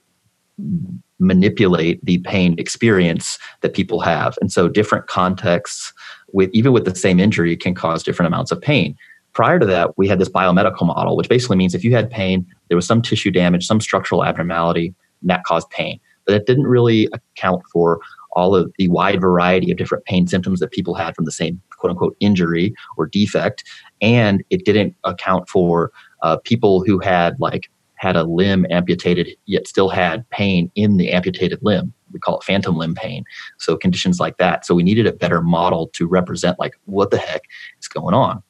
manipulate 1.17 1.97
the 2.05 2.19
pain 2.19 2.53
experience 2.59 3.39
that 3.61 3.73
people 3.73 3.99
have. 4.01 4.37
And 4.39 4.51
so 4.51 4.69
different 4.69 5.07
contexts 5.07 5.93
with 6.31 6.49
even 6.53 6.73
with 6.73 6.85
the 6.85 6.95
same 6.95 7.19
injury 7.19 7.57
can 7.57 7.73
cause 7.73 8.03
different 8.03 8.27
amounts 8.27 8.51
of 8.51 8.61
pain. 8.61 8.95
Prior 9.33 9.57
to 9.59 9.65
that, 9.65 9.97
we 9.97 10.07
had 10.07 10.19
this 10.19 10.29
biomedical 10.29 10.85
model, 10.85 11.17
which 11.17 11.29
basically 11.29 11.57
means 11.57 11.73
if 11.73 11.83
you 11.83 11.95
had 11.95 12.09
pain, 12.09 12.45
there 12.67 12.77
was 12.77 12.85
some 12.85 13.01
tissue 13.01 13.31
damage, 13.31 13.65
some 13.65 13.81
structural 13.81 14.23
abnormality, 14.23 14.93
and 15.21 15.29
that 15.29 15.43
caused 15.43 15.69
pain. 15.71 15.99
But 16.25 16.35
it 16.35 16.45
didn't 16.45 16.67
really 16.67 17.09
account 17.13 17.63
for 17.71 17.99
all 18.35 18.55
of 18.55 18.71
the 18.77 18.87
wide 18.89 19.21
variety 19.21 19.71
of 19.71 19.77
different 19.77 20.05
pain 20.05 20.27
symptoms 20.27 20.59
that 20.59 20.71
people 20.71 20.93
had 20.93 21.15
from 21.15 21.25
the 21.25 21.31
same 21.31 21.61
quote 21.77 21.91
unquote 21.91 22.15
injury 22.19 22.73
or 22.97 23.07
defect. 23.07 23.63
And 24.01 24.43
it 24.49 24.65
didn't 24.65 24.95
account 25.03 25.49
for 25.49 25.91
uh, 26.21 26.37
people 26.37 26.83
who 26.83 26.99
had 26.99 27.39
like 27.39 27.69
had 27.95 28.15
a 28.15 28.23
limb 28.23 28.65
amputated 28.69 29.29
yet 29.45 29.67
still 29.67 29.89
had 29.89 30.29
pain 30.29 30.69
in 30.75 30.97
the 30.97 31.11
amputated 31.11 31.59
limb. 31.61 31.93
We 32.11 32.19
call 32.19 32.37
it 32.39 32.43
phantom 32.43 32.77
limb 32.77 32.95
pain. 32.95 33.23
So 33.57 33.77
conditions 33.77 34.19
like 34.19 34.37
that. 34.37 34.65
So 34.65 34.75
we 34.75 34.83
needed 34.83 35.07
a 35.07 35.13
better 35.13 35.41
model 35.41 35.87
to 35.93 36.05
represent 36.05 36.59
like 36.59 36.73
what 36.85 37.11
the 37.11 37.17
heck 37.17 37.43
is 37.79 37.87
going 37.87 38.13
on. 38.13 38.43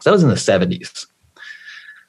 So 0.00 0.10
that 0.10 0.12
was 0.12 0.22
in 0.22 0.28
the 0.28 0.34
70s 0.34 1.06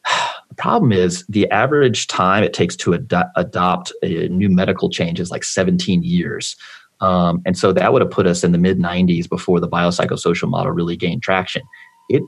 the 0.50 0.56
problem 0.56 0.92
is 0.92 1.26
the 1.28 1.50
average 1.50 2.08
time 2.08 2.44
it 2.44 2.54
takes 2.54 2.76
to 2.78 2.94
ad- 2.94 3.32
adopt 3.36 3.94
a 4.02 4.28
new 4.30 4.50
medical 4.50 4.90
change 4.90 5.20
is 5.20 5.32
like 5.32 5.44
17 5.44 6.04
years 6.04 6.56
um, 7.04 7.42
and 7.46 7.58
so 7.58 7.72
that 7.74 7.92
would 7.92 8.02
have 8.02 8.12
put 8.12 8.28
us 8.28 8.44
in 8.44 8.52
the 8.52 8.58
mid 8.58 8.80
90s 8.80 9.28
before 9.30 9.60
the 9.60 9.68
biopsychosocial 9.68 10.50
model 10.50 10.72
really 10.72 10.96
gained 10.96 11.22
traction 11.22 11.62
it 12.10 12.24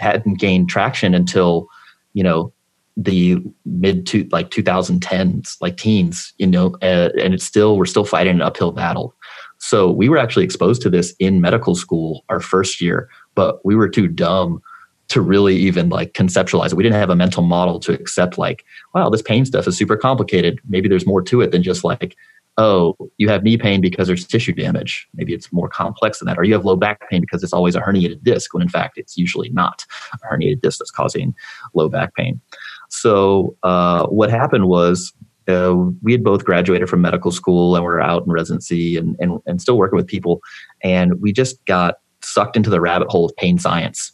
hadn't 0.00 0.38
gained 0.38 0.68
traction 0.68 1.14
until 1.14 1.66
you 2.12 2.22
know 2.22 2.52
the 2.96 3.38
mid 3.64 4.06
to 4.08 4.28
like 4.30 4.50
2010s, 4.50 5.56
like 5.60 5.76
teens, 5.76 6.34
you 6.38 6.46
know, 6.46 6.76
uh, 6.82 7.08
and 7.18 7.32
it's 7.32 7.44
still, 7.44 7.78
we're 7.78 7.86
still 7.86 8.04
fighting 8.04 8.34
an 8.34 8.42
uphill 8.42 8.72
battle. 8.72 9.14
So 9.58 9.90
we 9.90 10.08
were 10.08 10.18
actually 10.18 10.44
exposed 10.44 10.82
to 10.82 10.90
this 10.90 11.14
in 11.18 11.40
medical 11.40 11.74
school 11.74 12.24
our 12.28 12.40
first 12.40 12.80
year, 12.80 13.08
but 13.34 13.64
we 13.64 13.74
were 13.74 13.88
too 13.88 14.08
dumb 14.08 14.60
to 15.08 15.20
really 15.20 15.56
even 15.56 15.88
like 15.88 16.12
conceptualize 16.12 16.72
it. 16.72 16.74
We 16.74 16.82
didn't 16.82 17.00
have 17.00 17.10
a 17.10 17.16
mental 17.16 17.42
model 17.42 17.80
to 17.80 17.92
accept 17.92 18.38
like, 18.38 18.64
wow, 18.94 19.08
this 19.08 19.22
pain 19.22 19.44
stuff 19.44 19.66
is 19.66 19.76
super 19.76 19.96
complicated. 19.96 20.60
Maybe 20.68 20.88
there's 20.88 21.06
more 21.06 21.22
to 21.22 21.40
it 21.40 21.50
than 21.52 21.62
just 21.62 21.84
like, 21.84 22.16
oh, 22.58 22.96
you 23.16 23.28
have 23.28 23.42
knee 23.42 23.56
pain 23.56 23.80
because 23.80 24.06
there's 24.06 24.26
tissue 24.26 24.52
damage. 24.52 25.08
Maybe 25.14 25.32
it's 25.32 25.52
more 25.52 25.68
complex 25.68 26.18
than 26.18 26.26
that. 26.26 26.38
Or 26.38 26.44
you 26.44 26.52
have 26.52 26.64
low 26.64 26.76
back 26.76 27.08
pain 27.08 27.20
because 27.20 27.42
it's 27.42 27.52
always 27.52 27.74
a 27.74 27.80
herniated 27.80 28.22
disc, 28.22 28.52
when 28.52 28.62
in 28.62 28.68
fact 28.68 28.98
it's 28.98 29.16
usually 29.16 29.50
not 29.50 29.84
a 30.12 30.34
herniated 30.34 30.60
disc 30.60 30.78
that's 30.78 30.90
causing 30.90 31.34
low 31.74 31.88
back 31.88 32.14
pain. 32.14 32.40
So 32.88 33.56
uh, 33.62 34.06
what 34.06 34.30
happened 34.30 34.66
was 34.66 35.12
uh, 35.48 35.74
we 36.02 36.12
had 36.12 36.22
both 36.22 36.44
graduated 36.44 36.88
from 36.88 37.00
medical 37.00 37.30
school 37.30 37.76
and 37.76 37.84
we're 37.84 38.00
out 38.00 38.24
in 38.26 38.32
residency 38.32 38.96
and, 38.96 39.16
and, 39.20 39.40
and 39.46 39.60
still 39.60 39.78
working 39.78 39.96
with 39.96 40.06
people. 40.06 40.40
And 40.82 41.20
we 41.20 41.32
just 41.32 41.64
got 41.64 41.96
sucked 42.22 42.56
into 42.56 42.70
the 42.70 42.80
rabbit 42.80 43.08
hole 43.08 43.26
of 43.26 43.34
pain 43.36 43.58
science. 43.58 44.12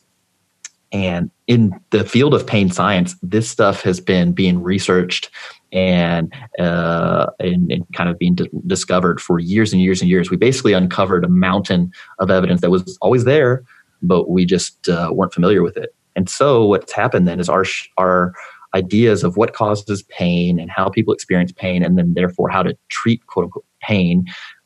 And 0.93 1.31
in 1.47 1.79
the 1.91 2.05
field 2.05 2.33
of 2.33 2.47
pain 2.47 2.71
science, 2.71 3.17
this 3.23 3.51
stuff 3.51 3.83
has 3.83 4.01
been 4.01 4.33
being 4.33 4.63
researched 4.63 5.31
and, 5.73 6.33
uh, 6.59 7.27
and, 7.41 7.71
and, 7.73 7.85
kind 7.95 8.09
of 8.09 8.19
being 8.19 8.35
d- 8.35 8.49
discovered 8.67 9.21
for 9.21 9.39
years 9.39 9.73
and 9.73 9.83
years 9.83 10.01
and 10.01 10.09
years. 10.09 10.31
We 10.31 10.37
basically 10.37 10.73
uncovered 10.73 11.25
a 11.25 11.29
mountain 11.29 11.93
of 12.19 12.31
evidence 12.31 12.61
that 12.61 12.71
was 12.71 12.97
always 13.01 13.25
there, 13.25 13.65
but 14.03 14.31
we 14.31 14.45
just 14.45 14.89
uh, 14.89 15.11
weren't 15.13 15.35
familiar 15.35 15.63
with 15.63 15.77
it. 15.77 15.95
And 16.15 16.29
so 16.29 16.65
what's 16.65 16.93
happened 16.93 17.29
then 17.29 17.41
is 17.41 17.49
our 17.49 17.65
our 17.99 18.33
ideas 18.75 19.25
of 19.25 19.37
what 19.37 19.55
causes 19.55 20.03
pain 20.05 20.59
and 20.59 20.71
how 20.71 20.89
people 20.89 21.13
experience 21.13 21.53
pain, 21.53 21.83
and 21.83 21.99
then 21.99 22.15
therefore 22.15 22.49
how 22.49 22.63
to 22.63 22.77
treat 22.89 23.27
quote 23.27 23.45
unquote 23.45 23.65
pain, 23.81 24.25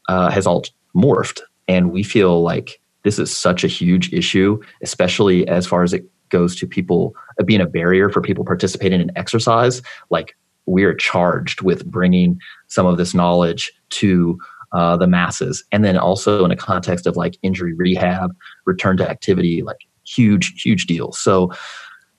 uh, 0.08 0.30
has 0.30 0.46
all 0.46 0.64
morphed. 0.94 1.40
And 1.68 1.92
we 1.92 2.02
feel 2.02 2.42
like 2.42 2.80
this 3.02 3.18
is 3.18 3.34
such 3.36 3.64
a 3.64 3.68
huge 3.68 4.12
issue, 4.12 4.60
especially 4.82 5.46
as 5.48 5.66
far 5.66 5.82
as 5.82 5.92
it 5.92 6.04
goes 6.30 6.54
to 6.56 6.66
people 6.66 7.14
uh, 7.38 7.44
being 7.44 7.60
a 7.60 7.66
barrier 7.66 8.08
for 8.08 8.20
people 8.20 8.44
participating 8.44 9.00
in 9.00 9.10
exercise. 9.16 9.82
Like 10.10 10.36
we're 10.66 10.94
charged 10.94 11.62
with 11.62 11.86
bringing 11.86 12.38
some 12.68 12.86
of 12.86 12.96
this 12.96 13.14
knowledge 13.14 13.72
to 13.90 14.38
uh, 14.72 14.96
the 14.96 15.06
masses, 15.06 15.64
and 15.72 15.84
then 15.84 15.96
also 15.96 16.44
in 16.44 16.50
a 16.50 16.56
context 16.56 17.06
of 17.06 17.16
like 17.16 17.36
injury 17.42 17.74
rehab, 17.74 18.34
return 18.66 18.96
to 18.96 19.08
activity, 19.08 19.62
like 19.62 19.78
huge, 20.06 20.62
huge 20.62 20.86
deal. 20.86 21.12
So 21.12 21.52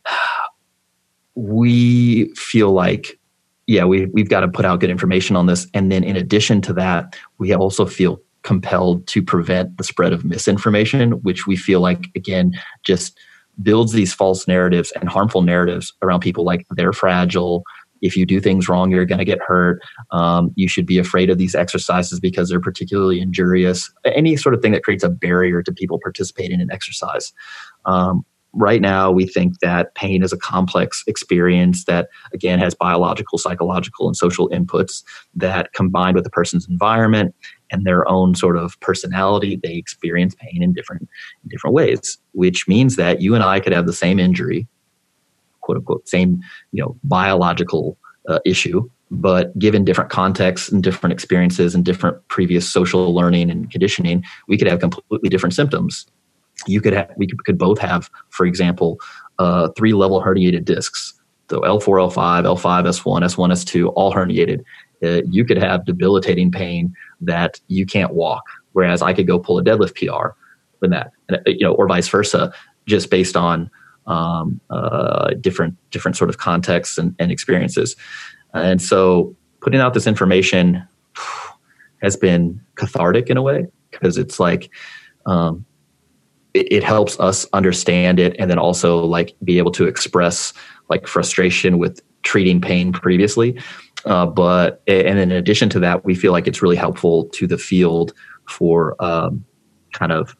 we 1.35 2.33
feel 2.35 2.71
like 2.71 3.17
yeah 3.67 3.85
we, 3.85 4.07
we've 4.07 4.29
got 4.29 4.41
to 4.41 4.49
put 4.49 4.65
out 4.65 4.81
good 4.81 4.89
information 4.89 5.35
on 5.35 5.45
this 5.45 5.65
and 5.73 5.91
then 5.91 6.03
in 6.03 6.17
addition 6.17 6.61
to 6.61 6.73
that 6.73 7.15
we 7.37 7.53
also 7.53 7.85
feel 7.85 8.19
compelled 8.43 9.07
to 9.07 9.23
prevent 9.23 9.77
the 9.77 9.83
spread 9.83 10.11
of 10.11 10.25
misinformation 10.25 11.11
which 11.23 11.47
we 11.47 11.55
feel 11.55 11.79
like 11.79 12.09
again 12.15 12.51
just 12.83 13.17
builds 13.61 13.93
these 13.93 14.13
false 14.13 14.47
narratives 14.47 14.91
and 14.99 15.07
harmful 15.07 15.41
narratives 15.41 15.93
around 16.01 16.19
people 16.19 16.43
like 16.43 16.65
they're 16.71 16.93
fragile 16.93 17.63
if 18.01 18.17
you 18.17 18.25
do 18.25 18.39
things 18.39 18.67
wrong 18.67 18.91
you're 18.91 19.05
going 19.05 19.19
to 19.19 19.25
get 19.25 19.39
hurt. 19.39 19.81
Um, 20.11 20.51
you 20.55 20.67
should 20.67 20.85
be 20.85 20.97
afraid 20.97 21.29
of 21.29 21.37
these 21.37 21.55
exercises 21.55 22.19
because 22.19 22.49
they're 22.49 22.59
particularly 22.59 23.21
injurious. 23.21 23.91
Any 24.05 24.35
sort 24.37 24.55
of 24.55 24.61
thing 24.61 24.71
that 24.71 24.83
creates 24.83 25.03
a 25.03 25.09
barrier 25.09 25.63
to 25.63 25.71
people 25.71 25.99
participating 26.01 26.59
in 26.59 26.71
exercise. 26.71 27.33
Um, 27.85 28.25
right 28.53 28.81
now 28.81 29.11
we 29.11 29.25
think 29.25 29.59
that 29.59 29.95
pain 29.95 30.23
is 30.23 30.33
a 30.33 30.37
complex 30.37 31.03
experience 31.07 31.85
that 31.85 32.09
again 32.33 32.59
has 32.59 32.75
biological 32.75 33.37
psychological 33.37 34.07
and 34.07 34.17
social 34.17 34.49
inputs 34.49 35.03
that 35.33 35.71
combined 35.73 36.15
with 36.15 36.23
the 36.23 36.29
person's 36.29 36.67
environment 36.67 37.33
and 37.71 37.85
their 37.85 38.07
own 38.09 38.35
sort 38.35 38.57
of 38.57 38.77
personality 38.81 39.57
they 39.63 39.75
experience 39.75 40.35
pain 40.35 40.61
in 40.61 40.73
different 40.73 41.03
in 41.43 41.49
different 41.49 41.73
ways 41.73 42.17
which 42.33 42.67
means 42.67 42.97
that 42.97 43.21
you 43.21 43.35
and 43.35 43.43
i 43.43 43.59
could 43.59 43.73
have 43.73 43.85
the 43.85 43.93
same 43.93 44.19
injury 44.19 44.67
quote 45.71 45.77
unquote 45.77 46.07
same 46.07 46.41
you 46.71 46.83
know 46.83 46.95
biological 47.03 47.97
uh, 48.27 48.39
issue 48.45 48.87
but 49.11 49.57
given 49.59 49.83
different 49.83 50.09
contexts 50.09 50.71
and 50.71 50.81
different 50.81 51.11
experiences 51.11 51.75
and 51.75 51.83
different 51.83 52.25
previous 52.29 52.71
social 52.71 53.13
learning 53.13 53.49
and 53.49 53.69
conditioning 53.69 54.23
we 54.47 54.57
could 54.57 54.67
have 54.67 54.79
completely 54.79 55.29
different 55.29 55.53
symptoms. 55.53 56.07
You 56.67 56.79
could 56.79 56.93
have 56.93 57.11
we 57.17 57.27
could 57.27 57.57
both 57.57 57.79
have 57.79 58.09
for 58.29 58.45
example 58.45 58.99
uh, 59.39 59.69
three 59.77 59.93
level 59.93 60.21
herniated 60.21 60.65
discs. 60.65 61.13
So 61.49 61.59
l4 61.61 62.13
l5 62.13 62.45
l5 62.45 62.85
s1 62.87 63.21
s1 63.23 63.51
s2 63.51 63.91
all 63.95 64.13
herniated. 64.13 64.63
Uh, 65.03 65.21
you 65.29 65.43
could 65.43 65.57
have 65.57 65.85
debilitating 65.85 66.51
pain 66.51 66.93
that 67.19 67.59
you 67.67 67.85
can't 67.85 68.13
walk 68.13 68.43
whereas 68.73 69.01
i 69.01 69.13
could 69.13 69.27
go 69.27 69.39
pull 69.39 69.57
a 69.57 69.63
deadlift 69.63 69.95
pr 69.95 70.35
with 70.79 70.91
that 70.91 71.11
uh, 71.31 71.37
you 71.47 71.65
know 71.65 71.73
or 71.73 71.87
vice 71.87 72.07
versa 72.07 72.53
just 72.85 73.09
based 73.09 73.35
on 73.35 73.69
um, 74.07 74.59
uh, 74.69 75.33
different 75.39 75.75
different 75.91 76.17
sort 76.17 76.29
of 76.29 76.37
contexts 76.37 76.97
and, 76.97 77.15
and 77.19 77.31
experiences 77.31 77.95
and 78.53 78.81
so 78.81 79.35
putting 79.61 79.79
out 79.79 79.93
this 79.93 80.07
information 80.07 80.85
has 82.01 82.15
been 82.15 82.59
cathartic 82.75 83.29
in 83.29 83.37
a 83.37 83.41
way 83.41 83.67
because 83.91 84.17
it's 84.17 84.39
like 84.39 84.69
um, 85.25 85.65
it, 86.53 86.71
it 86.71 86.83
helps 86.83 87.19
us 87.19 87.45
understand 87.53 88.19
it 88.19 88.35
and 88.39 88.49
then 88.49 88.57
also 88.57 89.05
like 89.05 89.35
be 89.43 89.57
able 89.57 89.71
to 89.71 89.85
express 89.85 90.53
like 90.89 91.07
frustration 91.07 91.77
with 91.77 92.01
treating 92.23 92.59
pain 92.59 92.91
previously. 92.91 93.59
Uh, 94.05 94.25
but 94.25 94.81
and 94.87 95.19
in 95.19 95.31
addition 95.31 95.69
to 95.69 95.79
that, 95.79 96.03
we 96.03 96.15
feel 96.15 96.31
like 96.31 96.47
it's 96.47 96.61
really 96.61 96.75
helpful 96.75 97.25
to 97.25 97.45
the 97.45 97.57
field 97.57 98.13
for 98.47 99.01
um, 99.03 99.45
kind 99.93 100.11
of 100.11 100.35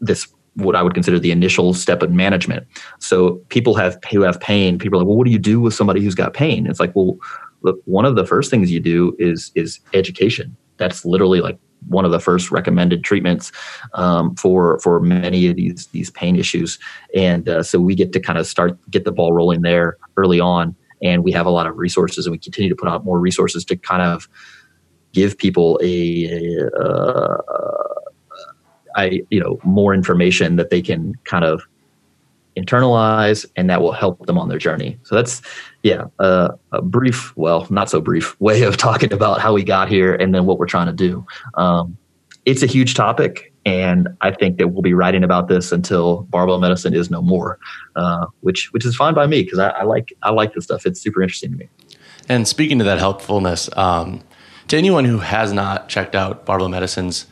this 0.00 0.26
what 0.54 0.76
I 0.76 0.82
would 0.82 0.94
consider 0.94 1.18
the 1.18 1.30
initial 1.30 1.72
step 1.74 2.02
in 2.02 2.14
management. 2.14 2.66
So 2.98 3.36
people 3.48 3.74
have 3.74 3.98
who 4.10 4.22
have 4.22 4.40
pain. 4.40 4.78
People 4.78 4.98
are 4.98 5.02
like, 5.02 5.08
well, 5.08 5.16
what 5.16 5.24
do 5.24 5.32
you 5.32 5.38
do 5.38 5.60
with 5.60 5.74
somebody 5.74 6.02
who's 6.02 6.14
got 6.14 6.34
pain? 6.34 6.66
It's 6.66 6.80
like, 6.80 6.94
well, 6.94 7.16
look, 7.62 7.80
one 7.84 8.04
of 8.04 8.16
the 8.16 8.26
first 8.26 8.50
things 8.50 8.70
you 8.70 8.80
do 8.80 9.16
is 9.18 9.50
is 9.54 9.80
education. 9.94 10.56
That's 10.76 11.04
literally 11.04 11.40
like 11.40 11.58
one 11.88 12.04
of 12.04 12.10
the 12.10 12.20
first 12.20 12.50
recommended 12.50 13.02
treatments 13.04 13.50
um, 13.94 14.34
for 14.36 14.78
for 14.80 15.00
many 15.00 15.46
of 15.48 15.56
these 15.56 15.86
these 15.88 16.10
pain 16.10 16.36
issues, 16.36 16.78
and 17.14 17.48
uh, 17.48 17.62
so 17.62 17.80
we 17.80 17.94
get 17.94 18.12
to 18.12 18.20
kind 18.20 18.38
of 18.38 18.46
start 18.46 18.78
get 18.90 19.04
the 19.04 19.12
ball 19.12 19.32
rolling 19.32 19.62
there 19.62 19.96
early 20.16 20.40
on, 20.40 20.76
and 21.02 21.24
we 21.24 21.32
have 21.32 21.46
a 21.46 21.50
lot 21.50 21.66
of 21.66 21.76
resources, 21.76 22.26
and 22.26 22.32
we 22.32 22.38
continue 22.38 22.68
to 22.68 22.76
put 22.76 22.88
out 22.88 23.04
more 23.04 23.18
resources 23.18 23.64
to 23.64 23.76
kind 23.76 24.02
of 24.02 24.28
give 25.12 25.36
people 25.36 25.78
a, 25.82 26.24
a 26.24 26.66
uh, 26.68 28.01
I, 28.96 29.22
you 29.30 29.40
know 29.40 29.58
more 29.64 29.94
information 29.94 30.56
that 30.56 30.70
they 30.70 30.82
can 30.82 31.14
kind 31.24 31.44
of 31.44 31.62
internalize 32.56 33.46
and 33.56 33.70
that 33.70 33.80
will 33.80 33.92
help 33.92 34.26
them 34.26 34.36
on 34.38 34.48
their 34.48 34.58
journey. 34.58 34.98
So 35.04 35.14
that's 35.14 35.42
yeah 35.82 36.04
uh, 36.18 36.50
a 36.72 36.82
brief 36.82 37.36
well 37.36 37.66
not 37.70 37.90
so 37.90 38.00
brief 38.00 38.38
way 38.40 38.62
of 38.62 38.76
talking 38.76 39.12
about 39.12 39.40
how 39.40 39.52
we 39.52 39.64
got 39.64 39.88
here 39.88 40.14
and 40.14 40.34
then 40.34 40.46
what 40.46 40.58
we're 40.58 40.66
trying 40.66 40.86
to 40.86 40.92
do. 40.92 41.26
Um, 41.54 41.96
it's 42.44 42.62
a 42.62 42.66
huge 42.66 42.94
topic 42.94 43.52
and 43.64 44.08
i 44.20 44.30
think 44.30 44.58
that 44.58 44.68
we'll 44.68 44.82
be 44.82 44.94
writing 44.94 45.22
about 45.22 45.48
this 45.48 45.70
until 45.70 46.22
barbell 46.22 46.58
medicine 46.58 46.94
is 46.94 47.10
no 47.10 47.22
more 47.22 47.58
uh, 47.96 48.26
which 48.40 48.72
which 48.72 48.84
is 48.84 48.96
fine 48.96 49.14
by 49.14 49.26
me 49.26 49.42
because 49.42 49.58
I, 49.58 49.68
I, 49.68 49.82
like 49.84 50.12
i 50.22 50.30
like 50.30 50.54
this 50.54 50.64
stuff. 50.64 50.86
It's 50.86 51.00
super 51.00 51.22
interesting 51.22 51.52
to 51.52 51.56
me. 51.56 51.68
And 52.28 52.46
speaking 52.46 52.78
to 52.78 52.84
that 52.84 52.98
helpfulness 52.98 53.68
um, 53.76 54.22
to 54.68 54.76
anyone 54.76 55.04
who 55.04 55.18
has 55.18 55.52
not 55.52 55.88
checked 55.88 56.14
out 56.14 56.44
barbell 56.46 56.68
medicine's 56.68 57.26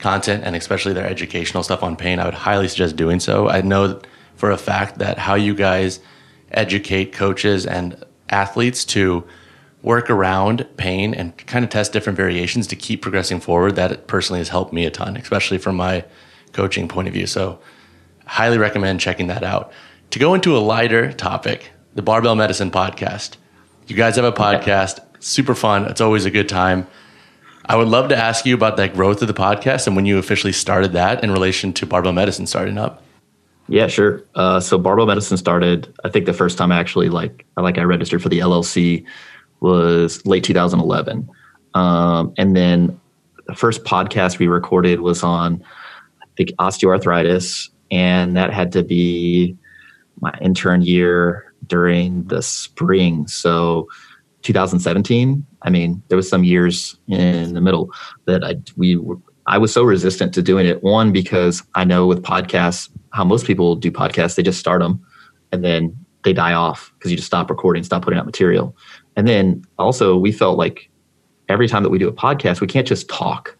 content 0.00 0.42
and 0.44 0.56
especially 0.56 0.92
their 0.92 1.06
educational 1.06 1.62
stuff 1.62 1.82
on 1.82 1.96
pain 1.96 2.18
i 2.18 2.24
would 2.24 2.34
highly 2.34 2.68
suggest 2.68 2.96
doing 2.96 3.20
so. 3.20 3.48
I 3.48 3.60
know 3.60 4.00
for 4.36 4.50
a 4.50 4.56
fact 4.56 4.98
that 4.98 5.18
how 5.18 5.34
you 5.34 5.54
guys 5.54 6.00
educate 6.50 7.12
coaches 7.12 7.66
and 7.66 8.02
athletes 8.30 8.84
to 8.86 9.24
work 9.82 10.10
around 10.10 10.66
pain 10.76 11.14
and 11.14 11.36
kind 11.46 11.64
of 11.64 11.70
test 11.70 11.92
different 11.92 12.16
variations 12.16 12.66
to 12.68 12.76
keep 12.76 13.02
progressing 13.02 13.40
forward 13.40 13.76
that 13.76 14.06
personally 14.06 14.40
has 14.40 14.48
helped 14.48 14.72
me 14.72 14.84
a 14.86 14.90
ton 14.90 15.16
especially 15.16 15.58
from 15.58 15.76
my 15.76 16.04
coaching 16.52 16.88
point 16.88 17.06
of 17.06 17.14
view. 17.14 17.26
So 17.26 17.58
highly 18.26 18.58
recommend 18.58 19.00
checking 19.00 19.28
that 19.28 19.42
out. 19.42 19.72
To 20.10 20.18
go 20.18 20.34
into 20.34 20.56
a 20.56 20.58
lighter 20.58 21.12
topic 21.12 21.70
the 21.94 22.02
barbell 22.02 22.36
medicine 22.36 22.70
podcast. 22.70 23.36
You 23.88 23.96
guys 23.96 24.16
have 24.16 24.24
a 24.24 24.32
podcast 24.32 25.00
super 25.18 25.54
fun 25.54 25.84
it's 25.84 26.00
always 26.00 26.24
a 26.24 26.30
good 26.30 26.48
time 26.48 26.86
i 27.70 27.76
would 27.76 27.88
love 27.88 28.08
to 28.08 28.16
ask 28.16 28.44
you 28.44 28.54
about 28.54 28.76
that 28.76 28.94
growth 28.94 29.22
of 29.22 29.28
the 29.28 29.34
podcast 29.34 29.86
and 29.86 29.96
when 29.96 30.04
you 30.04 30.18
officially 30.18 30.52
started 30.52 30.92
that 30.92 31.24
in 31.24 31.30
relation 31.30 31.72
to 31.72 31.86
barbell 31.86 32.12
medicine 32.12 32.46
starting 32.46 32.76
up 32.76 33.02
yeah, 33.70 33.86
sure. 33.86 34.24
Uh, 34.34 34.58
so 34.58 34.78
barbell 34.78 35.06
medicine 35.06 35.36
started. 35.36 35.94
I 36.02 36.08
think 36.08 36.26
the 36.26 36.32
first 36.32 36.58
time 36.58 36.72
I 36.72 36.80
actually 36.80 37.08
like 37.08 37.46
like 37.56 37.78
I 37.78 37.82
registered 37.82 38.20
for 38.20 38.28
the 38.28 38.40
LLC 38.40 39.04
was 39.60 40.26
late 40.26 40.42
2011, 40.42 41.30
um, 41.74 42.34
and 42.36 42.56
then 42.56 43.00
the 43.46 43.54
first 43.54 43.84
podcast 43.84 44.40
we 44.40 44.48
recorded 44.48 45.00
was 45.00 45.22
on 45.22 45.62
I 46.20 46.26
think 46.36 46.50
osteoarthritis, 46.58 47.70
and 47.92 48.36
that 48.36 48.52
had 48.52 48.72
to 48.72 48.82
be 48.82 49.56
my 50.20 50.36
intern 50.40 50.82
year 50.82 51.54
during 51.68 52.24
the 52.24 52.42
spring. 52.42 53.28
So 53.28 53.88
2017. 54.42 55.46
I 55.62 55.70
mean, 55.70 56.02
there 56.08 56.16
was 56.16 56.28
some 56.28 56.44
years 56.44 56.96
in 57.08 57.54
the 57.54 57.60
middle 57.60 57.90
that 58.26 58.44
I 58.44 58.56
we 58.76 58.96
were, 58.96 59.16
I 59.46 59.58
was 59.58 59.72
so 59.72 59.82
resistant 59.82 60.32
to 60.34 60.42
doing 60.42 60.66
it. 60.66 60.82
One 60.82 61.12
because 61.12 61.62
I 61.74 61.84
know 61.84 62.06
with 62.06 62.22
podcasts 62.22 62.88
how 63.12 63.24
most 63.24 63.46
people 63.46 63.76
do 63.76 63.90
podcasts. 63.90 64.36
They 64.36 64.42
just 64.42 64.60
start 64.60 64.80
them 64.80 65.04
and 65.52 65.64
then 65.64 65.96
they 66.22 66.32
die 66.32 66.52
off 66.52 66.92
because 66.94 67.10
you 67.10 67.16
just 67.16 67.26
stop 67.26 67.50
recording, 67.50 67.82
stop 67.82 68.02
putting 68.02 68.18
out 68.18 68.26
material. 68.26 68.76
And 69.16 69.26
then 69.26 69.64
also 69.78 70.16
we 70.16 70.32
felt 70.32 70.58
like 70.58 70.90
every 71.48 71.68
time 71.68 71.82
that 71.82 71.90
we 71.90 71.98
do 71.98 72.08
a 72.08 72.12
podcast, 72.12 72.60
we 72.60 72.66
can't 72.66 72.86
just 72.86 73.08
talk. 73.08 73.56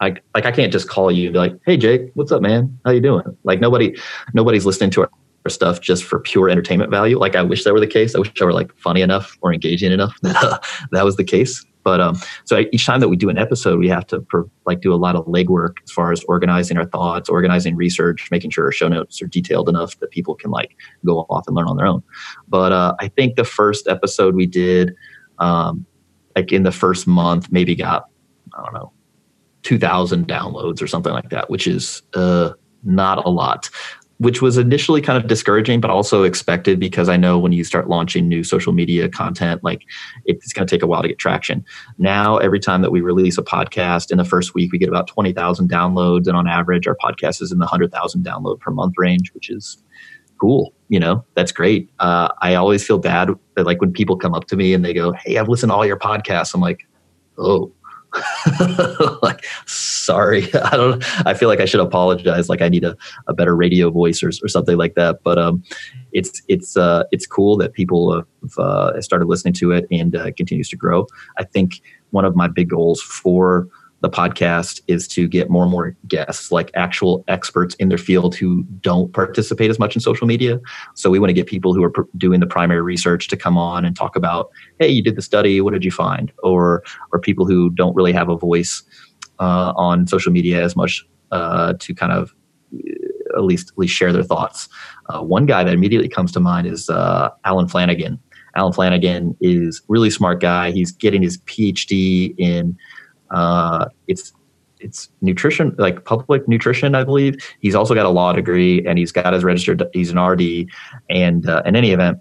Like, 0.00 0.22
like 0.34 0.46
I 0.46 0.52
can't 0.52 0.72
just 0.72 0.88
call 0.88 1.10
you 1.10 1.26
and 1.26 1.32
be 1.34 1.38
like, 1.38 1.56
"Hey, 1.64 1.76
Jake, 1.76 2.10
what's 2.14 2.32
up, 2.32 2.42
man? 2.42 2.78
How 2.84 2.90
you 2.90 3.00
doing?" 3.00 3.24
Like 3.44 3.60
nobody, 3.60 3.96
nobody's 4.34 4.66
listening 4.66 4.90
to 4.90 5.02
our 5.02 5.10
stuff 5.50 5.80
just 5.80 6.04
for 6.04 6.18
pure 6.20 6.48
entertainment 6.48 6.90
value. 6.90 7.18
Like 7.18 7.36
I 7.36 7.42
wish 7.42 7.64
that 7.64 7.72
were 7.72 7.80
the 7.80 7.86
case. 7.86 8.14
I 8.14 8.18
wish 8.18 8.32
I 8.40 8.44
were 8.44 8.52
like 8.52 8.74
funny 8.76 9.02
enough 9.02 9.36
or 9.42 9.52
engaging 9.52 9.92
enough 9.92 10.16
that 10.22 10.36
uh, 10.36 10.58
that 10.92 11.04
was 11.04 11.16
the 11.16 11.24
case. 11.24 11.64
But 11.82 12.00
um, 12.00 12.18
so 12.44 12.64
each 12.72 12.86
time 12.86 13.00
that 13.00 13.10
we 13.10 13.16
do 13.16 13.28
an 13.28 13.36
episode, 13.36 13.78
we 13.78 13.88
have 13.90 14.06
to 14.06 14.22
per, 14.22 14.46
like 14.64 14.80
do 14.80 14.92
a 14.92 14.96
lot 14.96 15.16
of 15.16 15.26
legwork 15.26 15.76
as 15.84 15.92
far 15.92 16.12
as 16.12 16.24
organizing 16.24 16.78
our 16.78 16.86
thoughts, 16.86 17.28
organizing 17.28 17.76
research, 17.76 18.28
making 18.30 18.50
sure 18.50 18.64
our 18.64 18.72
show 18.72 18.88
notes 18.88 19.20
are 19.20 19.26
detailed 19.26 19.68
enough 19.68 19.98
that 20.00 20.10
people 20.10 20.34
can 20.34 20.50
like 20.50 20.74
go 21.04 21.26
off 21.28 21.46
and 21.46 21.54
learn 21.54 21.68
on 21.68 21.76
their 21.76 21.86
own. 21.86 22.02
But 22.48 22.72
uh, 22.72 22.94
I 23.00 23.08
think 23.08 23.36
the 23.36 23.44
first 23.44 23.86
episode 23.86 24.34
we 24.34 24.46
did, 24.46 24.94
um, 25.38 25.84
like 26.34 26.52
in 26.52 26.62
the 26.62 26.72
first 26.72 27.06
month, 27.06 27.52
maybe 27.52 27.76
got 27.76 28.08
I 28.56 28.62
don't 28.64 28.72
know, 28.72 28.92
two 29.62 29.78
thousand 29.78 30.26
downloads 30.26 30.80
or 30.80 30.86
something 30.86 31.12
like 31.12 31.28
that, 31.28 31.50
which 31.50 31.66
is 31.66 32.02
uh, 32.14 32.52
not 32.82 33.24
a 33.26 33.28
lot 33.28 33.68
which 34.18 34.40
was 34.40 34.58
initially 34.58 35.00
kind 35.00 35.22
of 35.22 35.28
discouraging, 35.28 35.80
but 35.80 35.90
also 35.90 36.22
expected 36.22 36.78
because 36.78 37.08
I 37.08 37.16
know 37.16 37.38
when 37.38 37.52
you 37.52 37.64
start 37.64 37.88
launching 37.88 38.28
new 38.28 38.44
social 38.44 38.72
media 38.72 39.08
content, 39.08 39.64
like 39.64 39.82
it's 40.24 40.52
going 40.52 40.66
to 40.66 40.74
take 40.74 40.82
a 40.82 40.86
while 40.86 41.02
to 41.02 41.08
get 41.08 41.18
traction. 41.18 41.64
Now, 41.98 42.38
every 42.38 42.60
time 42.60 42.82
that 42.82 42.90
we 42.90 43.00
release 43.00 43.38
a 43.38 43.42
podcast 43.42 44.10
in 44.10 44.18
the 44.18 44.24
first 44.24 44.54
week, 44.54 44.72
we 44.72 44.78
get 44.78 44.88
about 44.88 45.08
20,000 45.08 45.68
downloads. 45.68 46.26
And 46.28 46.36
on 46.36 46.46
average, 46.46 46.86
our 46.86 46.96
podcast 46.96 47.42
is 47.42 47.50
in 47.50 47.58
the 47.58 47.64
100,000 47.64 48.24
download 48.24 48.60
per 48.60 48.70
month 48.70 48.94
range, 48.96 49.32
which 49.34 49.50
is 49.50 49.82
cool. 50.40 50.72
You 50.88 51.00
know, 51.00 51.24
that's 51.34 51.52
great. 51.52 51.90
Uh, 51.98 52.28
I 52.40 52.54
always 52.54 52.86
feel 52.86 52.98
bad 52.98 53.30
that, 53.56 53.66
like, 53.66 53.80
when 53.80 53.92
people 53.92 54.16
come 54.16 54.34
up 54.34 54.46
to 54.46 54.56
me 54.56 54.74
and 54.74 54.84
they 54.84 54.94
go, 54.94 55.12
Hey, 55.12 55.38
I've 55.38 55.48
listened 55.48 55.70
to 55.70 55.74
all 55.74 55.86
your 55.86 55.98
podcasts, 55.98 56.54
I'm 56.54 56.60
like, 56.60 56.86
Oh, 57.36 57.72
like 59.22 59.44
sorry. 59.66 60.52
I 60.54 60.76
don't 60.76 61.26
i 61.26 61.34
feel 61.34 61.48
like 61.48 61.60
i 61.60 61.64
should 61.64 61.80
apologize. 61.80 62.48
Like 62.48 62.62
i 62.62 62.68
need 62.68 62.84
a, 62.84 62.96
a 63.26 63.34
better 63.34 63.56
radio 63.56 63.90
voice 63.90 64.22
or, 64.22 64.28
or 64.28 64.48
something 64.48 64.76
like 64.76 64.94
that. 64.94 65.22
But 65.22 65.38
um 65.38 65.62
it's 66.12 66.42
it's 66.48 66.76
uh 66.76 67.04
it's 67.10 67.26
cool 67.26 67.56
that 67.58 67.72
people 67.72 68.14
have 68.14 68.58
uh, 68.58 69.00
started 69.00 69.26
listening 69.26 69.54
to 69.54 69.72
it 69.72 69.86
and 69.90 70.14
uh, 70.14 70.30
continues 70.36 70.68
to 70.68 70.76
grow. 70.76 71.06
I 71.38 71.44
think 71.44 71.80
one 72.10 72.24
of 72.24 72.36
my 72.36 72.48
big 72.48 72.70
goals 72.70 73.02
for 73.02 73.68
the 74.04 74.10
podcast 74.10 74.82
is 74.86 75.08
to 75.08 75.26
get 75.26 75.48
more 75.48 75.62
and 75.62 75.72
more 75.72 75.96
guests, 76.06 76.52
like 76.52 76.70
actual 76.74 77.24
experts 77.26 77.74
in 77.76 77.88
their 77.88 77.96
field 77.96 78.34
who 78.34 78.62
don't 78.82 79.10
participate 79.14 79.70
as 79.70 79.78
much 79.78 79.94
in 79.96 80.00
social 80.02 80.26
media. 80.26 80.60
So 80.92 81.08
we 81.08 81.18
want 81.18 81.30
to 81.30 81.34
get 81.34 81.46
people 81.46 81.72
who 81.72 81.82
are 81.82 81.88
pr- 81.88 82.02
doing 82.18 82.40
the 82.40 82.46
primary 82.46 82.82
research 82.82 83.28
to 83.28 83.36
come 83.36 83.56
on 83.56 83.82
and 83.82 83.96
talk 83.96 84.14
about, 84.14 84.50
hey, 84.78 84.88
you 84.88 85.02
did 85.02 85.16
the 85.16 85.22
study, 85.22 85.62
what 85.62 85.72
did 85.72 85.86
you 85.86 85.90
find? 85.90 86.30
Or 86.42 86.84
or 87.12 87.18
people 87.18 87.46
who 87.46 87.70
don't 87.70 87.96
really 87.96 88.12
have 88.12 88.28
a 88.28 88.36
voice 88.36 88.82
uh, 89.40 89.72
on 89.74 90.06
social 90.06 90.32
media 90.32 90.62
as 90.62 90.76
much 90.76 91.02
uh, 91.32 91.72
to 91.78 91.94
kind 91.94 92.12
of 92.12 92.34
uh, 92.74 93.38
at 93.38 93.44
least 93.44 93.70
at 93.70 93.78
least 93.78 93.94
share 93.94 94.12
their 94.12 94.22
thoughts. 94.22 94.68
Uh, 95.08 95.22
one 95.22 95.46
guy 95.46 95.64
that 95.64 95.72
immediately 95.72 96.10
comes 96.10 96.30
to 96.32 96.40
mind 96.40 96.66
is 96.66 96.90
uh, 96.90 97.30
Alan 97.46 97.68
Flanagan. 97.68 98.20
Alan 98.54 98.74
Flanagan 98.74 99.34
is 99.40 99.80
really 99.88 100.10
smart 100.10 100.42
guy. 100.42 100.72
He's 100.72 100.92
getting 100.92 101.22
his 101.22 101.38
PhD 101.38 102.34
in 102.36 102.76
uh, 103.34 103.88
it's 104.06 104.32
it's 104.80 105.08
nutrition, 105.22 105.74
like 105.78 106.04
public 106.04 106.46
nutrition, 106.46 106.94
I 106.94 107.04
believe. 107.04 107.36
He's 107.60 107.74
also 107.74 107.94
got 107.94 108.06
a 108.06 108.10
law 108.10 108.32
degree, 108.32 108.86
and 108.86 108.98
he's 108.98 109.12
got 109.12 109.32
his 109.32 109.42
registered. 109.42 109.82
He's 109.92 110.10
an 110.10 110.20
RD, 110.20 110.68
and 111.10 111.48
uh, 111.48 111.62
in 111.64 111.74
any 111.74 111.92
event, 111.92 112.18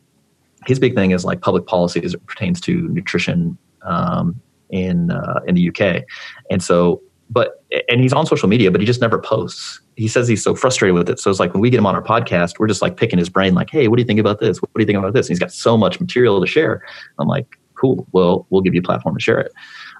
his 0.65 0.79
big 0.79 0.95
thing 0.95 1.11
is 1.11 1.23
like 1.23 1.41
public 1.41 1.67
policy 1.67 2.03
as 2.03 2.13
it 2.13 2.25
pertains 2.25 2.59
to 2.61 2.87
nutrition 2.89 3.57
um, 3.83 4.41
in 4.69 5.11
uh, 5.11 5.41
in 5.47 5.55
the 5.55 5.69
UK, 5.69 6.03
and 6.49 6.61
so. 6.61 7.01
But 7.29 7.63
and 7.89 7.99
he's 7.99 8.13
on 8.13 8.27
social 8.27 8.47
media, 8.47 8.69
but 8.69 8.79
he 8.79 8.85
just 8.85 9.01
never 9.01 9.17
posts. 9.17 9.81
He 9.95 10.07
says 10.07 10.27
he's 10.27 10.43
so 10.43 10.53
frustrated 10.53 10.93
with 10.93 11.09
it. 11.09 11.19
So 11.19 11.31
it's 11.31 11.39
like 11.39 11.53
when 11.53 11.61
we 11.61 11.71
get 11.71 11.79
him 11.79 11.85
on 11.85 11.95
our 11.95 12.03
podcast, 12.03 12.59
we're 12.59 12.67
just 12.67 12.81
like 12.81 12.95
picking 12.95 13.17
his 13.17 13.29
brain, 13.29 13.55
like, 13.55 13.71
"Hey, 13.71 13.87
what 13.87 13.95
do 13.95 14.01
you 14.03 14.05
think 14.05 14.19
about 14.19 14.39
this? 14.39 14.61
What 14.61 14.69
do 14.75 14.81
you 14.81 14.85
think 14.85 14.99
about 14.99 15.13
this?" 15.13 15.27
And 15.27 15.31
he's 15.31 15.39
got 15.39 15.51
so 15.51 15.75
much 15.75 15.99
material 15.99 16.39
to 16.41 16.45
share. 16.45 16.83
I'm 17.17 17.27
like, 17.27 17.57
"Cool. 17.73 18.05
Well, 18.11 18.45
we'll 18.51 18.61
give 18.61 18.75
you 18.75 18.81
a 18.81 18.83
platform 18.83 19.15
to 19.15 19.21
share 19.21 19.39
it." 19.39 19.51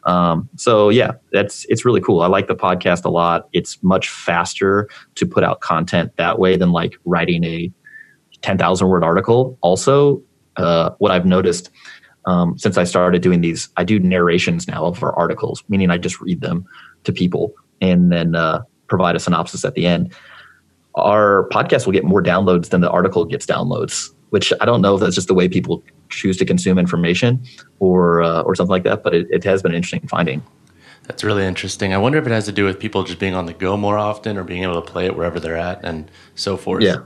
Um, 0.06 0.50
so 0.58 0.90
yeah, 0.90 1.14
that's 1.32 1.66
it's 1.70 1.86
really 1.86 2.02
cool. 2.02 2.22
I 2.22 2.28
like 2.28 2.48
the 2.48 2.56
podcast 2.56 3.06
a 3.06 3.10
lot. 3.10 3.48
It's 3.54 3.82
much 3.84 4.10
faster 4.10 4.90
to 5.16 5.26
put 5.26 5.44
out 5.44 5.62
content 5.62 6.12
that 6.18 6.40
way 6.40 6.58
than 6.58 6.72
like 6.72 6.96
writing 7.06 7.44
a 7.44 7.72
ten 8.42 8.58
thousand 8.58 8.90
word 8.90 9.04
article. 9.04 9.58
Also, 9.62 10.22
uh, 10.58 10.92
what 11.00 11.12
I've 11.12 11.26
noticed 11.26 11.70
um, 12.26 12.58
since 12.58 12.78
I 12.78 12.84
started 12.84 13.22
doing 13.22 13.42
these, 13.42 13.70
I 13.78 13.84
do 13.84 14.00
narrations 14.00 14.68
now 14.68 14.86
of 14.86 15.02
our 15.04 15.18
articles, 15.18 15.64
meaning 15.68 15.90
I 15.90 15.98
just 15.98 16.22
read 16.22 16.42
them 16.42 16.66
to 17.04 17.12
people 17.12 17.54
and 17.82 18.12
then 18.12 18.36
uh, 18.36 18.62
provide 18.88 19.16
a 19.16 19.20
synopsis 19.20 19.66
at 19.66 19.74
the 19.74 19.86
end. 19.86 20.14
Our 20.96 21.50
podcast 21.52 21.86
will 21.86 21.94
get 21.94 22.06
more 22.06 22.22
downloads 22.22 22.70
than 22.70 22.82
the 22.82 22.90
article 22.90 23.26
gets 23.26 23.46
downloads 23.46 24.13
which 24.34 24.52
I 24.60 24.66
don't 24.66 24.82
know 24.82 24.96
if 24.96 25.00
that's 25.00 25.14
just 25.14 25.28
the 25.28 25.36
way 25.36 25.48
people 25.48 25.84
choose 26.10 26.38
to 26.38 26.46
consume 26.46 26.80
information 26.80 27.46
or 27.78 28.24
uh, 28.24 28.42
or 28.42 28.56
something 28.56 28.72
like 28.72 28.82
that. 28.82 29.04
But 29.04 29.14
it, 29.14 29.28
it 29.30 29.44
has 29.44 29.62
been 29.62 29.74
an 29.74 29.76
interesting 29.76 30.08
finding. 30.08 30.42
That's 31.04 31.24
really 31.24 31.46
interesting. 31.46 31.94
I 31.94 32.00
wonder 32.00 32.18
if 32.18 32.26
it 32.26 32.32
has 32.32 32.46
to 32.46 32.52
do 32.52 32.66
with 32.66 32.80
people 32.80 33.04
just 33.04 33.20
being 33.20 33.36
on 33.36 33.46
the 33.46 33.54
go 33.54 33.78
more 33.78 34.00
often 34.00 34.36
or 34.36 34.44
being 34.44 34.64
able 34.64 34.82
to 34.82 34.92
play 34.92 35.06
it 35.06 35.16
wherever 35.16 35.40
they're 35.40 35.56
at 35.56 35.86
and 35.86 36.10
so 36.34 36.58
forth. 36.58 36.82
Yeah, 36.82 36.98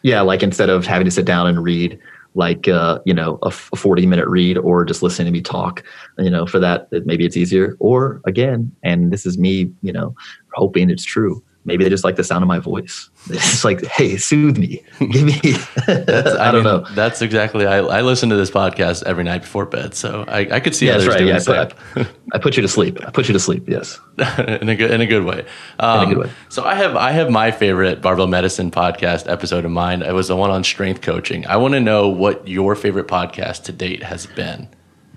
yeah. 0.00 0.22
Like 0.22 0.42
instead 0.42 0.70
of 0.70 0.86
having 0.86 1.04
to 1.04 1.10
sit 1.10 1.26
down 1.26 1.46
and 1.46 1.62
read 1.62 2.00
like 2.34 2.68
uh, 2.68 3.00
you 3.04 3.12
know 3.12 3.38
a, 3.42 3.48
f- 3.48 3.68
a 3.74 3.76
40 3.76 4.06
minute 4.06 4.26
read 4.26 4.56
or 4.56 4.86
just 4.86 5.02
listening 5.02 5.26
to 5.26 5.32
me 5.32 5.42
talk 5.42 5.84
you 6.16 6.30
know 6.30 6.46
for 6.46 6.58
that 6.58 6.88
maybe 7.04 7.26
it's 7.26 7.36
easier 7.36 7.76
or 7.80 8.22
again 8.24 8.74
and 8.82 9.12
this 9.12 9.26
is 9.26 9.36
me 9.36 9.70
you 9.82 9.92
know 9.92 10.14
hoping 10.54 10.88
it's 10.88 11.04
true 11.04 11.44
maybe 11.64 11.84
they 11.84 11.90
just 11.90 12.04
like 12.04 12.16
the 12.16 12.24
sound 12.24 12.42
of 12.42 12.48
my 12.48 12.58
voice. 12.58 13.08
It's 13.30 13.64
like, 13.64 13.84
hey, 13.86 14.16
soothe 14.16 14.58
me, 14.58 14.82
give 14.98 15.24
me. 15.24 15.40
I, 15.86 16.48
I, 16.48 16.52
don't 16.52 16.54
mean, 16.54 16.64
know. 16.64 16.84
That's 16.94 17.22
exactly. 17.22 17.66
I, 17.66 17.78
I 17.78 18.00
listen 18.00 18.28
to 18.30 18.36
this 18.36 18.50
podcast 18.50 19.04
every 19.04 19.22
night 19.22 19.42
before 19.42 19.64
bed, 19.64 19.94
so 19.94 20.24
I, 20.26 20.40
I 20.50 20.60
could 20.60 20.74
see 20.74 20.88
yeah, 20.88 20.94
others 20.94 21.06
right. 21.06 21.18
doing 21.18 21.28
yeah, 21.28 21.38
the. 21.38 21.76
I, 21.96 22.06
I, 22.34 22.38
put 22.38 22.56
you 22.56 22.62
to 22.62 22.68
sleep. 22.68 22.98
I 23.06 23.10
put 23.10 23.28
you 23.28 23.32
to 23.32 23.38
sleep. 23.38 23.68
Yes, 23.68 24.00
in 24.18 24.68
a 24.68 24.74
good 24.74 24.90
in 24.90 25.00
a 25.00 25.06
good 25.06 25.24
way. 25.24 25.46
Um, 25.78 26.02
in 26.02 26.10
a 26.10 26.14
good 26.14 26.24
way. 26.24 26.32
So 26.48 26.64
I 26.64 26.74
have 26.74 26.96
I 26.96 27.12
have 27.12 27.30
my 27.30 27.52
favorite 27.52 28.02
barbell 28.02 28.26
medicine 28.26 28.72
podcast 28.72 29.30
episode 29.30 29.64
of 29.64 29.70
mine. 29.70 30.02
It 30.02 30.12
was 30.12 30.26
the 30.26 30.36
one 30.36 30.50
on 30.50 30.64
strength 30.64 31.00
coaching. 31.00 31.46
I 31.46 31.56
want 31.58 31.74
to 31.74 31.80
know 31.80 32.08
what 32.08 32.48
your 32.48 32.74
favorite 32.74 33.06
podcast 33.06 33.62
to 33.64 33.72
date 33.72 34.02
has 34.02 34.26
been. 34.26 34.68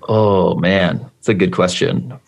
Oh 0.08 0.54
man, 0.56 1.10
it's 1.18 1.30
a 1.30 1.34
good 1.34 1.54
question. 1.54 2.20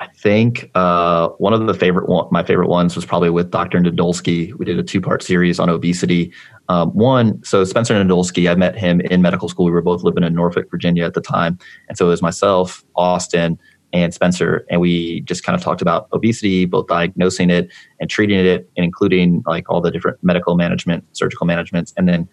I 0.00 0.06
think 0.06 0.70
uh, 0.74 1.28
one 1.36 1.52
of 1.52 1.66
the 1.66 1.74
favorite 1.74 2.08
one, 2.08 2.26
my 2.30 2.42
favorite 2.42 2.68
ones 2.68 2.96
was 2.96 3.04
probably 3.04 3.28
with 3.28 3.50
Dr. 3.50 3.78
Nadolsky. 3.80 4.54
We 4.54 4.64
did 4.64 4.78
a 4.78 4.82
two 4.82 5.00
part 5.00 5.22
series 5.22 5.60
on 5.60 5.68
obesity. 5.68 6.32
Um, 6.70 6.88
one, 6.90 7.42
so 7.44 7.64
Spencer 7.64 7.92
Nadolsky, 7.94 8.50
I 8.50 8.54
met 8.54 8.78
him 8.78 9.02
in 9.02 9.20
medical 9.20 9.46
school. 9.50 9.66
We 9.66 9.72
were 9.72 9.82
both 9.82 10.02
living 10.02 10.24
in 10.24 10.34
Norfolk, 10.34 10.70
Virginia 10.70 11.04
at 11.04 11.12
the 11.12 11.20
time, 11.20 11.58
and 11.88 11.98
so 11.98 12.06
it 12.06 12.08
was 12.08 12.22
myself, 12.22 12.82
Austin, 12.96 13.58
and 13.92 14.14
Spencer, 14.14 14.64
and 14.70 14.80
we 14.80 15.20
just 15.22 15.44
kind 15.44 15.54
of 15.54 15.62
talked 15.62 15.82
about 15.82 16.08
obesity, 16.14 16.64
both 16.64 16.86
diagnosing 16.86 17.50
it 17.50 17.70
and 18.00 18.08
treating 18.08 18.38
it, 18.38 18.70
and 18.78 18.84
including 18.84 19.42
like 19.46 19.68
all 19.68 19.82
the 19.82 19.90
different 19.90 20.16
medical 20.22 20.56
management, 20.56 21.04
surgical 21.12 21.46
managements, 21.46 21.92
and 21.98 22.08
then 22.08 22.26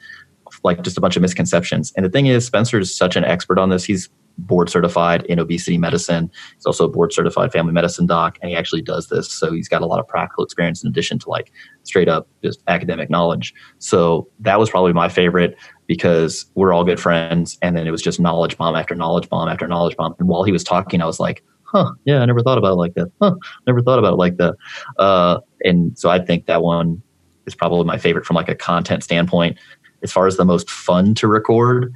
like 0.63 0.83
just 0.83 0.97
a 0.97 1.01
bunch 1.01 1.17
of 1.17 1.21
misconceptions. 1.21 1.91
And 1.97 2.05
the 2.05 2.09
thing 2.09 2.27
is, 2.27 2.45
Spencer 2.45 2.79
is 2.79 2.95
such 2.95 3.17
an 3.17 3.25
expert 3.25 3.59
on 3.59 3.69
this. 3.69 3.83
He's 3.83 4.07
board 4.37 4.69
certified 4.69 5.23
in 5.25 5.39
obesity 5.39 5.77
medicine. 5.77 6.29
He's 6.55 6.65
also 6.65 6.85
a 6.85 6.89
board 6.89 7.13
certified 7.13 7.51
family 7.51 7.73
medicine 7.73 8.05
doc, 8.05 8.37
and 8.41 8.49
he 8.49 8.55
actually 8.55 8.81
does 8.81 9.07
this. 9.07 9.31
So 9.31 9.51
he's 9.51 9.67
got 9.67 9.81
a 9.81 9.85
lot 9.85 9.99
of 9.99 10.07
practical 10.07 10.43
experience 10.43 10.83
in 10.83 10.89
addition 10.89 11.19
to 11.19 11.29
like 11.29 11.51
straight 11.83 12.07
up 12.07 12.27
just 12.43 12.61
academic 12.67 13.09
knowledge. 13.09 13.53
So 13.79 14.29
that 14.39 14.59
was 14.59 14.69
probably 14.69 14.93
my 14.93 15.09
favorite 15.09 15.55
because 15.87 16.45
we're 16.55 16.73
all 16.73 16.83
good 16.83 16.99
friends. 16.99 17.57
And 17.61 17.75
then 17.75 17.87
it 17.87 17.91
was 17.91 18.01
just 18.01 18.19
knowledge 18.19 18.57
bomb 18.57 18.75
after 18.75 18.95
knowledge 18.95 19.29
bomb 19.29 19.49
after 19.49 19.67
knowledge 19.67 19.95
bomb. 19.95 20.15
And 20.19 20.27
while 20.27 20.43
he 20.43 20.51
was 20.51 20.63
talking, 20.63 21.01
I 21.01 21.05
was 21.05 21.19
like, 21.19 21.43
huh, 21.63 21.91
yeah, 22.05 22.19
I 22.19 22.25
never 22.25 22.41
thought 22.41 22.57
about 22.57 22.73
it 22.73 22.75
like 22.75 22.93
that. 22.95 23.11
Huh, 23.21 23.35
never 23.65 23.81
thought 23.81 23.99
about 23.99 24.13
it 24.13 24.17
like 24.17 24.37
that. 24.37 24.55
Uh, 24.97 25.39
and 25.63 25.97
so 25.97 26.09
I 26.09 26.19
think 26.19 26.45
that 26.45 26.61
one 26.61 27.01
is 27.45 27.55
probably 27.55 27.85
my 27.85 27.97
favorite 27.97 28.25
from 28.25 28.35
like 28.35 28.49
a 28.49 28.55
content 28.55 29.03
standpoint. 29.03 29.57
As 30.03 30.11
far 30.11 30.27
as 30.27 30.37
the 30.37 30.45
most 30.45 30.69
fun 30.69 31.15
to 31.15 31.27
record, 31.27 31.91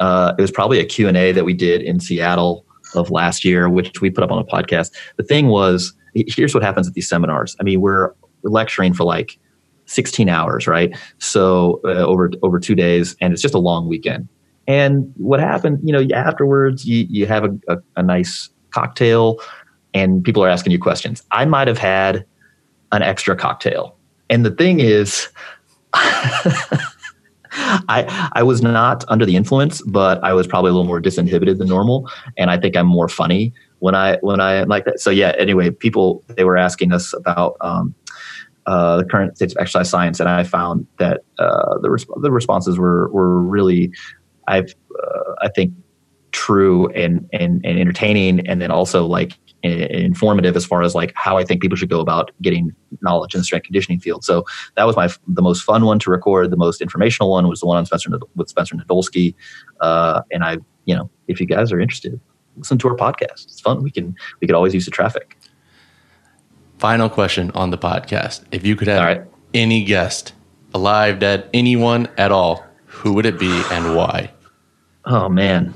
uh, 0.00 0.34
it 0.38 0.42
was 0.42 0.50
probably 0.50 0.80
a 0.80 0.84
Q&A 0.84 1.32
that 1.32 1.44
we 1.44 1.54
did 1.54 1.82
in 1.82 2.00
Seattle 2.00 2.64
of 2.94 3.10
last 3.10 3.44
year, 3.44 3.68
which 3.68 4.00
we 4.00 4.10
put 4.10 4.24
up 4.24 4.30
on 4.30 4.38
a 4.38 4.44
podcast. 4.44 4.92
The 5.16 5.22
thing 5.22 5.48
was, 5.48 5.92
here's 6.14 6.54
what 6.54 6.62
happens 6.62 6.86
at 6.86 6.94
these 6.94 7.08
seminars. 7.08 7.56
I 7.60 7.62
mean, 7.62 7.80
we're, 7.80 8.12
we're 8.42 8.50
lecturing 8.50 8.94
for 8.94 9.04
like 9.04 9.38
16 9.86 10.28
hours, 10.28 10.66
right? 10.66 10.96
So 11.18 11.80
uh, 11.84 12.04
over 12.06 12.30
over 12.42 12.58
two 12.58 12.74
days, 12.74 13.16
and 13.20 13.32
it's 13.32 13.42
just 13.42 13.54
a 13.54 13.58
long 13.58 13.88
weekend. 13.88 14.28
And 14.66 15.12
what 15.16 15.40
happened, 15.40 15.80
you 15.84 15.92
know, 15.92 16.14
afterwards, 16.14 16.86
you, 16.86 17.06
you 17.08 17.26
have 17.26 17.44
a, 17.44 17.58
a, 17.68 17.78
a 17.96 18.02
nice 18.02 18.48
cocktail, 18.70 19.38
and 19.92 20.24
people 20.24 20.42
are 20.42 20.48
asking 20.48 20.72
you 20.72 20.78
questions. 20.78 21.22
I 21.30 21.44
might 21.44 21.68
have 21.68 21.78
had 21.78 22.24
an 22.92 23.02
extra 23.02 23.36
cocktail. 23.36 23.96
And 24.30 24.44
the 24.44 24.50
thing 24.50 24.80
is, 24.80 25.28
I 27.56 28.30
I 28.32 28.42
was 28.42 28.62
not 28.62 29.04
under 29.08 29.24
the 29.26 29.36
influence, 29.36 29.82
but 29.82 30.22
I 30.24 30.32
was 30.32 30.46
probably 30.46 30.70
a 30.70 30.74
little 30.74 30.86
more 30.86 31.00
disinhibited 31.00 31.58
than 31.58 31.68
normal, 31.68 32.10
and 32.36 32.50
I 32.50 32.58
think 32.58 32.76
I'm 32.76 32.86
more 32.86 33.08
funny 33.08 33.52
when 33.78 33.94
I 33.94 34.16
when 34.22 34.40
I 34.40 34.54
am 34.54 34.68
like 34.68 34.84
that. 34.86 35.00
So 35.00 35.10
yeah. 35.10 35.32
Anyway, 35.38 35.70
people 35.70 36.24
they 36.28 36.44
were 36.44 36.56
asking 36.56 36.92
us 36.92 37.12
about 37.14 37.56
um, 37.60 37.94
uh, 38.66 38.98
the 38.98 39.04
current 39.04 39.36
state 39.36 39.52
of 39.52 39.58
exercise 39.58 39.90
science, 39.90 40.20
and 40.20 40.28
I 40.28 40.42
found 40.44 40.86
that 40.98 41.22
uh, 41.38 41.78
the 41.80 41.88
resp- 41.88 42.22
the 42.22 42.30
responses 42.30 42.78
were 42.78 43.08
were 43.10 43.40
really, 43.40 43.92
I've 44.48 44.74
uh, 45.02 45.34
I 45.42 45.48
think 45.48 45.72
true 46.32 46.88
and, 46.88 47.28
and 47.32 47.64
and 47.64 47.78
entertaining, 47.78 48.46
and 48.48 48.60
then 48.60 48.70
also 48.70 49.06
like 49.06 49.38
informative 49.64 50.56
as 50.56 50.66
far 50.66 50.82
as 50.82 50.94
like 50.94 51.12
how 51.14 51.38
I 51.38 51.44
think 51.44 51.62
people 51.62 51.76
should 51.76 51.88
go 51.88 52.00
about 52.00 52.30
getting 52.42 52.74
knowledge 53.00 53.34
in 53.34 53.40
the 53.40 53.44
strength 53.44 53.64
conditioning 53.64 53.98
field. 53.98 54.24
So 54.24 54.44
that 54.76 54.84
was 54.84 54.96
my 54.96 55.08
the 55.26 55.42
most 55.42 55.62
fun 55.62 55.84
one 55.84 55.98
to 56.00 56.10
record. 56.10 56.50
The 56.50 56.56
most 56.56 56.80
informational 56.80 57.30
one 57.30 57.48
was 57.48 57.60
the 57.60 57.66
one 57.66 57.78
on 57.78 57.86
Spencer 57.86 58.10
with 58.36 58.48
Spencer 58.48 58.76
Nadolsky, 58.76 59.34
uh, 59.80 60.22
and 60.30 60.44
I 60.44 60.58
you 60.84 60.94
know 60.94 61.10
if 61.28 61.40
you 61.40 61.46
guys 61.46 61.72
are 61.72 61.80
interested, 61.80 62.20
listen 62.56 62.78
to 62.78 62.88
our 62.88 62.96
podcast. 62.96 63.44
It's 63.44 63.60
fun. 63.60 63.82
We 63.82 63.90
can 63.90 64.14
we 64.40 64.46
could 64.46 64.54
always 64.54 64.74
use 64.74 64.84
the 64.84 64.90
traffic. 64.90 65.38
Final 66.78 67.08
question 67.08 67.50
on 67.52 67.70
the 67.70 67.78
podcast: 67.78 68.44
If 68.50 68.66
you 68.66 68.76
could 68.76 68.88
have 68.88 69.02
right. 69.02 69.22
any 69.54 69.84
guest, 69.84 70.34
alive, 70.74 71.20
dead, 71.20 71.48
anyone 71.54 72.08
at 72.18 72.32
all, 72.32 72.64
who 72.84 73.14
would 73.14 73.24
it 73.24 73.38
be 73.38 73.62
and 73.70 73.96
why? 73.96 74.30
Oh 75.06 75.28
man, 75.28 75.74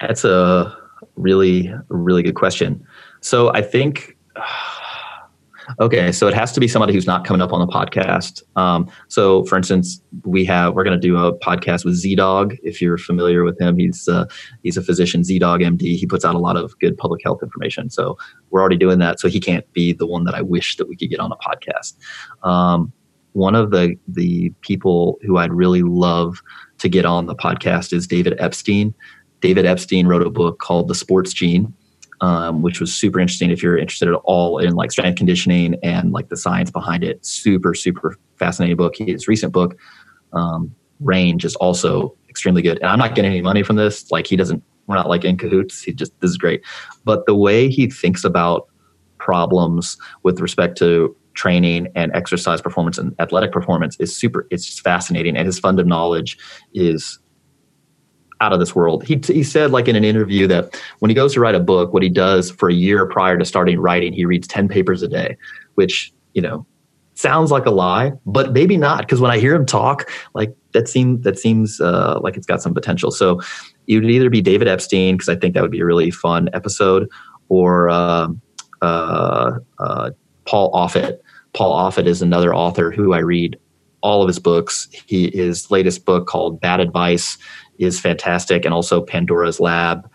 that's 0.00 0.24
a 0.24 0.81
really, 1.16 1.72
really 1.88 2.22
good 2.22 2.34
question. 2.34 2.84
So 3.20 3.52
I 3.54 3.62
think, 3.62 4.16
okay, 5.80 6.12
so 6.12 6.26
it 6.26 6.34
has 6.34 6.52
to 6.52 6.60
be 6.60 6.68
somebody 6.68 6.92
who's 6.92 7.06
not 7.06 7.24
coming 7.24 7.40
up 7.40 7.52
on 7.52 7.60
the 7.60 7.72
podcast. 7.72 8.42
Um, 8.56 8.90
so, 9.08 9.44
for 9.44 9.56
instance, 9.56 10.00
we 10.24 10.44
have 10.46 10.74
we're 10.74 10.84
going 10.84 10.98
to 10.98 11.06
do 11.06 11.16
a 11.16 11.36
podcast 11.38 11.84
with 11.84 12.02
ZDogg. 12.02 12.58
If 12.62 12.80
you're 12.80 12.98
familiar 12.98 13.44
with 13.44 13.60
him, 13.60 13.78
he's 13.78 14.08
uh, 14.08 14.26
he's 14.62 14.76
a 14.76 14.82
physician, 14.82 15.22
ZDoggMD. 15.22 15.82
He 15.82 16.06
puts 16.06 16.24
out 16.24 16.34
a 16.34 16.38
lot 16.38 16.56
of 16.56 16.78
good 16.78 16.96
public 16.96 17.22
health 17.22 17.42
information. 17.42 17.90
So 17.90 18.16
we're 18.50 18.60
already 18.60 18.78
doing 18.78 18.98
that. 18.98 19.20
So 19.20 19.28
he 19.28 19.40
can't 19.40 19.70
be 19.72 19.92
the 19.92 20.06
one 20.06 20.24
that 20.24 20.34
I 20.34 20.42
wish 20.42 20.76
that 20.76 20.88
we 20.88 20.96
could 20.96 21.10
get 21.10 21.20
on 21.20 21.32
a 21.32 21.36
podcast. 21.36 21.96
Um, 22.46 22.92
one 23.32 23.54
of 23.54 23.70
the 23.70 23.96
the 24.08 24.50
people 24.60 25.18
who 25.22 25.38
I'd 25.38 25.52
really 25.52 25.82
love 25.82 26.42
to 26.78 26.88
get 26.88 27.04
on 27.04 27.26
the 27.26 27.34
podcast 27.34 27.92
is 27.92 28.06
David 28.06 28.34
Epstein. 28.38 28.94
David 29.42 29.66
Epstein 29.66 30.06
wrote 30.06 30.26
a 30.26 30.30
book 30.30 30.60
called 30.60 30.88
The 30.88 30.94
Sports 30.94 31.32
Gene, 31.34 31.74
um, 32.20 32.62
which 32.62 32.80
was 32.80 32.94
super 32.94 33.20
interesting 33.20 33.50
if 33.50 33.62
you're 33.62 33.76
interested 33.76 34.08
at 34.08 34.14
all 34.24 34.58
in 34.58 34.74
like 34.74 34.92
strength 34.92 35.18
conditioning 35.18 35.74
and 35.82 36.12
like 36.12 36.28
the 36.28 36.36
science 36.36 36.70
behind 36.70 37.04
it. 37.04 37.26
Super, 37.26 37.74
super 37.74 38.16
fascinating 38.36 38.76
book. 38.76 38.94
His 38.96 39.28
recent 39.28 39.52
book, 39.52 39.76
um, 40.32 40.74
Range, 41.00 41.44
is 41.44 41.56
also 41.56 42.16
extremely 42.30 42.62
good. 42.62 42.78
And 42.78 42.86
I'm 42.86 43.00
not 43.00 43.16
getting 43.16 43.32
any 43.32 43.42
money 43.42 43.64
from 43.64 43.76
this. 43.76 44.10
Like 44.12 44.28
he 44.28 44.36
doesn't, 44.36 44.62
we're 44.86 44.94
not 44.94 45.08
like 45.08 45.24
in 45.24 45.36
cahoots. 45.36 45.82
He 45.82 45.92
just, 45.92 46.18
this 46.20 46.30
is 46.30 46.38
great. 46.38 46.62
But 47.04 47.26
the 47.26 47.34
way 47.34 47.68
he 47.68 47.90
thinks 47.90 48.24
about 48.24 48.68
problems 49.18 49.98
with 50.22 50.40
respect 50.40 50.78
to 50.78 51.16
training 51.34 51.88
and 51.96 52.14
exercise 52.14 52.60
performance 52.60 52.98
and 52.98 53.14
athletic 53.18 53.52
performance 53.52 53.96
is 53.98 54.14
super 54.14 54.46
it's 54.50 54.66
just 54.66 54.82
fascinating 54.82 55.34
and 55.34 55.46
his 55.46 55.58
fund 55.58 55.80
of 55.80 55.86
knowledge 55.86 56.36
is 56.74 57.18
out 58.42 58.52
of 58.52 58.58
this 58.58 58.74
world. 58.74 59.04
He, 59.04 59.20
he 59.24 59.44
said, 59.44 59.70
like 59.70 59.86
in 59.86 59.94
an 59.94 60.04
interview, 60.04 60.48
that 60.48 60.78
when 60.98 61.08
he 61.08 61.14
goes 61.14 61.32
to 61.34 61.40
write 61.40 61.54
a 61.54 61.60
book, 61.60 61.94
what 61.94 62.02
he 62.02 62.08
does 62.08 62.50
for 62.50 62.68
a 62.68 62.74
year 62.74 63.06
prior 63.06 63.38
to 63.38 63.44
starting 63.44 63.78
writing, 63.78 64.12
he 64.12 64.24
reads 64.24 64.48
10 64.48 64.68
papers 64.68 65.00
a 65.02 65.08
day, 65.08 65.36
which, 65.76 66.12
you 66.34 66.42
know, 66.42 66.66
sounds 67.14 67.52
like 67.52 67.66
a 67.66 67.70
lie, 67.70 68.12
but 68.26 68.52
maybe 68.52 68.76
not. 68.76 69.02
Because 69.02 69.20
when 69.20 69.30
I 69.30 69.38
hear 69.38 69.54
him 69.54 69.64
talk, 69.64 70.10
like 70.34 70.54
that 70.72 70.88
seems 70.88 71.22
that 71.22 71.38
seems 71.38 71.80
uh, 71.80 72.18
like 72.20 72.36
it's 72.36 72.46
got 72.46 72.60
some 72.60 72.74
potential. 72.74 73.12
So 73.12 73.40
it 73.86 74.00
would 74.00 74.10
either 74.10 74.28
be 74.28 74.40
David 74.40 74.66
Epstein, 74.66 75.16
because 75.16 75.28
I 75.28 75.36
think 75.36 75.54
that 75.54 75.62
would 75.62 75.70
be 75.70 75.80
a 75.80 75.86
really 75.86 76.10
fun 76.10 76.50
episode, 76.52 77.08
or 77.48 77.88
uh, 77.88 78.28
uh, 78.82 79.52
uh, 79.78 80.10
Paul 80.46 80.72
Offit. 80.72 81.18
Paul 81.52 81.78
Offit 81.78 82.06
is 82.06 82.22
another 82.22 82.54
author 82.54 82.90
who 82.90 83.12
I 83.12 83.18
read 83.18 83.56
all 84.00 84.22
of 84.22 84.28
his 84.28 84.38
books. 84.38 84.88
He 85.06 85.30
his 85.30 85.70
latest 85.70 86.04
book 86.04 86.26
called 86.26 86.60
Bad 86.60 86.80
Advice 86.80 87.38
is 87.84 88.00
fantastic, 88.00 88.64
and 88.64 88.74
also 88.74 89.02
Pandora's 89.02 89.60
Lab. 89.60 90.08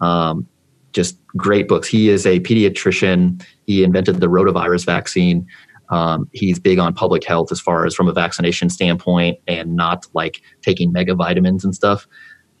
Um, 0.00 0.46
just 0.92 1.18
great 1.36 1.68
books. 1.68 1.88
He 1.88 2.08
is 2.10 2.26
a 2.26 2.40
pediatrician. 2.40 3.44
He 3.66 3.82
invented 3.82 4.20
the 4.20 4.26
rotavirus 4.26 4.84
vaccine. 4.84 5.46
Um, 5.88 6.28
he's 6.32 6.58
big 6.58 6.78
on 6.78 6.94
public 6.94 7.24
health 7.24 7.52
as 7.52 7.60
far 7.60 7.84
as 7.86 7.94
from 7.94 8.08
a 8.08 8.12
vaccination 8.12 8.70
standpoint 8.70 9.38
and 9.46 9.76
not 9.76 10.06
like 10.14 10.40
taking 10.62 10.92
mega 10.92 11.14
vitamins 11.14 11.64
and 11.64 11.74
stuff. 11.74 12.06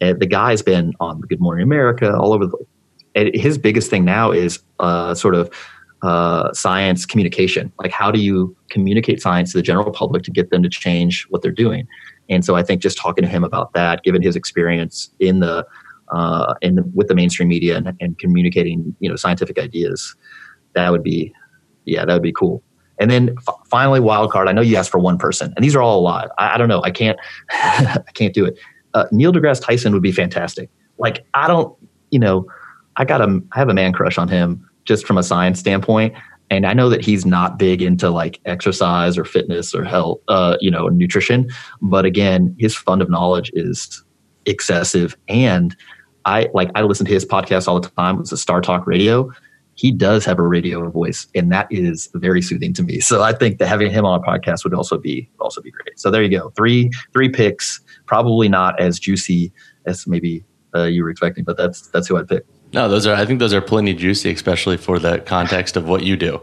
And 0.00 0.20
the 0.20 0.26
guy's 0.26 0.62
been 0.62 0.92
on 1.00 1.20
Good 1.20 1.40
Morning 1.40 1.62
America 1.62 2.14
all 2.16 2.32
over 2.32 2.46
the. 2.46 2.58
And 3.14 3.34
his 3.34 3.58
biggest 3.58 3.90
thing 3.90 4.04
now 4.04 4.32
is 4.32 4.58
uh, 4.78 5.14
sort 5.14 5.34
of 5.34 5.50
uh, 6.02 6.52
science 6.52 7.06
communication. 7.06 7.72
Like, 7.78 7.90
how 7.90 8.10
do 8.10 8.20
you 8.20 8.56
communicate 8.70 9.20
science 9.20 9.52
to 9.52 9.58
the 9.58 9.62
general 9.62 9.90
public 9.92 10.22
to 10.24 10.30
get 10.30 10.50
them 10.50 10.62
to 10.62 10.68
change 10.68 11.26
what 11.28 11.42
they're 11.42 11.50
doing? 11.52 11.86
And 12.32 12.44
so 12.44 12.56
I 12.56 12.62
think 12.62 12.82
just 12.82 12.98
talking 12.98 13.22
to 13.22 13.28
him 13.28 13.44
about 13.44 13.72
that, 13.74 14.02
given 14.02 14.22
his 14.22 14.36
experience 14.36 15.10
in 15.18 15.40
the 15.40 15.66
uh, 16.10 16.54
in 16.60 16.74
the, 16.74 16.82
with 16.94 17.08
the 17.08 17.14
mainstream 17.14 17.48
media 17.48 17.76
and, 17.76 17.96
and, 17.98 18.18
communicating, 18.18 18.94
you 19.00 19.08
know, 19.08 19.16
scientific 19.16 19.58
ideas, 19.58 20.14
that 20.74 20.90
would 20.90 21.02
be, 21.02 21.32
yeah, 21.86 22.04
that 22.04 22.12
would 22.12 22.22
be 22.22 22.32
cool. 22.32 22.62
And 22.98 23.10
then 23.10 23.34
f- 23.48 23.54
finally, 23.66 23.98
wild 23.98 24.30
card. 24.30 24.46
I 24.46 24.52
know 24.52 24.60
you 24.60 24.76
asked 24.76 24.90
for 24.90 24.98
one 24.98 25.16
person, 25.16 25.54
and 25.56 25.64
these 25.64 25.74
are 25.74 25.80
all 25.80 25.98
alive. 25.98 26.28
I, 26.36 26.54
I 26.54 26.58
don't 26.58 26.68
know. 26.68 26.82
I 26.82 26.90
can't. 26.90 27.18
I 27.50 28.02
can't 28.14 28.34
do 28.34 28.44
it. 28.44 28.58
Uh, 28.94 29.06
Neil 29.10 29.32
deGrasse 29.32 29.62
Tyson 29.62 29.92
would 29.94 30.02
be 30.02 30.12
fantastic. 30.12 30.68
Like 30.98 31.24
I 31.32 31.48
don't, 31.48 31.74
you 32.10 32.18
know, 32.18 32.46
I 32.96 33.04
got 33.04 33.22
a, 33.22 33.40
I 33.52 33.58
have 33.58 33.70
a 33.70 33.74
man 33.74 33.92
crush 33.92 34.18
on 34.18 34.28
him 34.28 34.68
just 34.84 35.06
from 35.06 35.16
a 35.16 35.22
science 35.22 35.60
standpoint 35.60 36.14
and 36.52 36.66
I 36.66 36.74
know 36.74 36.90
that 36.90 37.02
he's 37.02 37.24
not 37.24 37.58
big 37.58 37.80
into 37.80 38.10
like 38.10 38.38
exercise 38.44 39.16
or 39.16 39.24
fitness 39.24 39.74
or 39.74 39.84
health, 39.84 40.20
uh, 40.28 40.58
you 40.60 40.70
know, 40.70 40.88
nutrition. 40.88 41.48
But 41.80 42.04
again, 42.04 42.54
his 42.58 42.76
fund 42.76 43.00
of 43.00 43.08
knowledge 43.08 43.50
is 43.54 44.04
excessive. 44.44 45.16
And 45.28 45.74
I 46.26 46.50
like 46.52 46.70
I 46.74 46.82
listen 46.82 47.06
to 47.06 47.12
his 47.12 47.24
podcast 47.24 47.68
all 47.68 47.80
the 47.80 47.88
time. 47.88 48.20
It's 48.20 48.32
a 48.32 48.36
StarTalk 48.36 48.86
Radio. 48.86 49.30
He 49.74 49.90
does 49.90 50.26
have 50.26 50.38
a 50.38 50.46
radio 50.46 50.90
voice, 50.90 51.26
and 51.34 51.50
that 51.50 51.66
is 51.70 52.10
very 52.16 52.42
soothing 52.42 52.74
to 52.74 52.82
me. 52.82 53.00
So 53.00 53.22
I 53.22 53.32
think 53.32 53.58
that 53.58 53.66
having 53.66 53.90
him 53.90 54.04
on 54.04 54.20
a 54.20 54.22
podcast 54.22 54.62
would 54.64 54.74
also 54.74 54.98
be 54.98 55.30
also 55.40 55.62
be 55.62 55.70
great. 55.70 55.98
So 55.98 56.10
there 56.10 56.22
you 56.22 56.38
go, 56.38 56.50
three 56.50 56.90
three 57.14 57.30
picks. 57.30 57.80
Probably 58.04 58.50
not 58.50 58.78
as 58.78 58.98
juicy 58.98 59.52
as 59.86 60.06
maybe 60.06 60.44
uh, 60.74 60.84
you 60.84 61.02
were 61.02 61.08
expecting, 61.08 61.44
but 61.44 61.56
that's 61.56 61.88
that's 61.88 62.08
who 62.08 62.18
I'd 62.18 62.28
pick. 62.28 62.44
No, 62.72 62.88
those 62.88 63.06
are. 63.06 63.14
I 63.14 63.26
think 63.26 63.38
those 63.38 63.52
are 63.52 63.60
plenty 63.60 63.94
juicy, 63.94 64.32
especially 64.32 64.76
for 64.76 64.98
the 64.98 65.18
context 65.20 65.76
of 65.76 65.88
what 65.88 66.02
you 66.02 66.16
do. 66.16 66.40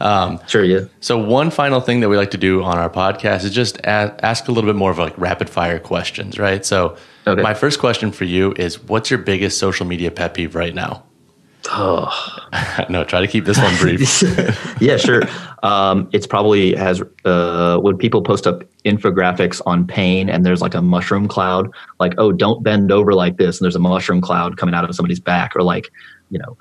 Um, 0.00 0.40
sure, 0.46 0.64
yeah. 0.64 0.86
So 1.00 1.18
one 1.18 1.50
final 1.50 1.80
thing 1.80 2.00
that 2.00 2.08
we 2.08 2.16
like 2.16 2.30
to 2.32 2.38
do 2.38 2.62
on 2.62 2.78
our 2.78 2.90
podcast 2.90 3.44
is 3.44 3.54
just 3.54 3.80
ask, 3.84 4.14
ask 4.22 4.48
a 4.48 4.52
little 4.52 4.68
bit 4.68 4.76
more 4.76 4.90
of 4.90 4.98
like 4.98 5.16
rapid 5.16 5.48
fire 5.48 5.78
questions, 5.78 6.38
right? 6.38 6.64
So 6.64 6.96
okay. 7.26 7.40
my 7.42 7.54
first 7.54 7.80
question 7.80 8.12
for 8.12 8.24
you 8.24 8.52
is, 8.58 8.82
what's 8.82 9.10
your 9.10 9.18
biggest 9.18 9.58
social 9.58 9.86
media 9.86 10.10
pet 10.10 10.34
peeve 10.34 10.54
right 10.54 10.74
now? 10.74 11.04
Oh 11.70 12.10
no! 12.88 13.04
Try 13.04 13.20
to 13.20 13.26
keep 13.26 13.44
this 13.44 13.58
one 13.58 13.76
brief. 13.76 14.00
yeah, 14.80 14.96
sure. 14.96 15.22
Um, 15.62 16.08
it's 16.12 16.26
probably 16.26 16.74
has 16.74 17.02
uh, 17.24 17.78
when 17.78 17.96
people 17.96 18.22
post 18.22 18.46
up 18.46 18.64
infographics 18.84 19.60
on 19.66 19.86
pain 19.86 20.28
and 20.28 20.44
there's 20.44 20.60
like 20.60 20.74
a 20.74 20.82
mushroom 20.82 21.28
cloud, 21.28 21.70
like 21.98 22.14
oh, 22.18 22.32
don't 22.32 22.62
bend 22.62 22.92
over 22.92 23.14
like 23.14 23.36
this, 23.36 23.58
and 23.58 23.64
there's 23.64 23.76
a 23.76 23.80
mushroom 23.80 24.20
cloud 24.20 24.56
coming 24.56 24.74
out 24.74 24.88
of 24.88 24.94
somebody's 24.94 25.20
back, 25.20 25.56
or 25.56 25.62
like 25.62 25.90
you 26.30 26.38
know, 26.38 26.56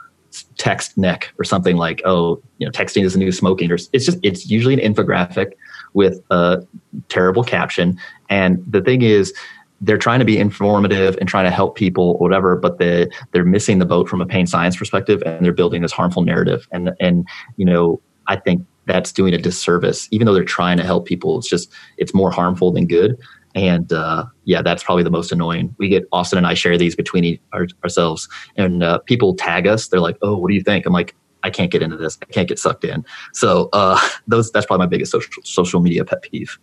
text 0.58 0.98
neck 0.98 1.34
or 1.38 1.44
something 1.44 1.78
like 1.78 2.02
oh, 2.06 2.42
you 2.58 2.66
know, 2.66 2.72
texting 2.72 3.04
is 3.04 3.14
the 3.14 3.20
new 3.20 3.32
smoking, 3.32 3.72
or 3.72 3.76
it's 3.76 4.06
just 4.06 4.18
it's 4.24 4.50
usually 4.50 4.74
an 4.82 4.94
infographic 4.94 5.54
with 5.94 6.22
a 6.32 6.66
terrible 7.10 7.44
caption, 7.44 8.00
and 8.30 8.64
the 8.68 8.82
thing 8.82 9.02
is 9.02 9.34
they're 9.82 9.98
trying 9.98 10.20
to 10.20 10.26
be 10.26 10.38
informative 10.38 11.18
and 11.20 11.28
trying 11.28 11.46
to 11.46 11.52
help 11.52 11.76
people 11.76 12.12
or 12.12 12.20
whatever 12.20 12.56
but 12.56 12.78
they 12.78 13.08
they're 13.32 13.46
missing 13.46 13.80
the 13.80 13.86
boat 13.86 14.08
from 14.08 14.22
a 14.22 14.26
pain 14.26 14.48
science 14.48 14.76
perspective 14.76 15.22
and 15.26 15.44
they're 15.44 15.54
building 15.54 15.82
this 15.82 15.92
harmful 15.92 16.24
narrative. 16.24 16.68
And 16.72 16.92
and 17.00 17.28
you 17.58 17.66
know 17.66 18.02
i 18.28 18.36
think 18.36 18.66
that's 18.88 19.12
doing 19.12 19.34
a 19.34 19.40
disservice. 19.40 20.08
Even 20.12 20.28
though 20.28 20.34
they're 20.34 20.44
trying 20.44 20.78
to 20.78 20.84
help 20.84 21.06
people 21.06 21.38
it's 21.38 21.50
just 21.50 21.72
it's 21.98 22.14
more 22.14 22.32
harmful 22.32 22.72
than 22.72 22.88
good. 22.88 23.18
And 23.54 23.92
uh, 23.94 24.26
yeah 24.44 24.62
that's 24.62 24.84
probably 24.84 25.04
the 25.04 25.12
most 25.12 25.32
annoying. 25.32 25.76
We 25.78 25.90
get 25.90 26.08
austin 26.12 26.38
and 26.38 26.48
i 26.48 26.54
share 26.54 26.78
these 26.78 26.96
between 26.96 27.40
our, 27.52 27.68
ourselves. 27.84 28.30
And 28.56 28.84
uh, 28.84 29.00
people 29.00 29.36
tag 29.36 29.68
us. 29.68 29.88
They're 29.88 30.00
like 30.00 30.18
oh 30.22 30.38
what 30.38 30.50
do 30.50 30.56
you 30.56 30.64
think? 30.64 30.86
I'm 30.86 30.94
like 30.94 31.16
i 31.44 31.50
can't 31.50 31.70
get 31.70 31.82
into 31.82 31.98
this. 31.98 32.18
I 32.22 32.26
can't 32.26 32.48
get 32.48 32.60
sucked 32.60 32.86
in. 32.86 33.06
So 33.34 33.70
uh, 33.74 34.00
those 34.28 34.52
that's 34.52 34.66
probably 34.66 34.86
my 34.86 34.90
biggest 34.90 35.12
social 35.12 35.44
social 35.44 35.82
media 35.82 36.06
pet 36.06 36.22
peeve. 36.22 36.58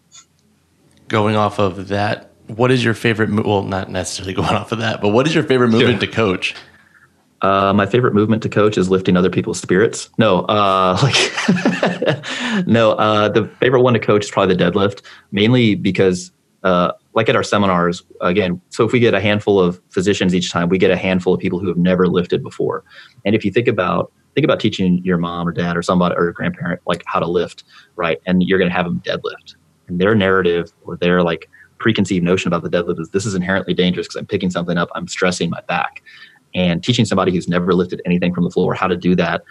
Going 1.08 1.36
off 1.36 1.58
of 1.58 1.88
that 1.88 2.31
what 2.48 2.70
is 2.70 2.84
your 2.84 2.94
favorite? 2.94 3.30
Well, 3.44 3.62
not 3.62 3.90
necessarily 3.90 4.34
going 4.42 4.50
off 4.50 4.72
of 4.72 4.78
that, 4.78 5.00
but 5.00 5.08
what 5.08 5.26
is 5.26 5.34
your 5.34 5.44
favorite 5.44 5.68
movement 5.68 6.00
sure. 6.00 6.08
to 6.08 6.14
coach? 6.14 6.54
Uh, 7.40 7.72
my 7.72 7.86
favorite 7.86 8.14
movement 8.14 8.42
to 8.44 8.48
coach 8.48 8.78
is 8.78 8.88
lifting 8.88 9.16
other 9.16 9.30
people's 9.30 9.60
spirits. 9.60 10.10
No, 10.16 10.42
uh, 10.42 10.96
like 11.02 12.66
no. 12.66 12.92
Uh, 12.92 13.28
the 13.28 13.50
favorite 13.58 13.82
one 13.82 13.94
to 13.94 14.00
coach 14.00 14.24
is 14.24 14.30
probably 14.30 14.54
the 14.54 14.64
deadlift, 14.64 15.02
mainly 15.32 15.74
because 15.74 16.30
uh, 16.62 16.92
like 17.14 17.28
at 17.28 17.36
our 17.36 17.42
seminars 17.42 18.02
again 18.20 18.60
so 18.70 18.84
if 18.84 18.92
we 18.92 19.00
get 19.00 19.14
a 19.14 19.20
handful 19.20 19.58
of 19.58 19.80
physicians 19.90 20.34
each 20.34 20.52
time 20.52 20.68
we 20.68 20.78
get 20.78 20.90
a 20.90 20.96
handful 20.96 21.34
of 21.34 21.40
people 21.40 21.58
who 21.58 21.68
have 21.68 21.76
never 21.76 22.06
lifted 22.06 22.42
before 22.42 22.84
and 23.24 23.34
if 23.34 23.44
you 23.44 23.50
think 23.50 23.68
about 23.68 24.12
think 24.34 24.44
about 24.44 24.60
teaching 24.60 25.00
your 25.04 25.18
mom 25.18 25.46
or 25.46 25.52
dad 25.52 25.76
or 25.76 25.82
somebody 25.82 26.14
or 26.16 26.28
a 26.28 26.32
grandparent 26.32 26.80
like 26.86 27.02
how 27.06 27.18
to 27.18 27.26
lift 27.26 27.64
right 27.96 28.20
and 28.26 28.42
you're 28.44 28.58
going 28.58 28.70
to 28.70 28.74
have 28.74 28.86
them 28.86 29.00
deadlift 29.04 29.56
and 29.88 30.00
their 30.00 30.14
narrative 30.14 30.72
or 30.84 30.96
their 30.96 31.22
like 31.22 31.48
preconceived 31.82 32.24
notion 32.24 32.48
about 32.52 32.62
the 32.62 32.70
deadlift 32.70 33.00
is 33.00 33.10
this 33.10 33.26
is 33.26 33.34
inherently 33.34 33.74
dangerous 33.74 34.06
because 34.06 34.16
i'm 34.16 34.26
picking 34.26 34.50
something 34.50 34.78
up 34.78 34.88
i'm 34.94 35.08
stressing 35.08 35.50
my 35.50 35.60
back 35.68 36.02
and 36.54 36.84
teaching 36.84 37.04
somebody 37.04 37.32
who's 37.32 37.48
never 37.48 37.74
lifted 37.74 38.00
anything 38.06 38.32
from 38.32 38.44
the 38.44 38.50
floor 38.50 38.72
how 38.72 38.86
to 38.86 38.96
do 38.96 39.16
that 39.16 39.42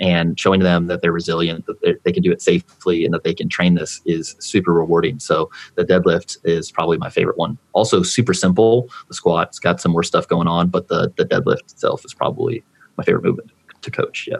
and 0.00 0.38
showing 0.38 0.60
them 0.60 0.86
that 0.86 1.02
they're 1.02 1.12
resilient, 1.12 1.66
that 1.66 2.00
they 2.04 2.12
can 2.12 2.22
do 2.22 2.32
it 2.32 2.42
safely, 2.42 3.04
and 3.04 3.14
that 3.14 3.22
they 3.22 3.34
can 3.34 3.48
train 3.48 3.74
this 3.74 4.00
is 4.04 4.34
super 4.40 4.72
rewarding. 4.72 5.20
So 5.20 5.50
the 5.76 5.84
deadlift 5.84 6.36
is 6.44 6.72
probably 6.72 6.98
my 6.98 7.10
favorite 7.10 7.38
one. 7.38 7.58
Also, 7.74 8.02
super 8.02 8.34
simple. 8.34 8.90
The 9.08 9.14
squat's 9.14 9.58
got 9.58 9.80
some 9.80 9.92
more 9.92 10.02
stuff 10.02 10.26
going 10.26 10.48
on, 10.48 10.68
but 10.68 10.88
the 10.88 11.12
the 11.16 11.24
deadlift 11.24 11.72
itself 11.72 12.04
is 12.04 12.12
probably 12.12 12.64
my 12.96 13.04
favorite 13.04 13.24
movement 13.24 13.50
to 13.82 13.90
coach. 13.90 14.28
Yeah. 14.30 14.38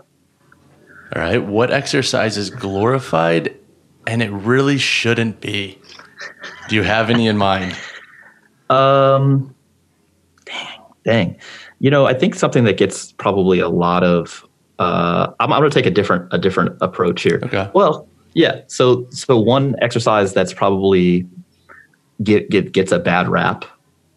All 1.15 1.23
right. 1.23 1.43
What 1.43 1.71
exercise 1.71 2.37
is 2.37 2.51
glorified 2.51 3.57
and 4.07 4.23
it 4.23 4.31
really 4.31 4.79
shouldn't 4.79 5.41
be? 5.41 5.79
Do 6.69 6.77
you 6.77 6.83
have 6.83 7.11
any 7.11 7.27
in 7.27 7.37
mind? 7.37 7.77
Um, 8.71 9.55
dang, 10.45 10.81
dang. 11.05 11.37
You 11.81 11.91
know, 11.91 12.07
I 12.07 12.15
think 12.15 12.35
something 12.35 12.65
that 12.65 12.77
gets 12.77 13.13
probably 13.13 13.59
a 13.61 13.69
lot 13.69 14.03
of 14.03 14.47
uh, 14.79 15.33
I'm, 15.41 15.53
I'm 15.53 15.61
going 15.61 15.71
to 15.71 15.75
take 15.75 15.87
a 15.87 15.91
different 15.91 16.33
a 16.33 16.39
different 16.39 16.77
approach 16.81 17.23
here. 17.23 17.41
Okay. 17.45 17.71
Well, 17.75 18.09
yeah. 18.35 18.63
So 18.67 19.07
so 19.11 19.39
one 19.39 19.77
exercise 19.81 20.33
that's 20.33 20.53
probably 20.53 21.27
get, 22.23 22.51
get 22.51 22.73
gets 22.73 22.93
a 22.93 22.99
bad 22.99 23.29
rap, 23.29 23.65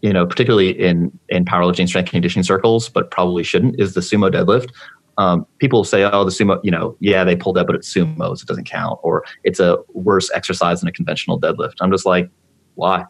you 0.01 0.11
know, 0.11 0.25
particularly 0.25 0.69
in 0.69 1.17
in 1.29 1.45
powerlifting 1.45 1.87
strength 1.87 2.11
conditioning 2.11 2.43
circles, 2.43 2.89
but 2.89 3.11
probably 3.11 3.43
shouldn't 3.43 3.79
is 3.79 3.93
the 3.93 4.01
sumo 4.01 4.31
deadlift. 4.31 4.71
Um, 5.17 5.45
people 5.59 5.83
say, 5.83 6.03
"Oh, 6.03 6.23
the 6.23 6.31
sumo, 6.31 6.59
you 6.63 6.71
know, 6.71 6.95
yeah, 6.99 7.23
they 7.23 7.35
pulled 7.35 7.55
that, 7.55 7.65
but 7.67 7.75
it's 7.75 7.93
sumos, 7.93 8.41
it 8.41 8.47
doesn't 8.47 8.65
count," 8.65 8.99
or 9.03 9.23
it's 9.43 9.59
a 9.59 9.77
worse 9.93 10.29
exercise 10.33 10.81
than 10.81 10.89
a 10.89 10.91
conventional 10.91 11.39
deadlift. 11.39 11.75
I'm 11.81 11.91
just 11.91 12.05
like, 12.05 12.29
why? 12.75 13.05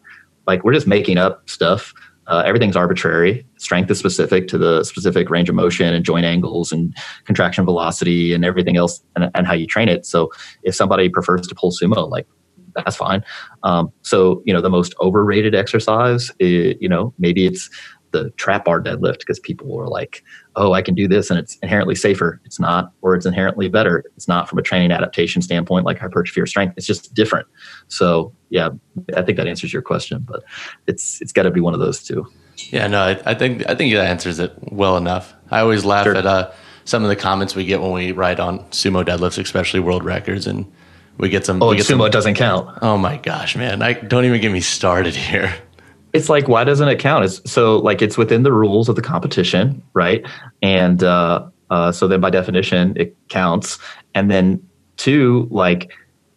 Like 0.45 0.63
we're 0.63 0.73
just 0.73 0.87
making 0.87 1.17
up 1.17 1.49
stuff 1.49 1.93
uh, 2.27 2.43
everything's 2.45 2.75
arbitrary. 2.75 3.45
Strength 3.57 3.89
is 3.89 3.99
specific 3.99 4.47
to 4.49 4.57
the 4.57 4.83
specific 4.83 5.29
range 5.29 5.49
of 5.49 5.55
motion 5.55 5.93
and 5.93 6.03
joint 6.03 6.25
angles 6.25 6.71
and 6.71 6.95
contraction 7.23 7.63
velocity 7.63 8.33
and 8.33 8.43
everything 8.43 8.75
else 8.75 9.01
and, 9.15 9.31
and 9.33 9.47
how 9.47 9.53
you 9.53 9.65
train 9.65 9.87
it. 9.87 10.05
So 10.05 10.29
if 10.63 10.75
somebody 10.75 11.09
prefers 11.09 11.47
to 11.47 11.55
pull 11.55 11.71
sumo, 11.71 12.09
like 12.09 12.27
that's 12.75 12.97
fine. 12.97 13.23
Um, 13.63 13.91
so 14.01 14.43
you 14.45 14.53
know 14.53 14.61
the 14.61 14.69
most 14.69 14.93
overrated 15.01 15.55
exercise, 15.55 16.31
is, 16.39 16.75
you 16.79 16.89
know 16.89 17.13
maybe 17.17 17.45
it's 17.45 17.69
the 18.11 18.29
trap 18.31 18.65
bar 18.65 18.81
deadlift 18.81 19.19
because 19.19 19.39
people 19.39 19.77
are 19.79 19.87
like, 19.87 20.23
oh, 20.55 20.73
I 20.73 20.81
can 20.81 20.95
do 20.95 21.07
this 21.07 21.29
and 21.29 21.39
it's 21.39 21.57
inherently 21.57 21.95
safer. 21.95 22.41
It's 22.45 22.59
not, 22.59 22.91
or 23.01 23.15
it's 23.15 23.25
inherently 23.25 23.69
better. 23.69 24.03
It's 24.15 24.27
not 24.27 24.49
from 24.49 24.59
a 24.59 24.61
training 24.61 24.91
adaptation 24.91 25.41
standpoint, 25.41 25.85
like 25.85 25.99
hypertrophy 25.99 26.41
or 26.41 26.45
strength. 26.45 26.73
It's 26.77 26.87
just 26.87 27.13
different. 27.13 27.47
So 27.87 28.33
yeah, 28.49 28.69
I 29.15 29.21
think 29.21 29.37
that 29.37 29.47
answers 29.47 29.73
your 29.73 29.81
question, 29.81 30.25
but 30.27 30.43
it's 30.87 31.21
it's 31.21 31.31
got 31.31 31.43
to 31.43 31.51
be 31.51 31.59
one 31.59 31.73
of 31.73 31.79
those 31.79 32.03
two. 32.03 32.27
Yeah, 32.69 32.87
no, 32.87 33.01
I, 33.01 33.21
I, 33.25 33.33
think 33.35 33.69
I 33.69 33.75
think 33.75 33.93
that 33.93 34.07
answers 34.07 34.39
it 34.39 34.53
well 34.71 34.97
enough. 34.97 35.33
I 35.51 35.59
always 35.59 35.85
laugh 35.85 36.05
sure. 36.05 36.15
at 36.15 36.25
uh, 36.25 36.51
some 36.85 37.03
of 37.03 37.09
the 37.09 37.15
comments 37.15 37.55
we 37.55 37.65
get 37.65 37.81
when 37.81 37.91
we 37.91 38.11
write 38.13 38.39
on 38.39 38.59
sumo 38.69 39.05
deadlifts, 39.05 39.41
especially 39.41 39.79
world 39.79 40.03
records, 40.03 40.47
and 40.47 40.71
we 41.17 41.29
get 41.29 41.45
some. 41.45 41.61
Oh, 41.61 41.69
we 41.69 41.75
get 41.75 41.85
sumo 41.85 42.05
some, 42.05 42.11
doesn't 42.11 42.35
count. 42.35 42.79
Oh 42.81 42.97
my 42.97 43.17
gosh, 43.17 43.55
man! 43.55 43.81
I 43.81 43.93
don't 43.93 44.25
even 44.25 44.41
get 44.41 44.51
me 44.51 44.61
started 44.61 45.15
here 45.15 45.53
it's 46.13 46.29
like 46.29 46.47
why 46.47 46.63
doesn't 46.63 46.87
it 46.87 46.99
count? 46.99 47.25
It's, 47.25 47.49
so 47.49 47.77
like 47.77 48.01
it's 48.01 48.17
within 48.17 48.43
the 48.43 48.53
rules 48.53 48.89
of 48.89 48.95
the 48.95 49.01
competition, 49.01 49.81
right? 49.93 50.25
And 50.61 51.03
uh, 51.03 51.47
uh, 51.69 51.91
so 51.91 52.07
then 52.07 52.21
by 52.21 52.29
definition 52.29 52.93
it 52.95 53.15
counts. 53.29 53.79
And 54.15 54.31
then 54.31 54.65
two, 54.97 55.47
like, 55.51 55.91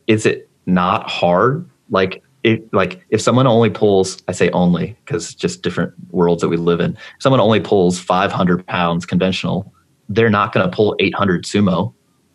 is 0.07 0.27
it 0.27 0.49
not 0.67 1.09
hard? 1.09 1.69
Like 1.91 2.23
if 2.43 2.61
like 2.73 3.05
if 3.11 3.21
someone 3.21 3.47
only 3.47 3.71
pulls, 3.71 4.23
I 4.29 4.33
say 4.33 4.51
only 4.51 4.97
because 5.05 5.35
just 5.35 5.63
different 5.63 5.93
worlds 6.11 6.41
that 6.43 6.49
we 6.49 6.57
live 6.57 6.81
in. 6.81 6.97
Someone 7.19 7.41
only 7.41 7.61
pulls 7.61 7.99
500 7.99 8.67
pounds 8.67 9.07
conventional, 9.07 9.73
they're 10.09 10.31
not 10.31 10.53
going 10.53 10.69
to 10.69 10.75
pull 10.75 10.97
800 10.99 11.45
sumo. 11.45 11.93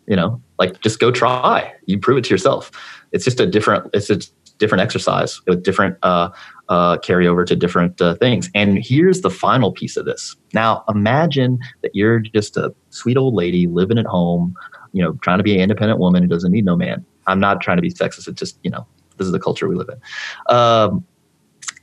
You 0.07 0.15
know, 0.15 0.41
like 0.59 0.81
just 0.81 0.99
go 0.99 1.09
try. 1.09 1.73
You 1.85 1.97
prove 1.97 2.19
it 2.19 2.23
to 2.25 2.29
yourself. 2.29 2.71
It's 3.11 3.25
just 3.25 3.39
a 3.39 3.47
different. 3.47 3.89
It's 3.93 4.09
a 4.09 4.19
different 4.57 4.81
exercise 4.81 5.41
with 5.47 5.63
different 5.63 5.97
uh, 6.03 6.29
uh, 6.69 6.97
carry 6.97 7.27
over 7.27 7.45
to 7.45 7.55
different 7.55 8.01
uh, 8.01 8.15
things. 8.15 8.49
And 8.55 8.77
here's 8.83 9.21
the 9.21 9.29
final 9.29 9.71
piece 9.71 9.97
of 9.97 10.05
this. 10.05 10.35
Now, 10.53 10.83
imagine 10.89 11.59
that 11.81 11.95
you're 11.95 12.19
just 12.19 12.57
a 12.57 12.73
sweet 12.89 13.17
old 13.17 13.33
lady 13.33 13.67
living 13.67 13.97
at 13.97 14.05
home, 14.05 14.55
you 14.93 15.03
know, 15.03 15.13
trying 15.21 15.37
to 15.37 15.43
be 15.43 15.53
an 15.55 15.61
independent 15.61 15.99
woman 15.99 16.23
who 16.23 16.29
doesn't 16.29 16.51
need 16.51 16.65
no 16.65 16.75
man. 16.75 17.05
I'm 17.27 17.39
not 17.39 17.61
trying 17.61 17.77
to 17.77 17.81
be 17.81 17.91
sexist. 17.91 18.27
It's 18.27 18.39
just, 18.39 18.57
you 18.63 18.71
know, 18.71 18.85
this 19.17 19.25
is 19.25 19.31
the 19.31 19.39
culture 19.39 19.67
we 19.67 19.75
live 19.75 19.89
in. 19.89 20.55
Um, 20.55 21.05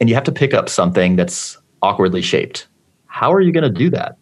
and 0.00 0.08
you 0.08 0.14
have 0.14 0.24
to 0.24 0.32
pick 0.32 0.54
up 0.54 0.68
something 0.68 1.16
that's 1.16 1.58
awkwardly 1.82 2.22
shaped. 2.22 2.68
How 3.06 3.32
are 3.32 3.40
you 3.40 3.52
going 3.52 3.64
to 3.64 3.70
do 3.70 3.90
that? 3.90 4.16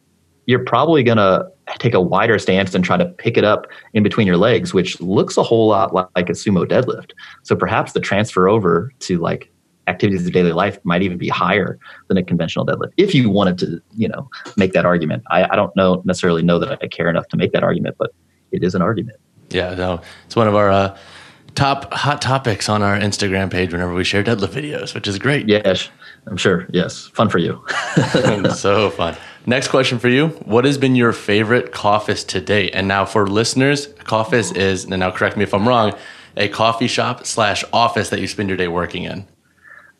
You're 0.47 0.65
probably 0.65 1.03
going 1.03 1.19
to 1.19 1.47
take 1.79 1.95
a 1.95 2.01
wider 2.01 2.39
stance 2.39 2.75
and 2.75 2.85
try 2.85 2.97
to 2.97 3.07
pick 3.07 3.37
it 3.37 3.45
up 3.45 3.67
in 3.95 4.03
between 4.03 4.27
your 4.27 4.37
legs, 4.37 4.75
which 4.75 5.01
looks 5.01 5.37
a 5.37 5.43
whole 5.43 5.69
lot 5.69 5.95
like 5.95 6.29
a 6.29 6.33
sumo 6.33 6.67
deadlift. 6.67 7.13
So 7.45 7.55
perhaps 7.55 7.93
the 7.93 8.01
transfer 8.01 8.49
over 8.49 8.93
to 9.01 9.19
like 9.19 9.50
activities 9.91 10.27
of 10.27 10.33
daily 10.33 10.53
life 10.53 10.79
might 10.85 11.03
even 11.03 11.19
be 11.19 11.29
higher 11.29 11.79
than 12.09 12.17
a 12.17 12.23
conventional 12.23 12.65
deadlift 12.65 12.93
if 12.97 13.15
you 13.15 13.29
wanted 13.29 13.59
to 13.59 13.83
you 13.97 14.09
know 14.09 14.29
make 14.57 14.73
that 14.73 14.87
argument. 14.87 15.23
I, 15.31 15.45
I 15.53 15.57
don't 15.57 15.75
know 15.77 16.03
necessarily 16.05 16.43
know 16.43 16.59
that 16.59 16.79
i 16.83 16.87
care 16.87 17.09
enough 17.09 17.29
to 17.29 17.37
make 17.37 17.53
that 17.53 17.65
argument 17.65 17.97
but 17.99 18.11
it 18.53 18.63
is 18.63 18.75
an 18.75 18.83
argument. 18.83 19.19
Yeah 19.51 19.75
no 19.75 20.01
it's 20.27 20.37
one 20.37 20.49
of 20.49 20.55
our 20.55 20.71
uh, 20.71 20.97
top 21.55 21.93
hot 21.93 22.23
topics 22.23 22.69
on 22.69 22.83
our 22.83 22.97
instagram 22.97 23.51
page 23.51 23.73
whenever 23.73 23.93
we 23.93 24.05
share 24.05 24.23
deadlift 24.23 24.55
videos 24.61 24.95
which 24.95 25.09
is 25.09 25.19
great. 25.19 25.49
Yes 25.49 25.91
i'm 26.27 26.37
sure. 26.37 26.67
Yes 26.73 27.09
fun 27.09 27.29
for 27.29 27.39
you. 27.39 27.63
So 28.55 28.91
fun. 28.91 29.17
Next 29.47 29.69
question 29.69 29.99
for 29.99 30.09
you. 30.09 30.29
What 30.45 30.65
has 30.67 30.77
been 30.77 30.95
your 30.95 31.13
favorite 31.13 31.73
coffice 31.73 32.25
to 32.25 32.41
date? 32.43 32.73
And 32.75 32.87
now 32.87 33.05
for 33.07 33.27
listeners 33.27 33.89
coffice 34.05 34.53
is 34.53 34.85
and 34.85 34.99
now 35.01 35.11
correct 35.11 35.37
me 35.37 35.45
if 35.45 35.55
i'm 35.55 35.67
wrong 35.69 35.95
a 36.37 36.49
coffee 36.49 36.87
shop 36.87 37.27
slash 37.27 37.65
office 37.73 38.11
that 38.11 38.21
you 38.21 38.27
spend 38.27 38.49
your 38.49 38.57
day 38.57 38.69
working 38.69 39.05
in 39.05 39.27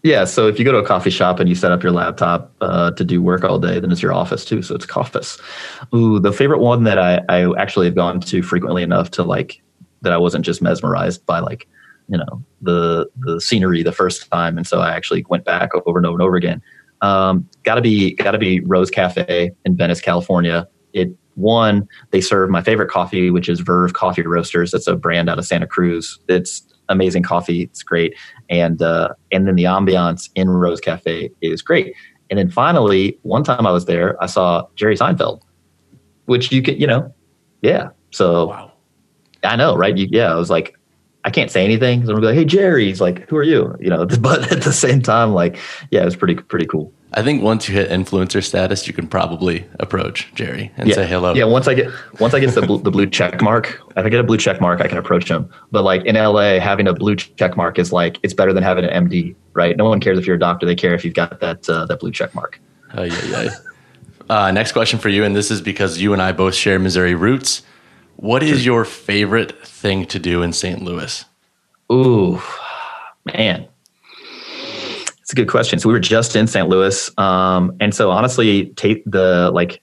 yeah, 0.03 0.25
so 0.25 0.49
if 0.49 0.59
you 0.59 0.65
go 0.65 0.73
to 0.73 0.79
a 0.79 0.87
coffee 0.87 1.11
shop 1.11 1.41
and 1.41 1.49
you 1.49 1.55
set 1.55 1.73
up 1.73 1.83
your 1.83 1.93
laptop 1.93 2.55
uh, 2.61 2.91
to 2.93 3.05
do 3.05 3.21
work 3.21 3.45
all 3.45 3.59
day, 3.59 3.79
then 3.79 3.93
it's 3.93 4.03
your 4.03 4.13
office 4.13 4.45
too. 4.45 4.63
So 4.63 4.75
it's 4.75 4.87
office. 4.97 5.39
Ooh, 5.95 6.19
the 6.19 6.33
favorite 6.33 6.61
one 6.61 6.85
that 6.85 6.99
I, 6.99 7.21
I 7.29 7.53
actually 7.61 7.87
have 7.87 7.95
gone 7.95 8.21
to 8.21 8.43
frequently 8.43 8.83
enough 8.83 9.11
to 9.13 9.23
like 9.23 9.63
that 10.03 10.13
I 10.13 10.17
wasn't 10.17 10.45
just 10.45 10.63
mesmerized 10.63 11.25
by 11.27 11.41
like 11.41 11.69
you 12.09 12.19
know 12.19 12.43
the 12.63 13.09
the 13.19 13.41
scenery 13.41 13.83
the 13.83 13.93
first 13.93 14.31
time, 14.31 14.57
and 14.57 14.67
so 14.67 14.81
I 14.81 14.91
actually 14.91 15.25
went 15.29 15.45
back 15.45 15.71
over 15.87 15.99
and 15.99 16.07
over 16.07 16.17
and 16.17 16.23
over 16.23 16.37
again. 16.37 16.63
Um, 17.03 17.49
gotta 17.63 17.81
be 17.81 18.15
gotta 18.15 18.39
be 18.39 18.61
Rose 18.61 18.91
Cafe 18.91 19.53
in 19.65 19.77
Venice, 19.77 20.01
California. 20.01 20.67
It 20.93 21.15
one 21.35 21.89
they 22.11 22.21
serve 22.21 22.51
my 22.51 22.63
favorite 22.63 22.91
coffee, 22.91 23.31
which 23.31 23.49
is 23.49 23.61
Verve 23.61 23.93
Coffee 23.93 24.23
Roasters. 24.23 24.71
That's 24.71 24.87
a 24.87 24.97
brand 24.97 25.31
out 25.31 25.39
of 25.39 25.47
Santa 25.47 25.67
Cruz. 25.67 26.19
It's 26.29 26.63
amazing 26.91 27.23
coffee. 27.23 27.63
It's 27.63 27.83
great, 27.83 28.15
and 28.51 28.83
uh, 28.83 29.15
and 29.33 29.47
then 29.47 29.57
the 29.57 29.65
ambiance 29.65 30.29
in 30.35 30.51
Rose 30.51 30.81
Cafe 30.81 31.31
is 31.41 31.63
great. 31.63 31.95
And 32.29 32.39
then 32.39 32.49
finally, 32.49 33.19
one 33.23 33.43
time 33.43 33.67
I 33.67 33.73
was 33.73 33.87
there, 33.87 34.23
I 34.23 34.27
saw 34.27 34.67
Jerry 34.77 34.97
Seinfeld, 34.97 35.41
which 36.27 36.53
you 36.53 36.63
could, 36.63 36.81
you 36.81 36.87
know, 36.87 37.13
yeah. 37.61 37.89
So 38.13 38.49
wow. 38.49 38.73
I 39.43 39.57
know, 39.57 39.75
right? 39.75 39.97
You, 39.97 40.07
yeah, 40.11 40.31
I 40.33 40.37
was 40.37 40.49
like, 40.49 40.77
I 41.25 41.31
can't 41.31 41.51
say 41.51 41.65
anything. 41.65 42.01
So 42.01 42.11
I'm 42.11 42.15
gonna 42.15 42.21
be 42.21 42.27
like, 42.27 42.37
hey, 42.37 42.45
Jerry. 42.45 42.87
He's 42.87 43.01
like, 43.01 43.29
who 43.29 43.37
are 43.37 43.43
you? 43.43 43.75
You 43.81 43.91
know, 43.91 44.07
but 44.21 44.53
at 44.53 44.63
the 44.63 44.73
same 44.73 45.03
time, 45.03 45.33
like, 45.33 45.59
yeah, 45.91 46.03
it 46.03 46.05
was 46.05 46.17
pretty 46.17 46.37
pretty 46.37 46.67
cool. 46.67 46.93
I 47.13 47.23
think 47.23 47.43
once 47.43 47.69
you 47.69 47.75
hit 47.75 47.91
influencer 47.91 48.43
status, 48.43 48.87
you 48.87 48.93
can 48.93 49.09
probably 49.09 49.67
approach 49.81 50.33
Jerry 50.35 50.71
and 50.77 50.89
yeah. 50.89 50.95
say 50.95 51.07
hello. 51.07 51.35
Yeah, 51.35 51.45
once 51.45 51.67
I 51.67 51.75
get 51.75 51.91
once 52.21 52.35
I 52.35 52.41
get 52.41 52.55
the 52.55 52.63
blue, 52.63 52.81
the 52.81 52.91
blue 52.91 53.07
check 53.07 53.43
mark, 53.43 53.81
if 53.97 54.05
I 54.07 54.09
get 54.09 54.21
a 54.21 54.25
blue 54.25 54.37
check 54.37 54.61
mark, 54.61 54.81
I 54.81 54.87
can 54.87 54.97
approach 54.97 55.29
him. 55.29 55.51
But 55.73 55.83
like 55.83 56.05
in 56.05 56.15
LA, 56.15 56.61
having 56.61 56.87
a 56.87 56.93
blue 56.93 57.17
check 57.17 57.57
mark 57.57 57.79
is 57.79 57.93
like 57.93 58.19
it's 58.23 58.35
better 58.35 58.53
than 58.53 58.63
having 58.63 58.85
an 58.85 59.09
MD, 59.09 59.35
right? 59.55 59.77
No 59.77 59.89
one 59.89 59.99
cares 60.01 60.19
if 60.19 60.27
you're 60.27 60.37
a 60.37 60.41
doctor; 60.41 60.67
they 60.67 60.77
care 60.77 60.95
if 60.95 61.05
you've 61.05 61.15
got 61.15 61.41
that 61.41 61.69
uh, 61.69 61.85
that 61.87 61.99
blue 61.99 62.13
check 62.13 62.33
mark. 62.35 62.61
Oh 62.95 63.03
yeah, 63.03 63.25
yeah. 63.25 63.49
Uh, 64.29 64.53
next 64.53 64.71
question 64.71 65.01
for 65.01 65.09
you, 65.09 65.25
and 65.25 65.35
this 65.35 65.51
is 65.51 65.61
because 65.61 65.99
you 65.99 66.13
and 66.13 66.23
I 66.23 66.31
both 66.31 66.55
share 66.55 66.79
Missouri 66.79 67.17
roots. 67.17 67.63
What 68.15 68.45
is 68.45 68.65
your 68.65 68.85
favorite 68.85 69.67
thing 69.67 70.07
to 70.07 70.19
do 70.19 70.43
in 70.43 70.53
St. 70.53 70.83
Louis? 70.83 71.25
Ooh, 71.91 72.41
man. 73.25 73.67
It's 75.31 75.35
a 75.35 75.37
good 75.37 75.49
question. 75.49 75.79
So 75.79 75.89
we 75.89 75.93
were 75.93 76.01
just 76.01 76.35
in 76.35 76.49
St. 76.49 76.69
Louis, 76.69 77.09
um, 77.17 77.77
and 77.79 77.95
so 77.95 78.11
honestly, 78.11 78.71
take 78.71 79.05
the 79.07 79.53
like 79.53 79.81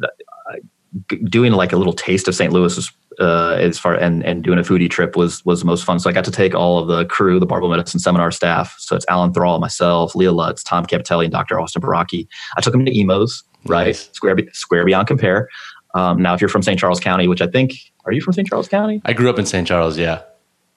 the, 0.00 0.10
uh, 0.50 1.16
doing 1.26 1.52
like 1.52 1.72
a 1.72 1.76
little 1.76 1.92
taste 1.92 2.26
of 2.26 2.34
St. 2.34 2.52
Louis 2.52 2.74
was 2.74 2.92
uh, 3.20 3.52
as 3.52 3.78
far 3.78 3.94
and 3.94 4.24
and 4.24 4.42
doing 4.42 4.58
a 4.58 4.62
foodie 4.62 4.90
trip 4.90 5.14
was 5.14 5.44
was 5.44 5.60
the 5.60 5.66
most 5.66 5.84
fun. 5.84 6.00
So 6.00 6.10
I 6.10 6.12
got 6.12 6.24
to 6.24 6.32
take 6.32 6.56
all 6.56 6.80
of 6.80 6.88
the 6.88 7.04
crew, 7.04 7.38
the 7.38 7.46
barbell 7.46 7.68
medicine 7.68 8.00
seminar 8.00 8.32
staff. 8.32 8.74
So 8.78 8.96
it's 8.96 9.06
Alan 9.08 9.32
Thrall, 9.32 9.60
myself, 9.60 10.16
Leah 10.16 10.32
Lutz, 10.32 10.64
Tom 10.64 10.84
Campitelli, 10.84 11.22
and 11.22 11.32
Dr. 11.32 11.60
Austin 11.60 11.80
Baraki. 11.80 12.26
I 12.56 12.60
took 12.60 12.72
them 12.72 12.84
to 12.84 12.90
Imo's, 12.90 13.44
right? 13.66 13.86
Nice. 13.86 14.10
Square 14.10 14.38
Square 14.54 14.86
Beyond 14.86 15.06
Compare. 15.06 15.48
Um, 15.94 16.20
now, 16.20 16.34
if 16.34 16.40
you're 16.40 16.50
from 16.50 16.62
St. 16.62 16.80
Charles 16.80 16.98
County, 16.98 17.28
which 17.28 17.42
I 17.42 17.46
think, 17.46 17.74
are 18.06 18.12
you 18.12 18.22
from 18.22 18.32
St. 18.32 18.48
Charles 18.48 18.66
County? 18.66 19.02
I 19.04 19.12
grew 19.12 19.30
up 19.30 19.38
in 19.38 19.46
St. 19.46 19.68
Charles. 19.68 19.96
Yeah. 19.96 20.22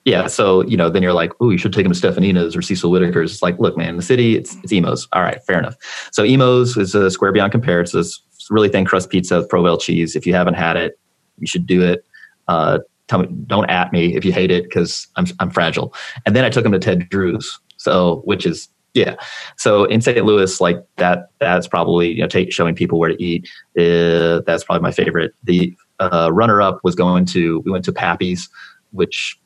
Yeah, 0.06 0.28
so 0.28 0.64
you 0.66 0.76
know, 0.76 0.90
then 0.90 1.02
you're 1.02 1.14
like, 1.14 1.32
oh, 1.40 1.50
you 1.50 1.58
should 1.58 1.72
take 1.72 1.86
them 1.86 1.94
to 1.94 2.00
Stefanina's 2.00 2.56
or 2.56 2.62
Cecil 2.62 2.92
Whitaker's. 2.92 3.32
It's 3.32 3.42
like, 3.42 3.58
look, 3.60 3.78
man, 3.78 3.96
the 3.96 4.04
city, 4.04 4.36
it's 4.36 4.56
it's 4.58 4.72
Imo's. 4.72 5.08
All 5.14 5.22
right, 5.22 5.42
fair 5.44 5.58
enough. 5.58 5.76
So 6.12 6.26
Imo's 6.26 6.76
is 6.76 6.94
a 6.94 7.10
Square 7.10 7.32
Beyond 7.32 7.54
Compare. 7.54 7.82
It's 7.82 7.94
this 7.94 8.22
really 8.50 8.68
thin 8.68 8.84
crust 8.84 9.10
pizza 9.10 9.38
with 9.38 9.50
Provel 9.50 9.80
cheese. 9.80 10.16
If 10.16 10.28
you 10.28 10.34
haven't 10.34 10.56
had 10.56 10.76
it, 10.76 11.00
you 11.40 11.48
should 11.48 11.66
do 11.66 11.82
it. 11.82 12.06
Uh, 12.50 12.80
tell 13.08 13.20
me, 13.20 13.28
don't 13.48 13.70
at 13.70 13.94
me 13.94 14.16
if 14.16 14.26
you 14.26 14.34
hate 14.34 14.52
it 14.52 14.64
because 14.64 15.08
I'm 15.16 15.26
I'm 15.40 15.50
fragile. 15.50 15.94
And 16.26 16.36
then 16.36 16.44
I 16.44 16.50
took 16.50 16.64
them 16.64 16.74
to 16.74 16.80
Ted 16.80 17.08
Drewes, 17.10 17.60
so 17.78 18.22
which 18.26 18.46
is 18.46 18.68
yeah. 18.94 19.16
So 19.58 19.86
in 19.86 20.02
St. 20.02 20.24
Louis, 20.26 20.62
like 20.62 20.84
that, 20.98 21.30
that's 21.40 21.68
probably 21.68 22.12
you 22.12 22.22
know 22.22 22.28
take, 22.28 22.52
showing 22.52 22.76
people 22.76 23.00
where 23.00 23.10
to 23.10 23.24
eat. 23.24 23.50
Uh, 23.78 24.42
that's 24.46 24.64
probably 24.64 24.82
my 24.82 24.92
favorite. 24.92 25.34
The 25.44 25.76
uh, 26.00 26.30
runner 26.32 26.62
up 26.62 26.80
was 26.84 26.96
going 26.96 27.26
to 27.28 27.60
we 27.62 27.72
went 27.72 27.86
to 27.86 27.94
Pappy's, 27.94 28.50
which 28.92 29.40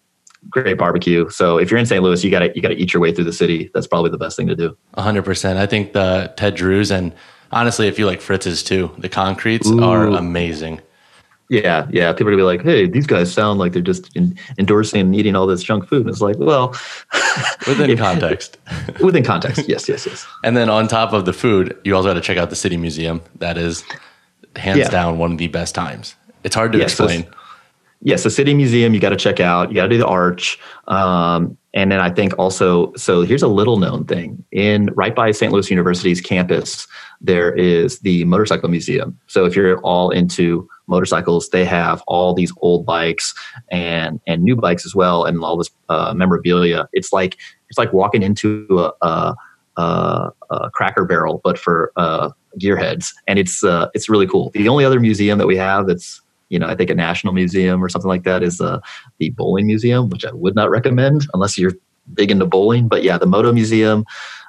great 0.50 0.78
barbecue. 0.78 1.30
So 1.30 1.58
if 1.58 1.70
you're 1.72 1.80
in 1.80 1.86
St. 1.86 2.02
Louis, 2.04 2.24
you 2.24 2.32
got 2.32 2.40
to 2.40 2.52
you 2.56 2.62
got 2.62 2.70
to 2.70 2.76
eat 2.76 2.94
your 2.94 3.02
way 3.02 3.14
through 3.14 3.26
the 3.26 3.34
city. 3.34 3.70
That's 3.74 3.88
probably 3.88 4.12
the 4.12 4.18
best 4.18 4.38
thing 4.38 4.48
to 4.48 4.56
do. 4.56 4.78
hundred 4.98 5.24
percent. 5.24 5.60
I 5.60 5.66
think 5.66 5.94
the 5.94 6.34
Ted 6.38 6.56
Drewes 6.56 6.92
and 6.92 7.14
honestly, 7.52 7.88
if 7.88 8.00
you 8.00 8.06
like 8.06 8.22
Fritz's 8.22 8.64
too, 8.64 8.92
the 8.98 9.10
concretes 9.10 9.68
Ooh. 9.68 9.84
are 9.84 10.08
amazing. 10.08 10.82
Yeah, 11.50 11.88
yeah. 11.92 12.12
People 12.12 12.28
are 12.28 12.32
gonna 12.32 12.42
be 12.42 12.44
like, 12.44 12.62
"Hey, 12.62 12.88
these 12.88 13.08
guys 13.08 13.32
sound 13.32 13.58
like 13.58 13.72
they're 13.72 13.82
just 13.82 14.14
in, 14.18 14.38
endorsing 14.58 15.00
and 15.00 15.16
eating 15.16 15.34
all 15.34 15.48
this 15.48 15.64
junk 15.64 15.88
food." 15.88 16.02
And 16.02 16.10
it's 16.10 16.20
like, 16.20 16.36
well, 16.38 16.76
within 17.68 17.90
if, 17.90 18.00
context. 18.00 18.58
within 19.02 19.24
context, 19.24 19.64
yes, 19.68 19.88
yes, 19.88 20.06
yes. 20.06 20.28
And 20.44 20.58
then 20.58 20.70
on 20.70 20.90
top 20.90 21.14
of 21.14 21.24
the 21.24 21.32
food, 21.32 21.78
you 21.86 21.96
also 21.96 22.10
got 22.10 22.16
to 22.16 22.22
check 22.22 22.38
out 22.38 22.50
the 22.50 22.58
City 22.58 22.76
Museum. 22.76 23.22
That 23.36 23.58
is 23.58 23.86
hands 24.58 24.80
yeah. 24.80 24.90
down 24.90 25.20
one 25.20 25.32
of 25.32 25.38
the 25.38 25.48
best 25.48 25.74
times. 25.74 26.16
It's 26.44 26.56
hard 26.56 26.74
to 26.74 26.82
explain. 26.82 27.24
So 27.24 27.30
yes, 28.02 28.24
the 28.24 28.30
City 28.30 28.54
Museum 28.54 28.94
you 28.94 29.00
got 29.00 29.10
to 29.10 29.16
check 29.16 29.40
out. 29.40 29.70
You 29.70 29.76
got 29.76 29.84
to 29.84 29.90
do 29.90 29.98
the 29.98 30.08
Arch, 30.08 30.60
um, 30.88 31.58
and 31.74 31.92
then 31.92 32.00
I 32.00 32.10
think 32.10 32.38
also. 32.38 32.94
So 32.96 33.22
here's 33.22 33.44
a 33.44 33.48
little 33.48 33.78
known 33.78 34.06
thing 34.06 34.44
in 34.52 34.88
right 34.96 35.16
by 35.16 35.32
St. 35.32 35.52
Louis 35.52 35.70
University's 35.70 36.22
campus. 36.22 36.88
There 37.20 37.54
is 37.54 38.00
the 38.00 38.24
Motorcycle 38.26 38.70
Museum. 38.70 39.20
So 39.28 39.46
if 39.46 39.56
you're 39.56 39.80
all 39.80 40.12
into 40.12 40.68
motorcycles, 40.88 41.50
they 41.50 41.66
have 41.66 42.04
all 42.08 42.34
these 42.34 42.54
old 42.58 42.86
bikes 42.86 43.34
and 43.70 44.20
and 44.28 44.44
new 44.44 44.56
bikes 44.56 44.86
as 44.86 44.96
well, 44.96 45.26
and 45.26 45.44
all 45.44 45.58
this 45.58 45.70
uh, 45.90 46.14
memorabilia. 46.14 46.88
It's 46.94 47.12
like 47.12 47.38
it's 47.70 47.78
like 47.78 47.94
walking 47.94 48.24
into 48.24 48.94
a, 49.02 49.36
a, 49.78 50.32
a, 50.50 50.70
Cracker 50.74 51.06
Barrel, 51.06 51.42
but 51.44 51.60
for 51.60 51.92
uh, 51.98 52.30
gearheads, 52.60 53.14
and 53.28 53.38
it's 53.38 53.64
uh, 53.64 53.90
it's 53.94 54.10
really 54.10 54.28
cool. 54.28 54.52
The 54.52 54.70
only 54.70 54.86
other 54.86 55.00
museum 55.00 55.38
that 55.40 55.48
we 55.48 55.58
have 55.58 55.88
that's 55.88 56.22
you 56.50 56.60
know, 56.60 56.68
I 56.68 56.76
think 56.76 56.90
a 56.90 56.96
national 56.96 57.34
museum 57.34 57.84
or 57.84 57.90
something 57.90 58.08
like 58.08 58.24
that 58.24 58.44
is 58.44 58.62
uh, 58.62 58.80
the 59.20 59.32
bowling 59.32 59.68
museum, 59.68 60.10
which 60.10 60.26
I 60.26 60.32
would 60.32 60.56
not 60.56 60.70
recommend 60.70 61.28
unless 61.34 61.58
you're 61.58 61.74
big 62.14 62.32
into 62.32 62.46
bowling. 62.46 62.88
But 62.88 63.04
yeah, 63.04 63.18
the 63.18 63.26
Moto 63.26 63.52
Museum, 63.52 64.06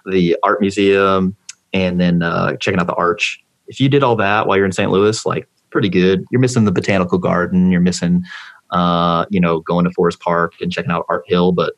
the 0.07 0.36
Art 0.42 0.61
Museum, 0.61 1.36
and 1.72 2.01
then 2.01 2.22
uh, 2.22 2.57
checking 2.57 2.80
out 2.80 2.86
the 2.86 2.94
Arch. 2.94 3.42
If 3.66 3.80
you 3.80 3.88
did 3.88 4.03
all 4.03 4.16
that 4.16 4.46
while 4.46 4.57
you're 4.57 4.66
in 4.66 4.72
St. 4.72 4.90
Louis, 4.90 5.26
like 5.26 5.49
pretty 5.70 5.88
good. 5.88 6.24
You're 6.30 6.40
missing 6.40 6.64
the 6.64 6.72
Botanical 6.72 7.18
Garden. 7.18 7.70
You're 7.70 7.80
missing, 7.80 8.24
uh, 8.70 9.26
you 9.30 9.40
know, 9.40 9.61
going 9.61 9.84
to 9.84 9.90
Forest 9.90 10.20
Park 10.20 10.55
and 10.61 10.72
checking 10.72 10.90
out 10.90 11.05
Art 11.09 11.24
Hill. 11.26 11.53
But 11.53 11.74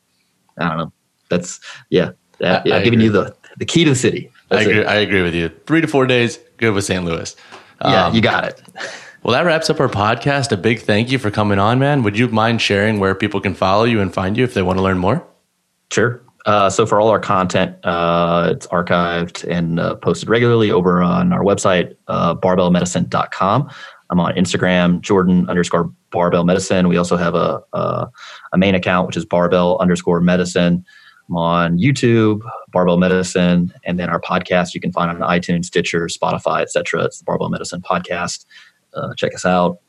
I 0.57 0.69
don't 0.69 0.77
know. 0.77 0.93
That's 1.29 1.59
yeah. 1.89 2.11
That, 2.39 2.65
I, 2.67 2.77
I've 2.77 2.83
given 2.83 3.01
you 3.01 3.11
the 3.11 3.35
the 3.57 3.65
key 3.65 3.83
to 3.83 3.91
the 3.91 3.95
city. 3.95 4.31
That's 4.49 4.61
I 4.61 4.69
agree. 4.69 4.81
It. 4.81 4.87
I 4.87 4.95
agree 4.95 5.21
with 5.21 5.35
you. 5.35 5.49
Three 5.65 5.81
to 5.81 5.87
four 5.87 6.05
days, 6.05 6.39
good 6.57 6.73
with 6.73 6.85
St. 6.85 7.03
Louis. 7.03 7.35
Yeah, 7.83 8.07
um, 8.07 8.15
you 8.15 8.21
got 8.21 8.45
it. 8.45 8.61
Well, 9.23 9.33
that 9.33 9.45
wraps 9.45 9.69
up 9.69 9.79
our 9.79 9.87
podcast. 9.87 10.51
A 10.51 10.57
big 10.57 10.79
thank 10.79 11.11
you 11.11 11.19
for 11.19 11.29
coming 11.29 11.59
on, 11.59 11.77
man. 11.77 12.01
Would 12.01 12.17
you 12.17 12.27
mind 12.29 12.59
sharing 12.59 12.99
where 12.99 13.13
people 13.13 13.39
can 13.39 13.53
follow 13.53 13.83
you 13.83 14.01
and 14.01 14.11
find 14.11 14.35
you 14.35 14.43
if 14.43 14.55
they 14.55 14.63
want 14.63 14.79
to 14.79 14.83
learn 14.83 14.97
more? 14.97 15.23
Sure. 15.91 16.23
Uh, 16.47 16.71
so 16.71 16.87
for 16.87 16.99
all 16.99 17.09
our 17.09 17.19
content, 17.19 17.75
uh, 17.85 18.49
it's 18.51 18.65
archived 18.67 19.47
and 19.47 19.79
uh, 19.79 19.93
posted 19.95 20.27
regularly 20.27 20.71
over 20.71 21.03
on 21.03 21.33
our 21.33 21.43
website, 21.43 21.95
uh, 22.07 22.33
barbellmedicine.com. 22.33 23.69
I'm 24.09 24.19
on 24.19 24.33
Instagram, 24.33 25.01
Jordan 25.01 25.47
underscore 25.47 25.93
barbell 26.09 26.43
medicine. 26.43 26.87
We 26.87 26.97
also 26.97 27.15
have 27.15 27.35
a, 27.35 27.61
a, 27.73 28.09
a 28.53 28.57
main 28.57 28.73
account, 28.73 29.05
which 29.05 29.17
is 29.17 29.23
barbell 29.23 29.77
underscore 29.79 30.19
medicine. 30.19 30.83
I'm 31.29 31.37
on 31.37 31.77
YouTube, 31.77 32.41
Barbell 32.71 32.97
Medicine, 32.97 33.71
and 33.85 33.97
then 33.97 34.09
our 34.09 34.19
podcast 34.19 34.73
you 34.73 34.81
can 34.81 34.91
find 34.91 35.09
on 35.09 35.29
iTunes, 35.29 35.65
Stitcher, 35.65 36.07
Spotify, 36.07 36.61
etc. 36.61 37.05
It's 37.05 37.19
the 37.19 37.23
Barbell 37.23 37.49
Medicine 37.49 37.81
podcast 37.81 38.45
uh, 38.93 39.13
check 39.15 39.33
us 39.33 39.45
out. 39.45 39.79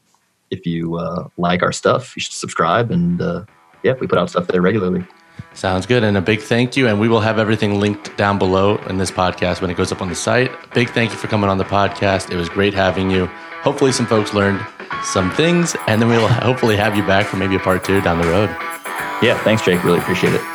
If 0.50 0.66
you 0.66 0.96
uh, 0.96 1.28
like 1.36 1.62
our 1.62 1.72
stuff, 1.72 2.14
you 2.16 2.20
should 2.20 2.34
subscribe. 2.34 2.90
And 2.90 3.20
uh, 3.20 3.44
yeah, 3.82 3.94
we 4.00 4.06
put 4.06 4.18
out 4.18 4.30
stuff 4.30 4.46
there 4.48 4.60
regularly. 4.60 5.06
Sounds 5.54 5.86
good. 5.86 6.04
And 6.04 6.16
a 6.16 6.20
big 6.20 6.40
thank 6.40 6.76
you. 6.76 6.88
And 6.88 7.00
we 7.00 7.08
will 7.08 7.20
have 7.20 7.38
everything 7.38 7.80
linked 7.80 8.16
down 8.16 8.38
below 8.38 8.76
in 8.88 8.98
this 8.98 9.10
podcast 9.10 9.60
when 9.60 9.70
it 9.70 9.76
goes 9.76 9.92
up 9.92 10.02
on 10.02 10.08
the 10.08 10.14
site. 10.14 10.50
Big 10.74 10.90
thank 10.90 11.10
you 11.10 11.16
for 11.16 11.26
coming 11.26 11.50
on 11.50 11.58
the 11.58 11.64
podcast. 11.64 12.30
It 12.30 12.36
was 12.36 12.48
great 12.48 12.74
having 12.74 13.10
you. 13.10 13.26
Hopefully, 13.62 13.92
some 13.92 14.06
folks 14.06 14.34
learned 14.34 14.64
some 15.04 15.30
things, 15.30 15.76
and 15.86 16.00
then 16.00 16.08
we'll 16.08 16.28
hopefully 16.28 16.76
have 16.76 16.96
you 16.96 17.06
back 17.06 17.26
for 17.26 17.36
maybe 17.36 17.54
a 17.54 17.60
part 17.60 17.84
two 17.84 18.00
down 18.00 18.20
the 18.20 18.28
road. 18.28 18.48
Yeah, 19.22 19.40
thanks, 19.44 19.62
Jake. 19.62 19.84
Really 19.84 19.98
appreciate 19.98 20.34
it. 20.34 20.51